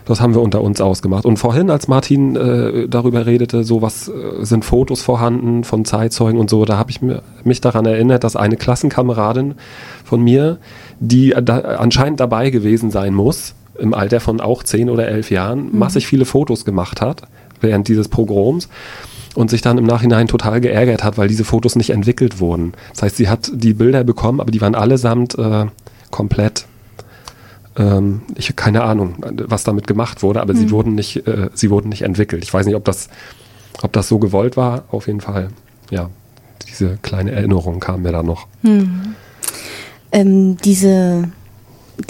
das 0.09 0.23
haben 0.23 0.35
wir 0.35 0.41
unter 0.41 0.63
uns 0.63 0.81
ausgemacht. 0.81 1.27
Und 1.27 1.37
vorhin, 1.37 1.69
als 1.71 1.87
Martin 1.87 2.35
äh, 2.35 2.89
darüber 2.89 3.27
redete, 3.27 3.63
so 3.63 3.83
was 3.83 4.09
äh, 4.09 4.13
sind 4.41 4.65
Fotos 4.65 5.03
vorhanden 5.03 5.65
von 5.65 5.85
Zeitzeugen 5.85 6.41
und 6.41 6.49
so, 6.49 6.65
da 6.65 6.79
habe 6.79 6.91
ich 6.91 7.01
mich 7.45 7.61
daran 7.61 7.85
erinnert, 7.85 8.25
dass 8.25 8.35
eine 8.35 8.57
Klassenkameradin 8.57 9.55
von 10.05 10.23
mir, 10.23 10.57
die 10.99 11.35
da 11.43 11.59
anscheinend 11.59 12.21
dabei 12.21 12.49
gewesen 12.49 12.91
sein 12.91 13.13
muss, 13.13 13.55
im 13.79 13.93
Alter 13.93 14.21
von 14.21 14.41
auch 14.41 14.63
zehn 14.63 14.89
oder 14.89 15.07
elf 15.09 15.31
Jahren, 15.31 15.71
mhm. 15.73 15.79
massig 15.79 16.07
viele 16.07 16.25
Fotos 16.25 16.65
gemacht 16.65 17.03
hat 17.03 17.23
während 17.61 17.89
dieses 17.89 18.09
Pogroms 18.09 18.69
und 19.35 19.51
sich 19.51 19.61
dann 19.61 19.77
im 19.77 19.85
Nachhinein 19.85 20.27
total 20.27 20.61
geärgert 20.61 21.05
hat, 21.05 21.19
weil 21.19 21.29
diese 21.29 21.45
Fotos 21.45 21.77
nicht 21.77 21.91
entwickelt 21.91 22.41
wurden. 22.41 22.73
Das 22.93 23.03
heißt, 23.03 23.17
sie 23.17 23.29
hat 23.29 23.51
die 23.53 23.75
Bilder 23.75 24.05
bekommen, 24.05 24.41
aber 24.41 24.53
die 24.53 24.61
waren 24.61 24.75
allesamt 24.75 25.37
äh, 25.37 25.67
komplett. 26.11 26.68
Ähm, 27.79 28.23
ich 28.35 28.47
habe 28.47 28.55
keine 28.55 28.83
Ahnung, 28.83 29.17
was 29.21 29.65
damit 29.65 29.87
gemacht 29.87 30.23
wurde, 30.23 30.41
aber 30.43 30.53
mhm. 30.53 30.59
sie 30.59 30.71
wurden 30.71 30.95
nicht, 30.95 31.27
äh, 31.27 31.49
sie 31.55 31.71
wurden 31.71 31.89
nicht 31.89 32.03
entwickelt. 32.03 32.43
Ich 32.43 32.53
weiß 32.53 32.67
nicht, 32.67 32.75
ob 32.75 32.85
das, 32.85 33.09
ob 33.83 33.93
das 33.93 34.09
so 34.09 34.19
gewollt 34.19 34.57
war. 34.57 34.85
Auf 34.91 35.07
jeden 35.07 35.21
Fall, 35.21 35.49
ja, 35.91 36.11
diese 36.69 36.99
kleine 37.03 37.31
Erinnerung 37.31 37.81
kam 37.81 38.03
mir 38.03 38.13
da 38.13 38.23
noch. 38.23 38.47
Mhm. 38.63 39.15
Ähm, 40.11 40.57
diese 40.59 41.31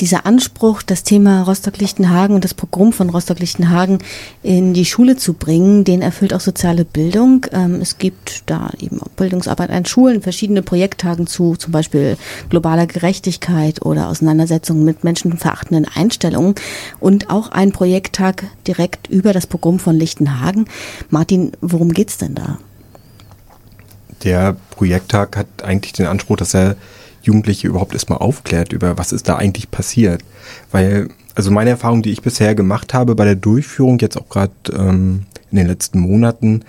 dieser 0.01 0.27
Anspruch, 0.27 0.83
das 0.83 1.03
Thema 1.03 1.43
Rostock-Lichtenhagen 1.43 2.35
und 2.35 2.45
das 2.45 2.55
Programm 2.55 2.93
von 2.93 3.11
Rostock-Lichtenhagen 3.11 3.99
in 4.43 4.75
die 4.75 4.85
Schule 4.85 5.17
zu 5.17 5.35
bringen, 5.35 5.85
den 5.85 6.03
erfüllt 6.03 6.35
auch 6.35 6.41
soziale 6.41 6.85
Bildung. 6.85 7.47
Ähm, 7.53 7.81
es 7.81 7.99
gibt 7.99 8.43
da 8.47 8.71
eben 8.79 9.01
Bildungsarbeit 9.17 9.71
an 9.71 9.87
Schulen, 9.87 10.23
verschiedene 10.23 10.63
Projekttagen 10.63 11.27
zu, 11.27 11.57
zum 11.57 11.73
Beispiel 11.73 12.17
globaler 12.51 12.87
Gerechtigkeit 12.87 13.85
oder 13.85 14.09
Auseinandersetzungen 14.09 14.85
mit 14.85 15.05
menschenverachtenden 15.05 15.87
Einstellungen 15.95 16.55
und 17.01 17.31
auch 17.31 17.51
ein 17.51 17.73
Projekttag 17.73 18.45
direkt 18.67 19.09
über 19.09 19.33
das 19.33 19.47
Programm 19.47 19.79
von 19.79 19.97
Lichtenhagen. 19.97 20.67
Martin, 21.11 21.53
worum 21.61 21.93
geht's 21.93 22.19
denn 22.19 22.35
da? 22.35 22.59
Der 24.25 24.57
Projekttag 24.71 25.37
hat 25.37 25.47
eigentlich 25.63 25.93
den 25.93 26.07
Anspruch, 26.07 26.37
dass 26.37 26.55
er 26.55 26.77
Jugendliche 27.29 27.69
überhaupt 27.69 27.93
erstmal 27.93 28.19
aufklärt 28.19 28.73
über, 28.73 28.99
was 28.99 29.13
ist 29.13 29.29
da 29.29 29.37
eigentlich 29.37 29.71
passiert. 29.71 30.23
Weil, 30.73 31.09
also 31.35 31.51
meine 31.51 31.71
Erfahrung, 31.71 32.03
die 32.03 32.11
ich 32.11 32.23
bisher 32.23 32.55
gemacht 32.55 32.95
habe 32.95 33.15
bei 33.15 33.25
der 33.25 33.37
Durchführung, 33.37 33.99
jetzt 33.99 34.17
auch 34.17 34.29
gerade 34.29 34.53
ähm, 34.73 35.27
in 35.51 35.59
den 35.59 35.67
letzten 35.67 36.01
Monaten, 36.01 36.65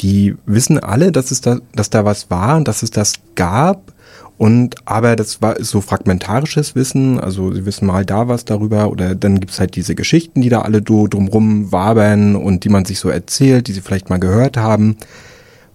die 0.00 0.34
wissen 0.46 0.78
alle, 0.78 1.12
dass 1.12 1.30
es 1.30 1.42
da, 1.42 1.58
dass 1.74 1.90
da 1.90 2.04
was 2.04 2.30
war 2.30 2.56
und 2.56 2.66
dass 2.66 2.82
es 2.82 2.90
das 2.90 3.14
gab. 3.34 3.92
Und 4.38 4.76
aber 4.86 5.16
das 5.16 5.42
war 5.42 5.62
so 5.62 5.82
fragmentarisches 5.82 6.74
Wissen, 6.74 7.20
also 7.20 7.52
sie 7.52 7.66
wissen 7.66 7.84
mal 7.84 8.06
da 8.06 8.26
was 8.26 8.46
darüber 8.46 8.90
oder 8.90 9.14
dann 9.14 9.38
gibt's 9.38 9.60
halt 9.60 9.76
diese 9.76 9.94
Geschichten, 9.94 10.40
die 10.40 10.48
da 10.48 10.62
alle 10.62 10.80
drumrum 10.80 11.70
wabern 11.72 12.36
und 12.36 12.64
die 12.64 12.70
man 12.70 12.86
sich 12.86 13.00
so 13.00 13.10
erzählt, 13.10 13.68
die 13.68 13.72
sie 13.72 13.82
vielleicht 13.82 14.08
mal 14.08 14.18
gehört 14.18 14.56
haben. 14.56 14.96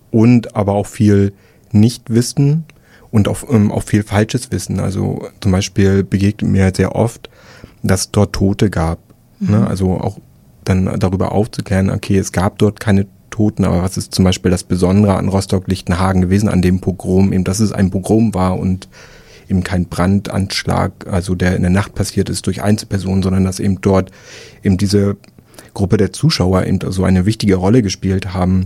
Und 0.10 0.56
aber 0.56 0.74
auch 0.74 0.88
viel 0.88 1.34
Nichtwissen 1.72 2.64
und 3.16 3.28
auch, 3.28 3.50
ähm, 3.50 3.72
auch 3.72 3.84
viel 3.84 4.04
falsches 4.04 4.52
Wissen. 4.52 4.80
Also 4.80 5.28
zum 5.42 5.52
Beispiel 5.52 6.04
begegnet 6.04 6.52
mir 6.52 6.72
sehr 6.76 6.96
oft, 6.96 7.30
dass 7.82 8.12
dort 8.12 8.34
Tote 8.34 8.70
gab 8.70 9.00
Mhm. 9.40 9.52
Ne? 9.52 9.68
Also 9.68 9.92
auch 9.94 10.20
dann 10.64 11.00
darüber 11.00 11.32
aufzuklären, 11.32 11.90
okay, 11.90 12.18
es 12.18 12.32
gab 12.32 12.58
dort 12.58 12.80
keine 12.80 13.08
Toten, 13.30 13.66
aber 13.66 13.84
was 13.84 13.98
ist 13.98 14.16
zum 14.16 14.26
Beispiel 14.26 14.50
das 14.50 14.64
Besondere 14.64 15.16
an 15.16 15.30
Rostock-Lichtenhagen 15.30 16.22
gewesen, 16.22 16.50
an 16.50 16.62
dem 16.62 16.80
Pogrom, 16.80 17.34
eben, 17.34 17.44
dass 17.44 17.60
es 17.60 17.72
ein 17.72 17.92
Pogrom 17.92 18.34
war 18.34 18.58
und 18.58 18.88
eben 19.50 19.64
kein 19.64 19.86
Brandanschlag, 19.86 21.06
also 21.08 21.36
der 21.36 21.56
in 21.56 21.62
der 21.62 21.72
Nacht 21.72 21.94
passiert 21.94 22.30
ist 22.30 22.48
durch 22.48 22.64
Einzelpersonen, 22.64 23.22
sondern 23.22 23.44
dass 23.44 23.60
eben 23.60 23.80
dort 23.82 24.12
eben 24.64 24.78
diese 24.78 25.18
Gruppe 25.76 25.98
der 25.98 26.14
Zuschauer 26.14 26.66
eben 26.66 26.80
so 26.92 27.04
eine 27.04 27.26
wichtige 27.26 27.56
Rolle 27.56 27.84
gespielt 27.84 28.34
haben. 28.34 28.66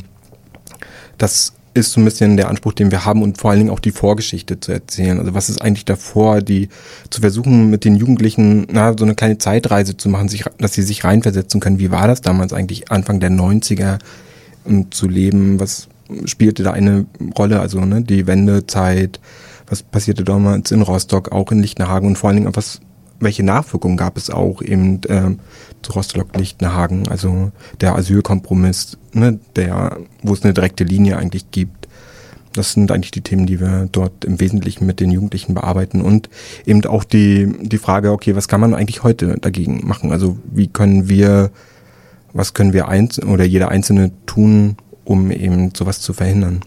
Das 1.18 1.54
ist 1.80 1.92
so 1.92 2.02
ein 2.02 2.06
bisschen 2.06 2.38
der 2.38 2.50
Anspruch, 2.50 2.74
den 2.74 2.92
wir 2.92 3.06
haben 3.06 3.22
und 3.22 3.38
vor 3.38 3.52
allen 3.52 3.60
Dingen 3.60 3.70
auch 3.72 3.80
die 3.80 3.92
Vorgeschichte 3.92 4.60
zu 4.60 4.72
erzählen. 4.72 5.20
Also 5.20 5.34
was 5.34 5.50
ist 5.50 5.62
eigentlich 5.62 5.86
davor, 5.86 6.42
die 6.42 6.70
zu 7.10 7.22
versuchen 7.22 7.70
mit 7.70 7.86
den 7.86 7.96
Jugendlichen 7.96 8.68
na, 8.72 8.96
so 8.98 9.06
eine 9.06 9.16
kleine 9.16 9.38
Zeitreise 9.38 9.98
zu 9.98 10.10
machen, 10.10 10.30
sich, 10.30 10.46
dass 10.58 10.74
sie 10.74 10.84
sich 10.84 11.04
reinversetzen 11.04 11.60
können. 11.60 11.80
Wie 11.80 11.92
war 11.92 12.08
das 12.08 12.22
damals 12.22 12.54
eigentlich 12.54 12.92
Anfang 12.92 13.20
der 13.20 13.32
90er 13.32 14.00
um, 14.66 14.92
zu 14.92 15.08
leben? 15.08 15.60
Was 15.60 15.88
spielte 16.26 16.64
da 16.64 16.72
eine 16.72 17.06
Rolle? 17.38 17.60
Also 17.60 17.80
ne, 17.82 18.02
die 18.02 18.28
Wendezeit, 18.28 19.20
was 19.68 19.84
passierte 19.84 20.24
damals 20.24 20.72
in 20.72 20.82
Rostock, 20.82 21.32
auch 21.32 21.52
in 21.52 21.60
Lichtenhagen 21.60 22.08
und 22.08 22.18
vor 22.18 22.30
allen 22.30 22.38
Dingen 22.44 22.56
was 22.56 22.82
welche 23.20 23.44
Nachwirkungen 23.44 23.98
gab 23.98 24.18
es 24.18 24.30
auch 24.30 24.62
eben 24.62 25.02
äh, 25.04 25.36
zu 25.82 25.92
Rostock-Lichtenhagen, 25.92 27.08
also 27.08 27.52
der 27.82 27.96
Asylkompromiss, 27.96 28.98
ne, 29.14 29.40
der, 29.56 29.98
wo 30.24 30.34
es 30.34 30.44
eine 30.44 30.54
direkte 30.54 30.84
Linie 30.84 31.18
eigentlich 31.18 31.52
gibt. 31.52 31.88
Das 32.54 32.74
sind 32.74 32.92
eigentlich 32.92 33.12
die 33.12 33.22
Themen, 33.22 33.46
die 33.46 33.60
wir 33.60 33.88
dort 33.92 34.26
im 34.26 34.40
Wesentlichen 34.40 34.86
mit 34.86 35.00
den 35.00 35.12
Jugendlichen 35.12 35.54
bearbeiten 35.54 36.02
und 36.02 36.30
eben 36.66 36.84
auch 36.86 37.04
die, 37.04 37.54
die 37.62 37.78
Frage, 37.78 38.12
okay, 38.12 38.36
was 38.36 38.48
kann 38.48 38.62
man 38.62 38.74
eigentlich 38.74 39.04
heute 39.04 39.38
dagegen 39.40 39.88
machen? 39.88 40.12
Also 40.12 40.38
wie 40.52 40.68
können 40.68 41.08
wir, 41.10 41.52
was 42.34 42.54
können 42.54 42.74
wir 42.74 42.88
eins 42.88 43.22
oder 43.22 43.44
jeder 43.44 43.70
Einzelne 43.70 44.12
tun, 44.26 44.78
um 45.06 45.32
eben 45.32 45.74
sowas 45.76 46.02
zu 46.02 46.14
verhindern? 46.14 46.62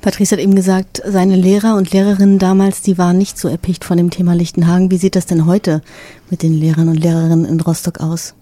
Patrice 0.00 0.32
hat 0.32 0.40
eben 0.40 0.54
gesagt, 0.54 1.02
seine 1.06 1.36
Lehrer 1.36 1.76
und 1.76 1.90
Lehrerinnen 1.92 2.38
damals, 2.38 2.82
die 2.82 2.98
waren 2.98 3.18
nicht 3.18 3.38
so 3.38 3.48
erpicht 3.48 3.84
von 3.84 3.96
dem 3.96 4.10
Thema 4.10 4.34
Lichtenhagen. 4.34 4.90
Wie 4.90 4.98
sieht 4.98 5.16
das 5.16 5.26
denn 5.26 5.46
heute 5.46 5.82
mit 6.30 6.42
den 6.42 6.52
Lehrern 6.52 6.88
und 6.88 6.96
Lehrerinnen 6.96 7.44
in 7.44 7.60
Rostock 7.60 8.00
aus? 8.00 8.34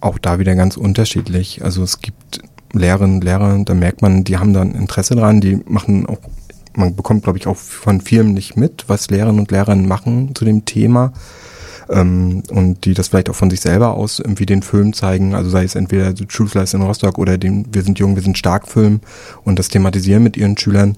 Auch 0.00 0.18
da 0.18 0.38
wieder 0.38 0.54
ganz 0.54 0.76
unterschiedlich. 0.76 1.62
Also 1.62 1.82
es 1.82 2.00
gibt 2.00 2.40
Lehrerinnen 2.72 3.16
und 3.16 3.24
Lehrer, 3.24 3.62
da 3.64 3.74
merkt 3.74 4.02
man, 4.02 4.24
die 4.24 4.38
haben 4.38 4.54
dann 4.54 4.74
Interesse 4.74 5.14
dran, 5.14 5.40
die 5.40 5.60
machen 5.66 6.06
auch, 6.06 6.18
man 6.74 6.96
bekommt, 6.96 7.24
glaube 7.24 7.38
ich, 7.38 7.46
auch 7.46 7.56
von 7.56 8.00
Firmen 8.00 8.32
nicht 8.32 8.56
mit, 8.56 8.84
was 8.88 9.10
Lehrerinnen 9.10 9.40
und 9.40 9.50
Lehrer 9.50 9.76
machen 9.76 10.34
zu 10.34 10.44
dem 10.44 10.64
Thema 10.64 11.12
ähm, 11.92 12.42
und 12.50 12.84
die 12.84 12.94
das 12.94 13.08
vielleicht 13.08 13.28
auch 13.28 13.34
von 13.34 13.50
sich 13.50 13.60
selber 13.60 13.94
aus 13.94 14.18
irgendwie 14.18 14.46
den 14.46 14.62
Film 14.62 14.92
zeigen, 14.92 15.34
also 15.34 15.50
sei 15.50 15.64
es 15.64 15.74
entweder 15.74 16.16
so 16.16 16.24
Truth 16.24 16.54
Lies 16.54 16.74
in 16.74 16.82
Rostock 16.82 17.18
oder 17.18 17.38
den 17.38 17.66
Wir 17.72 17.82
sind 17.82 17.98
jung, 17.98 18.16
wir 18.16 18.22
sind 18.22 18.38
stark 18.38 18.66
Film 18.66 19.00
und 19.44 19.58
das 19.58 19.68
thematisieren 19.68 20.22
mit 20.22 20.36
ihren 20.36 20.56
Schülern. 20.56 20.96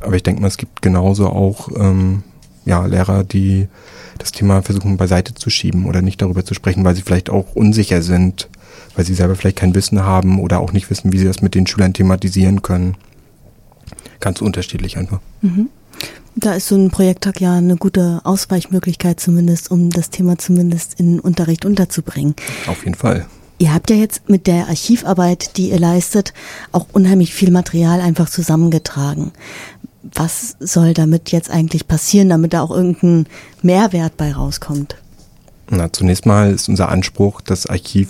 Aber 0.00 0.16
ich 0.16 0.22
denke 0.22 0.40
mal, 0.40 0.48
es 0.48 0.56
gibt 0.56 0.82
genauso 0.82 1.28
auch 1.28 1.68
ähm, 1.76 2.22
ja, 2.64 2.86
Lehrer, 2.86 3.24
die 3.24 3.68
das 4.18 4.32
Thema 4.32 4.62
versuchen 4.62 4.96
beiseite 4.96 5.34
zu 5.34 5.50
schieben 5.50 5.86
oder 5.86 6.02
nicht 6.02 6.22
darüber 6.22 6.44
zu 6.44 6.54
sprechen, 6.54 6.84
weil 6.84 6.94
sie 6.94 7.02
vielleicht 7.02 7.30
auch 7.30 7.54
unsicher 7.54 8.02
sind, 8.02 8.48
weil 8.94 9.04
sie 9.04 9.14
selber 9.14 9.36
vielleicht 9.36 9.58
kein 9.58 9.74
Wissen 9.74 10.02
haben 10.02 10.40
oder 10.40 10.60
auch 10.60 10.72
nicht 10.72 10.88
wissen, 10.90 11.12
wie 11.12 11.18
sie 11.18 11.26
das 11.26 11.42
mit 11.42 11.54
den 11.54 11.66
Schülern 11.66 11.92
thematisieren 11.92 12.62
können. 12.62 12.96
Ganz 14.20 14.40
unterschiedlich 14.40 14.96
einfach. 14.96 15.20
Mhm. 15.40 15.68
Da 16.34 16.54
ist 16.54 16.68
so 16.68 16.76
ein 16.76 16.90
Projekttag 16.90 17.40
ja 17.40 17.54
eine 17.54 17.76
gute 17.76 18.20
Ausweichmöglichkeit 18.24 19.20
zumindest, 19.20 19.70
um 19.70 19.90
das 19.90 20.10
Thema 20.10 20.38
zumindest 20.38 20.98
in 20.98 21.20
Unterricht 21.20 21.64
unterzubringen. 21.64 22.34
Auf 22.66 22.84
jeden 22.84 22.96
Fall. 22.96 23.26
Ihr 23.58 23.72
habt 23.72 23.90
ja 23.90 23.96
jetzt 23.96 24.28
mit 24.28 24.46
der 24.46 24.68
Archivarbeit, 24.68 25.56
die 25.56 25.70
ihr 25.70 25.78
leistet, 25.78 26.32
auch 26.72 26.86
unheimlich 26.92 27.32
viel 27.32 27.50
Material 27.50 28.00
einfach 28.00 28.28
zusammengetragen. 28.28 29.30
Was 30.02 30.56
soll 30.58 30.94
damit 30.94 31.30
jetzt 31.30 31.50
eigentlich 31.50 31.86
passieren, 31.86 32.28
damit 32.28 32.54
da 32.54 32.62
auch 32.62 32.72
irgendein 32.72 33.26
Mehrwert 33.62 34.16
bei 34.16 34.32
rauskommt? 34.32 34.96
Na, 35.70 35.92
zunächst 35.92 36.26
mal 36.26 36.52
ist 36.52 36.68
unser 36.68 36.88
Anspruch, 36.88 37.40
das 37.40 37.66
Archiv, 37.66 38.08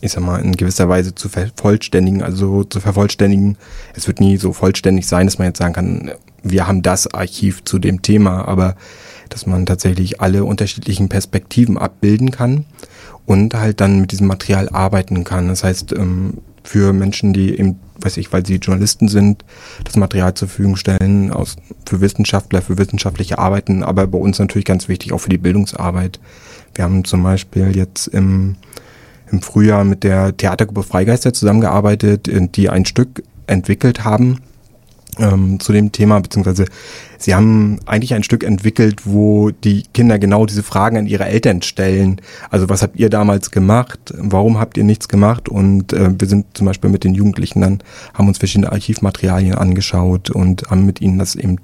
ich 0.00 0.12
sag 0.12 0.24
mal, 0.24 0.40
in 0.40 0.56
gewisser 0.56 0.88
Weise 0.88 1.14
zu 1.14 1.28
vervollständigen, 1.28 2.22
also 2.22 2.64
zu 2.64 2.80
vervollständigen. 2.80 3.56
Es 3.94 4.08
wird 4.08 4.18
nie 4.20 4.36
so 4.36 4.52
vollständig 4.52 5.06
sein, 5.06 5.26
dass 5.26 5.38
man 5.38 5.46
jetzt 5.46 5.58
sagen 5.58 5.74
kann, 5.74 6.10
wir 6.42 6.66
haben 6.66 6.82
das 6.82 7.12
Archiv 7.12 7.64
zu 7.64 7.78
dem 7.78 8.02
Thema, 8.02 8.46
aber 8.48 8.76
dass 9.28 9.46
man 9.46 9.66
tatsächlich 9.66 10.20
alle 10.20 10.44
unterschiedlichen 10.44 11.08
Perspektiven 11.08 11.78
abbilden 11.78 12.30
kann 12.30 12.64
und 13.26 13.54
halt 13.54 13.80
dann 13.80 14.00
mit 14.00 14.12
diesem 14.12 14.26
Material 14.26 14.68
arbeiten 14.68 15.24
kann. 15.24 15.48
Das 15.48 15.62
heißt, 15.62 15.92
ähm, 15.92 16.38
für 16.64 16.92
Menschen, 16.92 17.32
die 17.32 17.58
eben, 17.58 17.78
weiß 18.00 18.16
ich, 18.16 18.32
weil 18.32 18.44
sie 18.44 18.56
Journalisten 18.56 19.08
sind, 19.08 19.44
das 19.84 19.96
Material 19.96 20.34
zur 20.34 20.48
Verfügung 20.48 20.76
stellen, 20.76 21.32
aus, 21.32 21.56
für 21.86 22.00
Wissenschaftler, 22.00 22.62
für 22.62 22.76
wissenschaftliche 22.76 23.38
Arbeiten, 23.38 23.82
aber 23.82 24.06
bei 24.06 24.18
uns 24.18 24.38
natürlich 24.38 24.64
ganz 24.64 24.88
wichtig 24.88 25.12
auch 25.12 25.18
für 25.18 25.30
die 25.30 25.38
Bildungsarbeit. 25.38 26.20
Wir 26.74 26.84
haben 26.84 27.04
zum 27.04 27.22
Beispiel 27.22 27.74
jetzt 27.76 28.08
im, 28.08 28.56
im 29.30 29.42
Frühjahr 29.42 29.84
mit 29.84 30.04
der 30.04 30.36
Theatergruppe 30.36 30.82
Freigeister 30.82 31.32
zusammengearbeitet, 31.32 32.28
die 32.56 32.68
ein 32.68 32.84
Stück 32.84 33.22
entwickelt 33.46 34.04
haben, 34.04 34.40
ähm, 35.18 35.60
zu 35.60 35.72
dem 35.72 35.92
Thema, 35.92 36.20
beziehungsweise 36.20 36.66
sie 37.18 37.34
haben 37.34 37.80
eigentlich 37.86 38.14
ein 38.14 38.22
Stück 38.22 38.44
entwickelt, 38.44 39.06
wo 39.06 39.50
die 39.50 39.82
Kinder 39.92 40.18
genau 40.18 40.46
diese 40.46 40.62
Fragen 40.62 40.96
an 40.96 41.06
ihre 41.06 41.26
Eltern 41.26 41.62
stellen. 41.62 42.20
Also 42.50 42.68
was 42.68 42.82
habt 42.82 42.98
ihr 42.98 43.10
damals 43.10 43.50
gemacht? 43.50 43.98
Warum 44.16 44.58
habt 44.58 44.76
ihr 44.76 44.84
nichts 44.84 45.08
gemacht? 45.08 45.48
Und 45.48 45.92
äh, 45.92 46.10
wir 46.18 46.28
sind 46.28 46.46
zum 46.54 46.66
Beispiel 46.66 46.90
mit 46.90 47.04
den 47.04 47.14
Jugendlichen 47.14 47.60
dann, 47.60 47.82
haben 48.14 48.28
uns 48.28 48.38
verschiedene 48.38 48.72
Archivmaterialien 48.72 49.54
angeschaut 49.54 50.30
und 50.30 50.70
haben 50.70 50.86
mit 50.86 51.00
ihnen 51.00 51.18
das 51.18 51.34
eben 51.34 51.56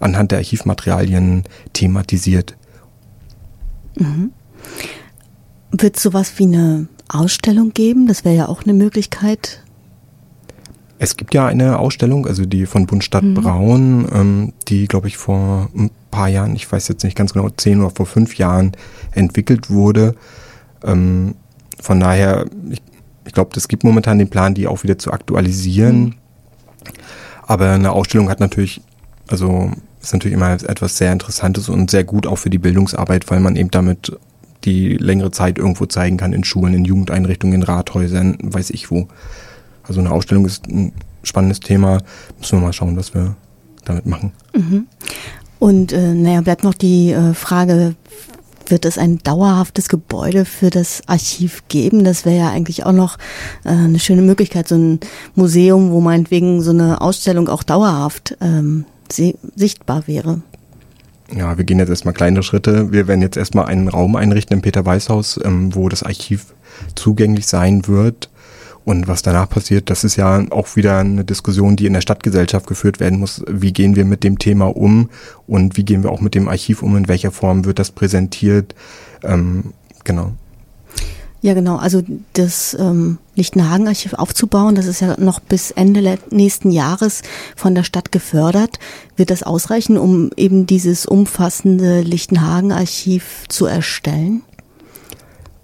anhand 0.00 0.32
der 0.32 0.38
Archivmaterialien 0.38 1.44
thematisiert. 1.72 2.56
Mhm. 3.96 4.32
Wird 5.70 5.98
sowas 5.98 6.34
wie 6.36 6.44
eine 6.44 6.88
Ausstellung 7.08 7.72
geben? 7.72 8.06
Das 8.06 8.24
wäre 8.24 8.36
ja 8.36 8.48
auch 8.48 8.62
eine 8.64 8.74
Möglichkeit, 8.74 9.61
es 11.02 11.16
gibt 11.16 11.34
ja 11.34 11.46
eine 11.46 11.80
Ausstellung, 11.80 12.28
also 12.28 12.46
die 12.46 12.64
von 12.64 12.86
Bundstadt 12.86 13.24
mhm. 13.24 13.34
Braun, 13.34 14.08
ähm, 14.14 14.52
die, 14.68 14.86
glaube 14.86 15.08
ich, 15.08 15.16
vor 15.16 15.68
ein 15.74 15.90
paar 16.12 16.28
Jahren, 16.28 16.54
ich 16.54 16.70
weiß 16.70 16.86
jetzt 16.86 17.02
nicht 17.02 17.16
ganz 17.16 17.32
genau, 17.32 17.48
zehn 17.48 17.80
oder 17.80 17.90
vor 17.90 18.06
fünf 18.06 18.36
Jahren 18.36 18.70
entwickelt 19.10 19.68
wurde. 19.68 20.14
Ähm, 20.84 21.34
von 21.80 21.98
daher, 21.98 22.46
ich, 22.70 22.80
ich 23.24 23.32
glaube, 23.32 23.50
es 23.56 23.66
gibt 23.66 23.82
momentan 23.82 24.20
den 24.20 24.30
Plan, 24.30 24.54
die 24.54 24.68
auch 24.68 24.84
wieder 24.84 24.96
zu 24.96 25.10
aktualisieren. 25.10 26.00
Mhm. 26.00 26.14
Aber 27.48 27.70
eine 27.70 27.90
Ausstellung 27.90 28.30
hat 28.30 28.38
natürlich, 28.38 28.80
also 29.26 29.72
ist 30.00 30.12
natürlich 30.12 30.36
immer 30.36 30.52
etwas 30.52 30.98
sehr 30.98 31.10
Interessantes 31.10 31.68
und 31.68 31.90
sehr 31.90 32.04
gut 32.04 32.28
auch 32.28 32.36
für 32.36 32.50
die 32.50 32.58
Bildungsarbeit, 32.58 33.28
weil 33.28 33.40
man 33.40 33.56
eben 33.56 33.72
damit 33.72 34.16
die 34.62 34.96
längere 34.98 35.32
Zeit 35.32 35.58
irgendwo 35.58 35.86
zeigen 35.86 36.16
kann 36.16 36.32
in 36.32 36.44
Schulen, 36.44 36.74
in 36.74 36.84
Jugendeinrichtungen, 36.84 37.56
in 37.56 37.62
Rathäusern, 37.64 38.38
weiß 38.40 38.70
ich 38.70 38.92
wo. 38.92 39.08
Also 39.86 40.00
eine 40.00 40.10
Ausstellung 40.10 40.46
ist 40.46 40.66
ein 40.68 40.92
spannendes 41.22 41.60
Thema. 41.60 41.98
Müssen 42.38 42.58
wir 42.58 42.66
mal 42.66 42.72
schauen, 42.72 42.96
was 42.96 43.14
wir 43.14 43.36
damit 43.84 44.06
machen. 44.06 44.32
Mhm. 44.54 44.86
Und 45.58 45.92
äh, 45.92 46.14
naja, 46.14 46.40
bleibt 46.40 46.64
noch 46.64 46.74
die 46.74 47.12
äh, 47.12 47.34
Frage, 47.34 47.94
wird 48.66 48.84
es 48.84 48.98
ein 48.98 49.18
dauerhaftes 49.18 49.88
Gebäude 49.88 50.44
für 50.44 50.70
das 50.70 51.02
Archiv 51.06 51.62
geben? 51.68 52.04
Das 52.04 52.24
wäre 52.24 52.36
ja 52.36 52.50
eigentlich 52.50 52.84
auch 52.84 52.92
noch 52.92 53.18
äh, 53.64 53.70
eine 53.70 53.98
schöne 53.98 54.22
Möglichkeit, 54.22 54.68
so 54.68 54.76
ein 54.76 55.00
Museum, 55.34 55.90
wo 55.90 56.00
meinetwegen 56.00 56.62
so 56.62 56.70
eine 56.70 57.00
Ausstellung 57.00 57.48
auch 57.48 57.62
dauerhaft 57.62 58.36
ähm, 58.40 58.84
sichtbar 59.54 60.06
wäre. 60.06 60.42
Ja, 61.34 61.56
wir 61.56 61.64
gehen 61.64 61.78
jetzt 61.78 61.88
erstmal 61.88 62.14
kleine 62.14 62.42
Schritte. 62.42 62.92
Wir 62.92 63.08
werden 63.08 63.22
jetzt 63.22 63.36
erstmal 63.36 63.66
einen 63.66 63.88
Raum 63.88 64.16
einrichten 64.16 64.56
im 64.56 64.62
Peter-Weiß-Haus, 64.62 65.40
ähm, 65.44 65.74
wo 65.74 65.88
das 65.88 66.02
Archiv 66.02 66.54
zugänglich 66.94 67.46
sein 67.46 67.86
wird. 67.86 68.30
Und 68.84 69.06
was 69.06 69.22
danach 69.22 69.48
passiert, 69.48 69.90
das 69.90 70.02
ist 70.02 70.16
ja 70.16 70.44
auch 70.50 70.74
wieder 70.74 70.98
eine 70.98 71.24
Diskussion, 71.24 71.76
die 71.76 71.86
in 71.86 71.92
der 71.92 72.00
Stadtgesellschaft 72.00 72.66
geführt 72.66 72.98
werden 72.98 73.20
muss. 73.20 73.42
Wie 73.48 73.72
gehen 73.72 73.94
wir 73.94 74.04
mit 74.04 74.24
dem 74.24 74.38
Thema 74.38 74.76
um 74.76 75.08
und 75.46 75.76
wie 75.76 75.84
gehen 75.84 76.02
wir 76.02 76.10
auch 76.10 76.20
mit 76.20 76.34
dem 76.34 76.48
Archiv 76.48 76.82
um? 76.82 76.96
In 76.96 77.08
welcher 77.08 77.30
Form 77.30 77.64
wird 77.64 77.78
das 77.78 77.92
präsentiert? 77.92 78.74
Ähm, 79.22 79.72
genau. 80.02 80.32
Ja, 81.42 81.54
genau. 81.54 81.76
Also 81.76 82.02
das 82.34 82.76
ähm, 82.78 83.18
Lichtenhagen-Archiv 83.34 84.14
aufzubauen, 84.14 84.76
das 84.76 84.86
ist 84.86 85.00
ja 85.00 85.18
noch 85.18 85.40
bis 85.40 85.72
Ende 85.72 86.18
nächsten 86.30 86.70
Jahres 86.70 87.22
von 87.56 87.74
der 87.74 87.82
Stadt 87.82 88.12
gefördert. 88.12 88.78
Wird 89.16 89.30
das 89.30 89.42
ausreichen, 89.42 89.98
um 89.98 90.30
eben 90.36 90.66
dieses 90.66 91.04
umfassende 91.04 92.00
Lichtenhagen-Archiv 92.02 93.44
zu 93.48 93.66
erstellen? 93.66 94.42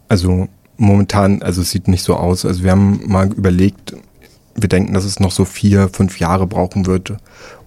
Also 0.08 0.48
momentan, 0.78 1.42
also 1.42 1.60
es 1.60 1.70
sieht 1.70 1.88
nicht 1.88 2.02
so 2.02 2.16
aus. 2.16 2.46
Also 2.46 2.64
wir 2.64 2.70
haben 2.70 3.02
mal 3.06 3.30
überlegt, 3.32 3.94
wir 4.54 4.68
denken, 4.68 4.94
dass 4.94 5.04
es 5.04 5.20
noch 5.20 5.30
so 5.30 5.44
vier, 5.44 5.88
fünf 5.92 6.18
Jahre 6.18 6.46
brauchen 6.46 6.86
wird, 6.86 7.14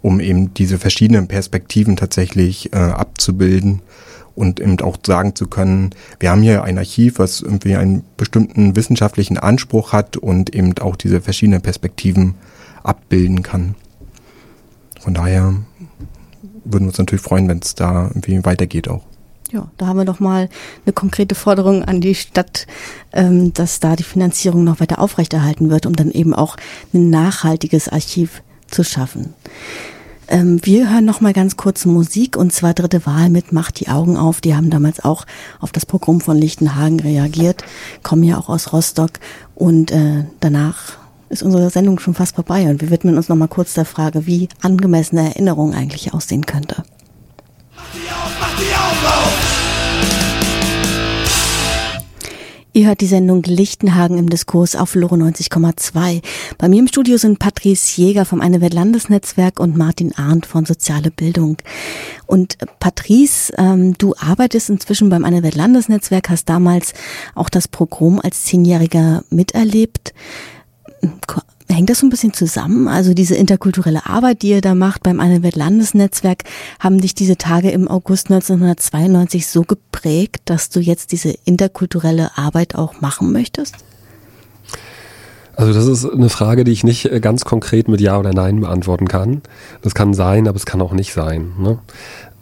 um 0.02 0.20
eben 0.20 0.54
diese 0.54 0.80
verschiedenen 0.80 1.28
Perspektiven 1.28 1.96
tatsächlich 1.96 2.74
äh, 2.74 2.78
abzubilden 2.78 3.82
und 4.36 4.60
eben 4.60 4.80
auch 4.82 4.98
sagen 5.06 5.36
zu 5.36 5.48
können, 5.48 5.92
wir 6.20 6.32
haben 6.32 6.42
hier 6.42 6.64
ein 6.64 6.78
Archiv, 6.78 7.20
was 7.20 7.42
irgendwie 7.42 7.76
einen 7.76 8.04
bestimmten 8.18 8.76
wissenschaftlichen 8.76 9.38
Anspruch 9.38 9.94
hat 9.94 10.18
und 10.18 10.56
eben 10.56 10.78
auch 10.80 10.96
diese 10.96 11.22
verschiedenen 11.22 11.62
Perspektiven 11.62 12.36
abbilden 12.84 13.44
kann. 13.44 13.76
Von 15.00 15.14
daher 15.14 15.54
würden 16.64 16.86
wir 16.86 16.90
uns 16.90 16.98
natürlich 16.98 17.24
freuen, 17.24 17.48
wenn 17.48 17.60
es 17.60 17.76
da 17.76 18.08
irgendwie 18.08 18.44
weitergeht 18.46 18.88
auch. 18.88 19.04
Ja, 19.52 19.68
da 19.78 19.88
haben 19.88 19.98
wir 19.98 20.06
doch 20.06 20.22
mal 20.22 20.48
eine 20.86 20.94
konkrete 20.94 21.36
Forderung 21.36 21.84
an 21.84 22.00
die 22.00 22.16
Stadt, 22.16 22.68
ähm, 23.12 23.54
dass 23.54 23.82
da 23.82 23.98
die 23.98 24.04
Finanzierung 24.04 24.64
noch 24.64 24.80
weiter 24.80 25.00
aufrechterhalten 25.00 25.70
wird, 25.70 25.86
um 25.86 25.94
dann 25.94 26.10
eben 26.10 26.34
auch 26.34 26.56
ein 26.94 27.10
nachhaltiges 27.10 27.90
Archiv 27.90 28.44
zu 28.68 28.86
schaffen. 28.86 29.34
Ähm, 30.30 30.62
wir 30.64 30.90
hören 30.90 31.04
noch 31.04 31.20
mal 31.20 31.34
ganz 31.34 31.58
kurz 31.58 31.84
Musik 31.84 32.38
und 32.38 32.54
zwar 32.54 32.74
dritte 32.74 33.06
Wahl 33.06 33.30
mit 33.30 33.52
Macht 33.52 33.82
die 33.82 33.90
Augen 33.90 34.16
auf. 34.16 34.40
Die 34.40 34.56
haben 34.56 34.70
damals 34.70 35.04
auch 35.04 35.26
auf 35.60 35.74
das 35.74 35.86
Programm 35.86 36.22
von 36.22 36.38
Lichtenhagen 36.38 37.02
reagiert, 37.02 37.66
kommen 38.04 38.24
ja 38.24 38.38
auch 38.38 38.48
aus 38.48 38.72
Rostock 38.72 39.12
und 39.54 39.92
äh, 39.92 40.24
danach 40.40 40.94
ist 41.28 41.44
unsere 41.44 41.70
Sendung 41.70 42.00
schon 42.00 42.14
fast 42.14 42.36
vorbei 42.36 42.70
und 42.70 42.80
wir 42.80 42.90
widmen 42.90 43.18
uns 43.18 43.28
noch 43.28 43.36
mal 43.36 43.48
kurz 43.48 43.74
der 43.74 43.86
Frage, 43.86 44.26
wie 44.26 44.48
angemessene 44.62 45.28
Erinnerung 45.28 45.74
eigentlich 45.74 46.14
aussehen 46.14 46.46
könnte. 46.46 46.84
Ihr 52.82 52.88
hört 52.88 53.02
die 53.02 53.06
Sendung 53.06 53.44
Lichtenhagen 53.44 54.18
im 54.18 54.28
Diskurs 54.28 54.76
auf 54.76 54.96
Loro 54.96 55.14
90,2. 55.14 56.24
Bei 56.58 56.68
mir 56.68 56.80
im 56.80 56.88
Studio 56.88 57.18
sind 57.18 57.38
Patrice 57.38 58.02
Jäger 58.02 58.26
vom 58.26 58.42
Eine 58.42 58.60
Welt 58.60 58.74
Landesnetzwerk 58.74 59.60
und 59.60 59.78
Martin 59.78 60.16
Arndt 60.16 60.48
von 60.48 60.66
Soziale 60.66 61.12
Bildung. 61.12 61.58
Und 62.26 62.58
Patrice, 62.80 63.54
ähm, 63.60 63.96
du 64.00 64.16
arbeitest 64.18 64.72
inzwischen 64.72 65.10
beim 65.10 65.26
Eine 65.26 65.44
Welt 65.44 65.54
Landesnetzwerk, 65.54 66.32
hast 66.32 66.46
damals 66.50 66.96
auch 67.36 67.50
das 67.50 67.68
Programm 67.68 68.20
als 68.20 68.46
Zehnjähriger 68.46 69.26
miterlebt. 69.30 70.16
Hängt 71.72 71.90
das 71.90 72.00
so 72.00 72.08
ein 72.08 72.10
bisschen 72.10 72.34
zusammen? 72.34 72.88
Also 72.88 73.14
diese 73.14 73.36
interkulturelle 73.36 74.06
Arbeit, 74.06 74.42
die 74.42 74.50
ihr 74.50 74.62
da 74.62 74.76
macht 74.76 75.04
beim 75.04 75.20
Eine 75.20 75.44
Welt 75.44 75.56
Landesnetzwerk, 75.56 76.44
haben 76.80 77.00
dich 77.00 77.16
diese 77.16 77.38
Tage 77.38 77.72
im 77.72 77.88
August 77.88 78.30
1992 78.30 79.48
so 79.48 79.64
geprägt, 79.64 80.44
dass 80.46 80.70
du 80.70 80.80
jetzt 80.80 81.12
diese 81.12 81.36
interkulturelle 81.46 82.38
Arbeit 82.38 82.76
auch 82.76 83.02
machen 83.02 83.32
möchtest? 83.32 83.76
Also 85.56 85.74
das 85.74 85.86
ist 85.86 86.10
eine 86.10 86.30
Frage, 86.30 86.64
die 86.64 86.72
ich 86.72 86.84
nicht 86.84 87.06
äh, 87.06 87.20
ganz 87.20 87.46
konkret 87.46 87.88
mit 87.88 88.02
Ja 88.02 88.18
oder 88.18 88.34
Nein 88.34 88.62
beantworten 88.62 89.08
kann. 89.08 89.42
Das 89.82 89.94
kann 89.94 90.14
sein, 90.14 90.48
aber 90.48 90.56
es 90.56 90.66
kann 90.66 90.82
auch 90.82 90.94
nicht 90.94 91.14
sein. 91.14 91.52
Ne? 91.60 91.78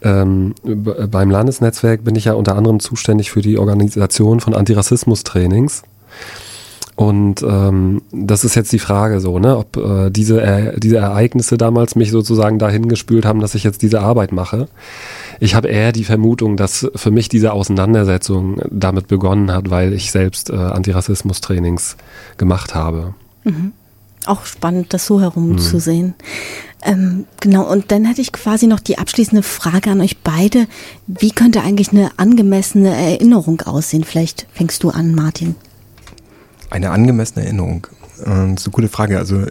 Ähm, 0.02 0.54
beim 0.64 1.30
Landesnetzwerk 1.30 2.04
bin 2.04 2.14
ich 2.14 2.24
ja 2.24 2.32
unter 2.32 2.56
anderem 2.56 2.80
zuständig 2.80 3.30
für 3.30 3.42
die 3.42 3.58
Organisation 3.58 4.40
von 4.40 4.54
Antirassismus-Trainings. 4.54 5.82
Und 7.00 7.42
ähm, 7.42 8.02
das 8.12 8.44
ist 8.44 8.56
jetzt 8.56 8.72
die 8.74 8.78
Frage 8.78 9.20
so, 9.20 9.38
ne, 9.38 9.56
ob 9.56 9.78
äh, 9.78 10.10
diese, 10.10 10.42
äh, 10.42 10.78
diese 10.78 10.98
Ereignisse 10.98 11.56
damals 11.56 11.96
mich 11.96 12.10
sozusagen 12.10 12.58
dahin 12.58 12.90
gespült 12.90 13.24
haben, 13.24 13.40
dass 13.40 13.54
ich 13.54 13.64
jetzt 13.64 13.80
diese 13.80 14.02
Arbeit 14.02 14.32
mache. 14.32 14.68
Ich 15.38 15.54
habe 15.54 15.68
eher 15.68 15.92
die 15.92 16.04
Vermutung, 16.04 16.58
dass 16.58 16.90
für 16.94 17.10
mich 17.10 17.30
diese 17.30 17.54
Auseinandersetzung 17.54 18.60
damit 18.70 19.08
begonnen 19.08 19.50
hat, 19.50 19.70
weil 19.70 19.94
ich 19.94 20.10
selbst 20.10 20.50
äh, 20.50 20.56
Antirassismus-Trainings 20.56 21.96
gemacht 22.36 22.74
habe. 22.74 23.14
Mhm. 23.44 23.72
Auch 24.26 24.44
spannend, 24.44 24.92
das 24.92 25.06
so 25.06 25.22
herum 25.22 25.52
mhm. 25.52 26.14
Ähm, 26.82 27.24
genau, 27.40 27.66
und 27.66 27.92
dann 27.92 28.04
hätte 28.04 28.20
ich 28.20 28.30
quasi 28.30 28.66
noch 28.66 28.80
die 28.80 28.98
abschließende 28.98 29.42
Frage 29.42 29.90
an 29.90 30.02
euch 30.02 30.18
beide. 30.18 30.66
Wie 31.06 31.30
könnte 31.30 31.62
eigentlich 31.62 31.92
eine 31.92 32.10
angemessene 32.18 32.94
Erinnerung 32.94 33.62
aussehen? 33.62 34.04
Vielleicht 34.04 34.46
fängst 34.52 34.82
du 34.82 34.90
an, 34.90 35.14
Martin. 35.14 35.54
Eine 36.70 36.90
angemessene 36.90 37.44
Erinnerung. 37.44 37.86
das 38.18 38.26
ähm, 38.26 38.54
ist 38.54 38.66
eine 38.66 38.72
gute 38.72 38.88
Frage. 38.88 39.18
Also 39.18 39.44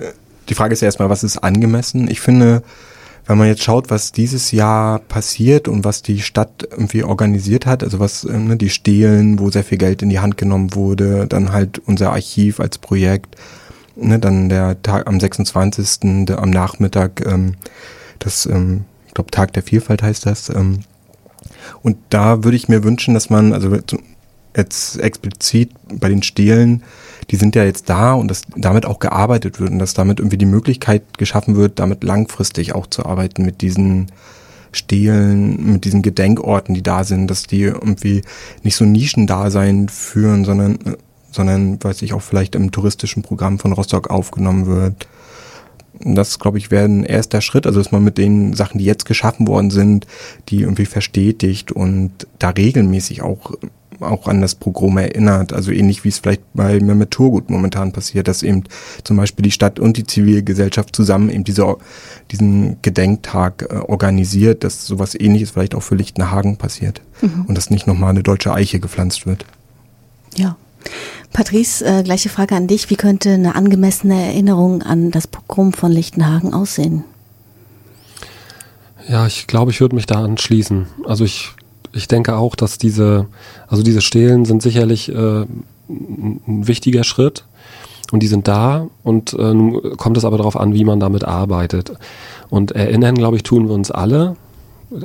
die 0.48 0.56
Frage 0.56 0.74
ist 0.74 0.82
ja 0.82 0.88
erstmal, 0.88 1.10
was 1.10 1.24
ist 1.24 1.38
angemessen? 1.38 2.10
Ich 2.10 2.22
finde, 2.22 2.64
wenn 3.28 3.38
man 3.38 3.48
jetzt 3.48 3.62
schaut, 3.62 3.92
was 3.92 4.12
dieses 4.12 4.52
Jahr 4.52 4.98
passiert 5.00 5.68
und 5.68 5.84
was 5.84 6.02
die 6.02 6.20
Stadt 6.22 6.68
irgendwie 6.72 7.04
organisiert 7.04 7.68
hat, 7.68 7.84
also 7.84 8.00
was 8.00 8.24
ähm, 8.24 8.48
ne, 8.48 8.58
die 8.58 8.72
Stehlen, 8.72 9.38
wo 9.38 9.52
sehr 9.52 9.64
viel 9.64 9.78
Geld 9.78 10.02
in 10.02 10.10
die 10.10 10.20
Hand 10.20 10.38
genommen 10.38 10.74
wurde, 10.74 11.28
dann 11.28 11.52
halt 11.52 11.80
unser 11.86 12.12
Archiv 12.12 12.60
als 12.60 12.80
Projekt, 12.80 13.36
ne, 13.96 14.18
dann 14.18 14.50
der 14.50 14.82
Tag 14.82 15.08
am 15.08 15.20
26. 15.20 16.26
Der, 16.26 16.40
am 16.40 16.50
Nachmittag, 16.50 17.24
ähm, 17.28 17.54
das, 18.18 18.48
ähm, 18.48 18.86
ich 19.08 19.14
glaube, 19.14 19.30
Tag 19.30 19.54
der 19.54 19.62
Vielfalt 19.62 20.02
heißt 20.02 20.26
das. 20.26 20.50
Ähm, 20.50 20.80
und 21.84 21.98
da 22.10 22.44
würde 22.44 22.58
ich 22.58 22.68
mir 22.68 22.84
wünschen, 22.84 23.14
dass 23.14 23.30
man, 23.30 23.54
also 23.54 23.78
jetzt 24.56 25.00
explizit 25.00 25.72
bei 25.92 26.10
den 26.10 26.24
Stehlen, 26.24 26.84
die 27.30 27.36
sind 27.36 27.56
ja 27.56 27.64
jetzt 27.64 27.90
da 27.90 28.14
und 28.14 28.30
dass 28.30 28.44
damit 28.56 28.86
auch 28.86 29.00
gearbeitet 29.00 29.60
wird 29.60 29.72
und 29.72 29.80
dass 29.80 29.94
damit 29.94 30.20
irgendwie 30.20 30.38
die 30.38 30.46
Möglichkeit 30.46 31.18
geschaffen 31.18 31.56
wird, 31.56 31.80
damit 31.80 32.04
langfristig 32.04 32.74
auch 32.74 32.88
zu 32.88 33.06
arbeiten 33.06 33.46
mit 33.46 33.62
diesen 33.62 34.08
Stelen, 34.72 35.74
mit 35.74 35.86
diesen 35.86 36.02
Gedenkorten, 36.02 36.76
die 36.76 36.84
da 36.84 37.04
sind, 37.04 37.28
dass 37.28 37.44
die 37.44 37.62
irgendwie 37.62 38.22
nicht 38.64 38.76
so 38.76 38.86
Nischendasein 38.86 39.90
führen, 39.90 40.46
sondern, 40.46 40.78
sondern, 41.32 41.84
weiß 41.84 42.02
ich, 42.02 42.14
auch 42.14 42.22
vielleicht 42.22 42.56
im 42.56 42.72
touristischen 42.72 43.24
Programm 43.24 43.60
von 43.60 43.74
Rostock 43.74 44.10
aufgenommen 44.10 44.68
wird. 44.68 45.08
Das, 46.02 46.40
glaube 46.40 46.60
ich, 46.60 46.72
wäre 46.72 46.86
ein 46.86 47.04
erster 47.04 47.42
Schritt, 47.42 47.68
also 47.68 47.80
dass 47.80 47.92
man 47.92 48.04
mit 48.04 48.18
den 48.18 48.54
Sachen, 48.54 48.78
die 48.78 48.86
jetzt 48.86 49.06
geschaffen 49.06 49.48
worden 49.48 49.70
sind, 49.70 50.08
die 50.50 50.62
irgendwie 50.62 50.86
verstetigt 50.86 51.72
und 51.72 52.12
da 52.38 52.50
regelmäßig 52.50 53.22
auch 53.22 53.54
auch 54.00 54.28
an 54.28 54.42
das 54.42 54.56
Programm 54.56 54.98
erinnert. 54.98 55.54
Also 55.54 55.72
ähnlich 55.72 56.04
wie 56.04 56.10
es 56.10 56.20
vielleicht 56.20 56.42
bei 56.54 56.80
Mehmet 56.80 57.12
Turgut 57.12 57.50
momentan 57.50 57.92
passiert, 57.92 58.28
dass 58.28 58.44
eben 58.44 58.64
zum 59.04 59.18
Beispiel 59.18 59.44
die 59.44 59.52
Stadt 59.52 59.80
und 59.80 59.98
die 59.98 60.06
Zivilgesellschaft 60.06 60.96
zusammen 60.96 61.30
eben 61.30 61.44
diese, 61.44 61.78
diesen 62.32 62.82
Gedenktag 62.82 63.68
äh, 63.70 63.76
organisiert, 63.76 64.64
dass 64.64 64.86
sowas 64.86 65.16
ähnliches 65.20 65.52
vielleicht 65.52 65.76
auch 65.76 65.84
für 65.84 65.96
Lichtenhagen 65.96 66.58
passiert 66.58 67.02
mhm. 67.22 67.46
und 67.48 67.58
dass 67.58 67.70
nicht 67.70 67.88
nochmal 67.88 68.12
eine 68.12 68.24
deutsche 68.24 68.54
Eiche 68.54 68.80
gepflanzt 68.80 69.26
wird. 69.26 69.46
Ja. 70.36 70.56
Patrice, 71.34 71.86
äh, 71.86 72.04
gleiche 72.04 72.30
Frage 72.30 72.56
an 72.56 72.68
dich. 72.68 72.90
Wie 72.90 72.96
könnte 72.96 73.32
eine 73.32 73.56
angemessene 73.56 74.28
Erinnerung 74.28 74.82
an 74.82 75.12
das 75.12 75.28
Pogrom 75.28 75.74
von 75.74 75.92
Lichtenhagen 75.92 76.54
aussehen? 76.54 77.04
Ja, 79.08 79.26
ich 79.26 79.48
glaube, 79.48 79.72
ich 79.72 79.82
würde 79.82 79.96
mich 79.96 80.06
da 80.06 80.24
anschließen. 80.24 80.88
Also 81.06 81.26
ich 81.26 81.56
ich 81.94 82.08
denke 82.08 82.36
auch, 82.36 82.56
dass 82.56 82.78
diese, 82.78 83.28
also 83.68 83.84
diese 83.84 84.02
Stelen 84.02 84.46
sind 84.46 84.62
sicherlich 84.62 85.10
äh, 85.10 85.46
ein 85.90 86.68
wichtiger 86.68 87.04
Schritt 87.04 87.46
und 88.12 88.22
die 88.22 88.28
sind 88.28 88.48
da 88.48 88.88
und 89.04 89.34
äh, 89.34 89.54
nun 89.54 89.98
kommt 89.98 90.18
es 90.18 90.26
aber 90.26 90.38
darauf 90.38 90.60
an, 90.60 90.74
wie 90.74 90.86
man 90.86 91.00
damit 91.00 91.24
arbeitet. 91.24 91.94
Und 92.50 92.72
erinnern, 92.72 93.16
glaube 93.16 93.38
ich, 93.38 93.44
tun 93.44 93.68
wir 93.68 93.76
uns 93.76 93.92
alle. 93.92 94.36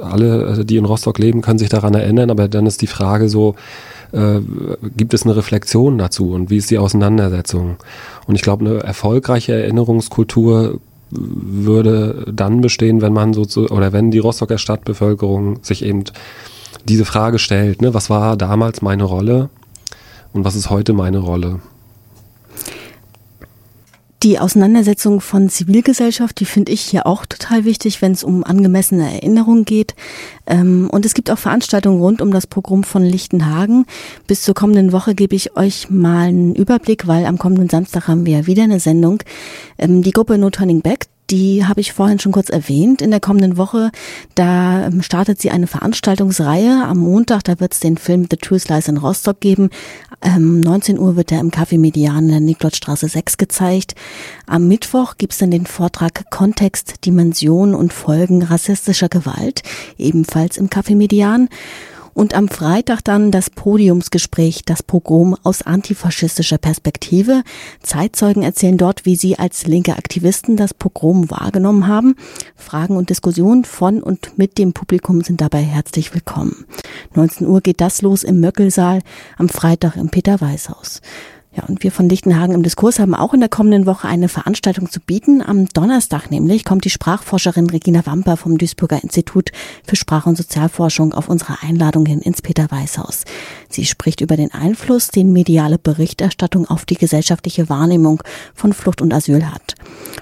Alle, 0.01 0.61
äh, 0.61 0.65
die 0.65 0.77
in 0.77 0.85
Rostock 0.85 1.19
leben, 1.19 1.43
können 1.43 1.59
sich 1.59 1.69
daran 1.69 1.95
erinnern, 1.95 2.31
aber 2.31 2.49
dann 2.49 2.67
ist 2.67 2.83
die 2.83 2.87
Frage 2.87 3.29
so, 3.29 3.55
äh, 4.13 4.41
gibt 4.97 5.13
es 5.13 5.25
eine 5.25 5.37
Reflexion 5.37 5.99
dazu 5.99 6.33
und 6.33 6.51
wie 6.51 6.57
ist 6.59 6.71
die 6.71 6.79
Auseinandersetzung? 6.79 7.77
Und 8.27 8.35
ich 8.35 8.43
glaube, 8.43 8.65
eine 8.65 8.81
erfolgreiche 8.81 9.53
Erinnerungskultur 9.53 10.81
würde 11.11 12.27
dann 12.33 12.61
bestehen, 12.61 13.01
wenn 13.01 13.13
man 13.13 13.35
so 13.35 13.45
zu, 13.45 13.69
oder 13.69 13.93
wenn 13.93 14.11
die 14.11 14.19
Rostocker 14.19 14.59
Stadtbevölkerung 14.59 15.59
sich 15.63 15.85
eben 15.85 16.05
diese 16.85 17.05
Frage 17.05 17.39
stellt, 17.39 17.83
ne, 17.83 17.95
was 17.95 18.11
war 18.11 18.37
damals 18.37 18.83
meine 18.83 19.05
Rolle 19.05 19.51
und 20.33 20.45
was 20.45 20.57
ist 20.57 20.71
heute 20.71 20.93
meine 20.93 21.19
Rolle? 21.19 21.61
Die 24.25 24.39
Auseinandersetzung 24.39 25.21
von 25.21 25.51
Zivilgesellschaft, 25.51 26.41
die 26.41 26.47
finde 26.47 26.73
ich 26.73 26.81
hier 26.81 27.07
auch 27.07 27.27
total 27.27 27.67
wichtig, 27.67 28.01
wenn 28.01 28.13
es 28.13 28.25
um 28.25 28.43
angemessene 28.43 29.13
Erinnerung 29.17 29.67
geht. 29.67 29.95
Ähm, 30.47 30.89
und 30.91 31.05
es 31.05 31.13
gibt 31.13 31.31
auch 31.31 31.37
Veranstaltungen 31.37 32.01
rund 32.01 32.23
um 32.23 32.31
das 32.31 32.47
Programm 32.47 32.85
von 32.85 33.03
Lichtenhagen. 33.03 33.85
Bis 34.27 34.41
zur 34.41 34.55
kommenden 34.55 34.93
Woche 34.93 35.15
gebe 35.15 35.37
ich 35.37 35.59
euch 35.59 35.91
mal 35.91 36.29
einen 36.29 36.55
Überblick, 36.55 37.07
weil 37.07 37.27
am 37.27 37.37
kommenden 37.37 37.69
Samstag 37.69 38.09
haben 38.09 38.25
wir 38.25 38.47
wieder 38.47 38.63
eine 38.63 38.81
Sendung. 38.81 39.23
Ähm, 39.77 40.03
die 40.03 40.13
Gruppe 40.13 40.39
No 40.39 40.49
Turning 40.49 40.81
Back, 40.81 41.05
die 41.31 41.65
habe 41.65 41.81
ich 41.81 41.93
vorhin 41.93 42.19
schon 42.19 42.33
kurz 42.33 42.51
erwähnt. 42.51 43.01
In 43.01 43.11
der 43.11 43.21
kommenden 43.21 43.57
Woche, 43.57 43.91
da 44.35 44.87
ähm, 44.87 45.03
startet 45.03 45.41
sie 45.41 45.51
eine 45.51 45.67
Veranstaltungsreihe. 45.67 46.85
Am 46.85 46.99
Montag, 46.99 47.45
da 47.45 47.61
wird 47.61 47.73
es 47.73 47.81
den 47.81 47.97
Film 47.97 48.27
The 48.31 48.37
Truth 48.37 48.69
Lies 48.69 48.89
in 48.89 48.99
Rostock 48.99 49.41
geben. 49.41 49.71
Ähm, 50.23 50.61
19 50.61 50.99
Uhr 50.99 51.17
wird 51.17 51.33
er 51.33 51.41
im 51.41 51.51
Café 51.51 51.79
Median 51.79 52.25
in 52.25 52.31
der 52.31 52.41
Niklotzstraße 52.41 53.09
6 53.09 53.37
gezeigt. 53.39 53.95
Am 54.47 54.69
Mittwoch 54.69 55.15
gibt's 55.17 55.39
dann 55.39 55.51
den 55.51 55.67
Vortrag 55.67 56.31
Kontext, 56.31 57.05
Dimension 57.07 57.75
und 57.75 57.93
Folgen 57.93 58.43
rassistischer 58.43 59.09
Gewalt, 59.09 59.63
ebenfalls 59.99 60.57
im 60.57 60.69
Café 60.69 60.95
Median. 60.95 61.49
Und 62.15 62.35
am 62.35 62.49
Freitag 62.49 63.03
dann 63.03 63.31
das 63.31 63.51
Podiumsgespräch, 63.51 64.63
das 64.65 64.83
Pogrom 64.83 65.37
aus 65.43 65.63
antifaschistischer 65.63 66.59
Perspektive. 66.59 67.43
Zeitzeugen 67.83 68.43
erzählen 68.43 68.79
dort, 68.79 69.05
wie 69.05 69.17
sie 69.17 69.39
als 69.39 69.67
linke 69.67 69.97
Aktivisten 69.97 70.57
das 70.57 70.73
Pogrom 70.73 71.31
wahrgenommen 71.31 71.89
haben. 71.89 72.15
Fragen 72.55 72.97
und 72.97 73.11
Diskussionen 73.11 73.65
von 73.65 74.03
und 74.03 74.39
mit 74.39 74.59
dem 74.59 74.73
Publikum 74.73 75.23
sind 75.23 75.41
dabei 75.41 75.63
herzlich 75.63 76.15
willkommen. 76.15 76.65
19 77.15 77.47
Uhr 77.47 77.61
geht 77.61 77.81
das 77.81 78.01
los 78.01 78.23
im 78.23 78.41
Möckelsaal, 78.41 79.01
am 79.37 79.49
Freitag 79.49 79.97
im 79.97 80.09
Peter-Weiß-Haus. 80.09 81.01
Ja, 81.57 81.63
und 81.69 81.85
wir 81.85 81.93
von 81.93 82.09
Lichtenhagen 82.09 82.53
im 82.53 82.65
Diskurs 82.65 82.99
haben 82.99 83.15
auch 83.15 83.33
in 83.33 83.39
der 83.39 83.49
kommenden 83.49 83.87
Woche 83.87 84.09
eine 84.09 84.29
Veranstaltung 84.29 84.91
zu 84.91 84.99
bieten. 84.99 85.41
Am 85.41 85.69
Donnerstag 85.69 86.29
nämlich 86.29 86.65
kommt 86.65 86.85
die 86.85 86.91
Sprachforscherin 86.91 87.71
Regina 87.71 88.05
Wamper 88.07 88.37
vom 88.37 88.59
Duisburger 88.59 89.05
Institut 89.05 89.53
für 89.87 89.95
Sprach- 89.95 90.27
und 90.27 90.37
Sozialforschung 90.37 91.15
auf 91.15 91.29
unsere 91.29 91.63
Einladung 91.63 92.07
hin 92.07 92.21
ins 92.21 92.43
Peter-Weiß-Haus. 92.43 93.23
Sie 93.69 93.85
spricht 93.85 94.21
über 94.21 94.37
den 94.37 94.53
Einfluss, 94.53 95.09
den 95.09 95.33
mediale 95.33 95.79
Berichterstattung 95.79 96.67
auf 96.67 96.87
die 96.87 96.97
gesellschaftliche 96.97 97.69
Wahrnehmung 97.69 98.21
von 98.53 98.73
Flucht 98.73 99.01
und 99.01 99.15
Asyl 99.15 99.47
hat. 99.47 99.77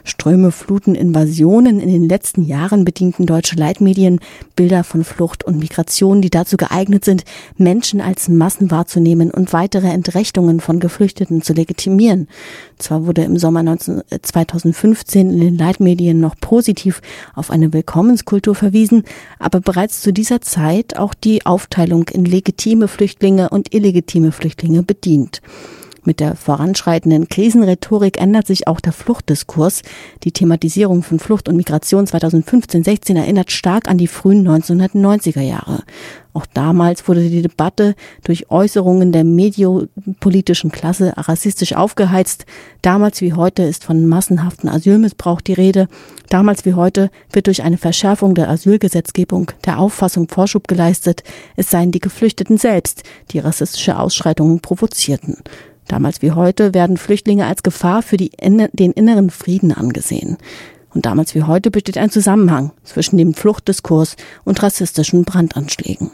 Ströme, 0.04 0.52
Fluten, 0.52 0.94
Invasionen 0.94 1.80
in 1.80 1.88
den 1.88 2.08
letzten 2.08 2.44
Jahren 2.44 2.84
bedienten 2.84 3.24
deutsche 3.24 3.56
Leitmedien 3.56 4.20
Bilder 4.54 4.84
von 4.84 5.02
Flucht 5.02 5.44
und 5.44 5.58
Migration, 5.58 6.20
die 6.20 6.30
dazu 6.30 6.58
geeignet 6.58 7.06
sind, 7.06 7.24
Menschen 7.56 8.02
als 8.02 8.28
Massen 8.28 8.70
wahrzunehmen 8.70 9.30
und 9.30 9.52
weitere 9.54 9.88
Entrechtungen 9.88 10.60
von 10.60 10.78
Geflüchteten 10.78 11.21
Geflüchteten 11.22 11.42
zu 11.42 11.52
legitimieren. 11.52 12.28
Zwar 12.78 13.06
wurde 13.06 13.22
im 13.22 13.38
Sommer 13.38 13.62
19, 13.62 14.02
2015 14.22 15.28
äh, 15.28 15.32
in 15.32 15.40
den 15.40 15.58
Leitmedien 15.58 16.20
noch 16.20 16.34
positiv 16.40 17.00
auf 17.34 17.50
eine 17.50 17.72
Willkommenskultur 17.72 18.54
verwiesen, 18.54 19.04
aber 19.38 19.60
bereits 19.60 20.00
zu 20.00 20.12
dieser 20.12 20.40
Zeit 20.40 20.96
auch 20.96 21.14
die 21.14 21.46
Aufteilung 21.46 22.08
in 22.08 22.24
legitime 22.24 22.88
Flüchtlinge 22.88 23.50
und 23.50 23.74
illegitime 23.74 24.32
Flüchtlinge 24.32 24.82
bedient. 24.82 25.40
Mit 26.04 26.18
der 26.18 26.34
voranschreitenden 26.34 27.28
Krisenrhetorik 27.28 28.20
ändert 28.20 28.48
sich 28.48 28.66
auch 28.66 28.80
der 28.80 28.92
Fluchtdiskurs. 28.92 29.82
Die 30.24 30.32
Thematisierung 30.32 31.04
von 31.04 31.20
Flucht 31.20 31.48
und 31.48 31.56
Migration 31.56 32.06
2015-16 32.06 33.16
erinnert 33.16 33.52
stark 33.52 33.88
an 33.88 33.98
die 33.98 34.08
frühen 34.08 34.46
1990er 34.46 35.42
Jahre. 35.42 35.84
Auch 36.32 36.46
damals 36.46 37.06
wurde 37.06 37.28
die 37.28 37.42
Debatte 37.42 37.94
durch 38.24 38.50
Äußerungen 38.50 39.12
der 39.12 39.22
mediopolitischen 39.22 40.72
Klasse 40.72 41.12
rassistisch 41.16 41.74
aufgeheizt. 41.74 42.46
Damals 42.80 43.20
wie 43.20 43.34
heute 43.34 43.62
ist 43.62 43.84
von 43.84 44.06
massenhaften 44.06 44.68
Asylmissbrauch 44.68 45.40
die 45.40 45.52
Rede. 45.52 45.88
Damals 46.30 46.64
wie 46.64 46.74
heute 46.74 47.10
wird 47.30 47.46
durch 47.46 47.62
eine 47.62 47.76
Verschärfung 47.76 48.34
der 48.34 48.48
Asylgesetzgebung 48.48 49.52
der 49.66 49.78
Auffassung 49.78 50.26
Vorschub 50.28 50.66
geleistet, 50.66 51.22
es 51.54 51.70
seien 51.70 51.92
die 51.92 52.00
Geflüchteten 52.00 52.56
selbst, 52.56 53.02
die 53.30 53.38
rassistische 53.38 53.98
Ausschreitungen 53.98 54.60
provozierten. 54.60 55.36
Damals 55.92 56.22
wie 56.22 56.32
heute 56.32 56.72
werden 56.72 56.96
Flüchtlinge 56.96 57.44
als 57.44 57.62
Gefahr 57.62 58.00
für 58.00 58.16
die, 58.16 58.30
den 58.40 58.92
inneren 58.92 59.28
Frieden 59.28 59.72
angesehen. 59.72 60.38
Und 60.94 61.04
damals 61.04 61.34
wie 61.34 61.42
heute 61.42 61.70
besteht 61.70 61.98
ein 61.98 62.08
Zusammenhang 62.08 62.72
zwischen 62.82 63.18
dem 63.18 63.34
Fluchtdiskurs 63.34 64.16
und 64.42 64.62
rassistischen 64.62 65.26
Brandanschlägen. 65.26 66.10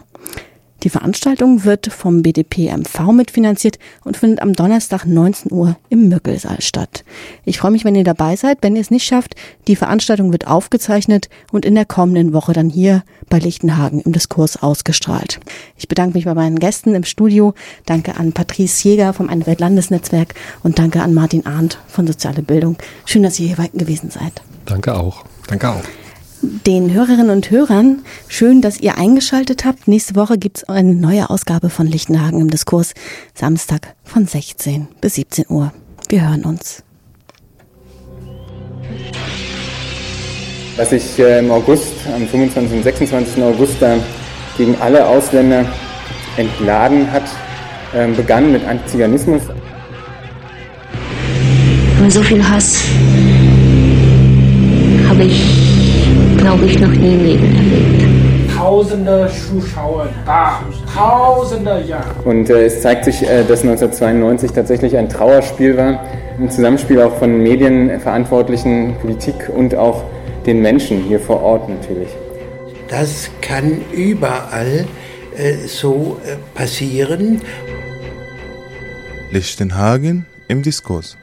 Die 0.85 0.91
Veranstaltung 0.91 1.65
wird 1.65 1.93
vom 1.93 2.23
BDP-MV 2.23 3.13
mitfinanziert 3.13 3.79
und 4.05 4.17
findet 4.17 4.41
am 4.41 4.53
Donnerstag 4.53 5.07
19 5.07 5.53
Uhr 5.53 5.77
im 5.89 6.09
Möckelsaal 6.09 6.61
statt. 6.61 7.05
Ich 7.45 7.59
freue 7.59 7.73
mich, 7.73 7.85
wenn 7.85 7.97
ihr 7.97 8.05
dabei 8.05 8.37
seid. 8.37 8.59
Wenn 8.61 8.77
ihr 8.77 8.81
es 8.81 8.93
nicht 8.93 9.05
schafft, 9.05 9.35
die 9.67 9.75
Veranstaltung 9.75 10.31
wird 10.31 10.47
aufgezeichnet 10.47 11.29
und 11.51 11.65
in 11.65 11.75
der 11.75 11.85
kommenden 11.85 12.33
Woche 12.33 12.53
dann 12.53 12.71
hier 12.71 13.03
bei 13.29 13.41
Lichtenhagen 13.41 14.01
im 14.03 14.13
Diskurs 14.13 14.63
ausgestrahlt. 14.63 15.41
Ich 15.77 15.89
bedanke 15.89 16.17
mich 16.17 16.27
bei 16.27 16.35
meinen 16.35 16.61
Gästen 16.61 16.95
im 16.95 17.05
Studio. 17.05 17.55
Danke 17.85 18.17
an 18.17 18.33
Patrice 18.33 18.89
Jäger 18.89 19.13
vom 19.13 19.29
Ein-Welt-Landesnetzwerk 19.29 20.35
und 20.63 20.79
danke 20.79 21.03
an 21.03 21.13
Martin 21.13 21.45
Arndt 21.45 21.79
von 21.89 22.07
Soziale 22.07 22.43
Bildung. 22.43 22.77
Schön, 23.05 23.25
dass 23.25 23.41
ihr 23.41 23.49
hier 23.49 23.69
gewesen 23.75 24.11
seid. 24.11 24.43
Danke 24.65 24.95
auch. 24.95 25.25
Danke 25.49 25.71
auch 25.71 25.83
den 26.43 26.93
Hörerinnen 26.93 27.31
und 27.31 27.51
Hörern. 27.51 28.03
Schön, 28.29 28.63
dass 28.63 28.81
ihr 28.81 28.97
eingeschaltet 28.99 29.65
habt. 29.65 29.89
Nächste 29.89 30.17
Woche 30.17 30.39
gibt 30.39 30.59
es 30.59 30.65
eine 30.65 30.95
neue 30.95 31.31
Ausgabe 31.31 31.71
von 31.71 31.87
Lichtenhagen 31.87 32.41
im 32.41 32.51
Diskurs. 32.51 32.95
Samstag 33.35 33.95
von 34.05 34.27
16 34.27 34.89
bis 35.01 35.15
17 35.17 35.47
Uhr. 35.49 35.73
Wir 36.09 36.29
hören 36.29 36.45
uns. 36.45 36.83
Was 40.77 40.91
sich 40.91 41.19
äh, 41.19 41.41
im 41.41 41.51
August, 41.51 41.93
am 42.15 42.27
25. 42.27 42.77
und 42.79 42.83
26. 42.85 43.43
August 43.43 43.75
da 43.81 43.97
gegen 44.57 44.77
alle 44.81 45.05
Ausländer 45.05 45.65
entladen 46.37 47.11
hat, 47.11 47.25
ähm, 47.95 48.15
begann 48.15 48.53
mit 48.53 48.65
Antiziganismus. 48.65 49.43
Und 52.01 52.13
so 52.13 52.23
viel 52.23 52.49
Hass 52.49 52.79
habe 55.09 55.25
ich 55.25 55.58
glaube 56.39 56.65
ich, 56.65 56.79
noch 56.81 56.91
nie 56.91 57.15
im 57.15 57.25
Leben 57.25 57.55
erlebt. 57.55 58.55
Tausende 58.57 59.31
Zuschauer 59.49 60.09
da, 60.25 60.61
tausende, 60.95 61.83
ja. 61.87 62.03
Und 62.25 62.51
äh, 62.51 62.67
es 62.67 62.83
zeigt 62.83 63.05
sich, 63.05 63.23
äh, 63.23 63.45
dass 63.45 63.63
1992 63.63 64.53
tatsächlich 64.53 64.97
ein 64.97 65.09
Trauerspiel 65.09 65.77
war, 65.77 66.05
ein 66.39 66.51
Zusammenspiel 66.51 67.01
auch 67.03 67.15
von 67.17 67.43
Medienverantwortlichen, 67.43 68.97
Politik 69.01 69.51
und 69.55 69.75
auch 69.75 70.05
den 70.47 70.61
Menschen 70.63 71.03
hier 71.05 71.21
vor 71.21 71.43
Ort 71.43 71.69
natürlich. 71.69 72.09
Das 72.89 73.31
kann 73.43 73.83
überall 73.93 74.87
äh, 75.37 75.55
so 75.67 76.19
äh, 76.25 76.37
passieren. 76.57 77.43
Lichtenhagen 79.31 80.27
im 80.49 80.63
Diskurs. 80.63 81.17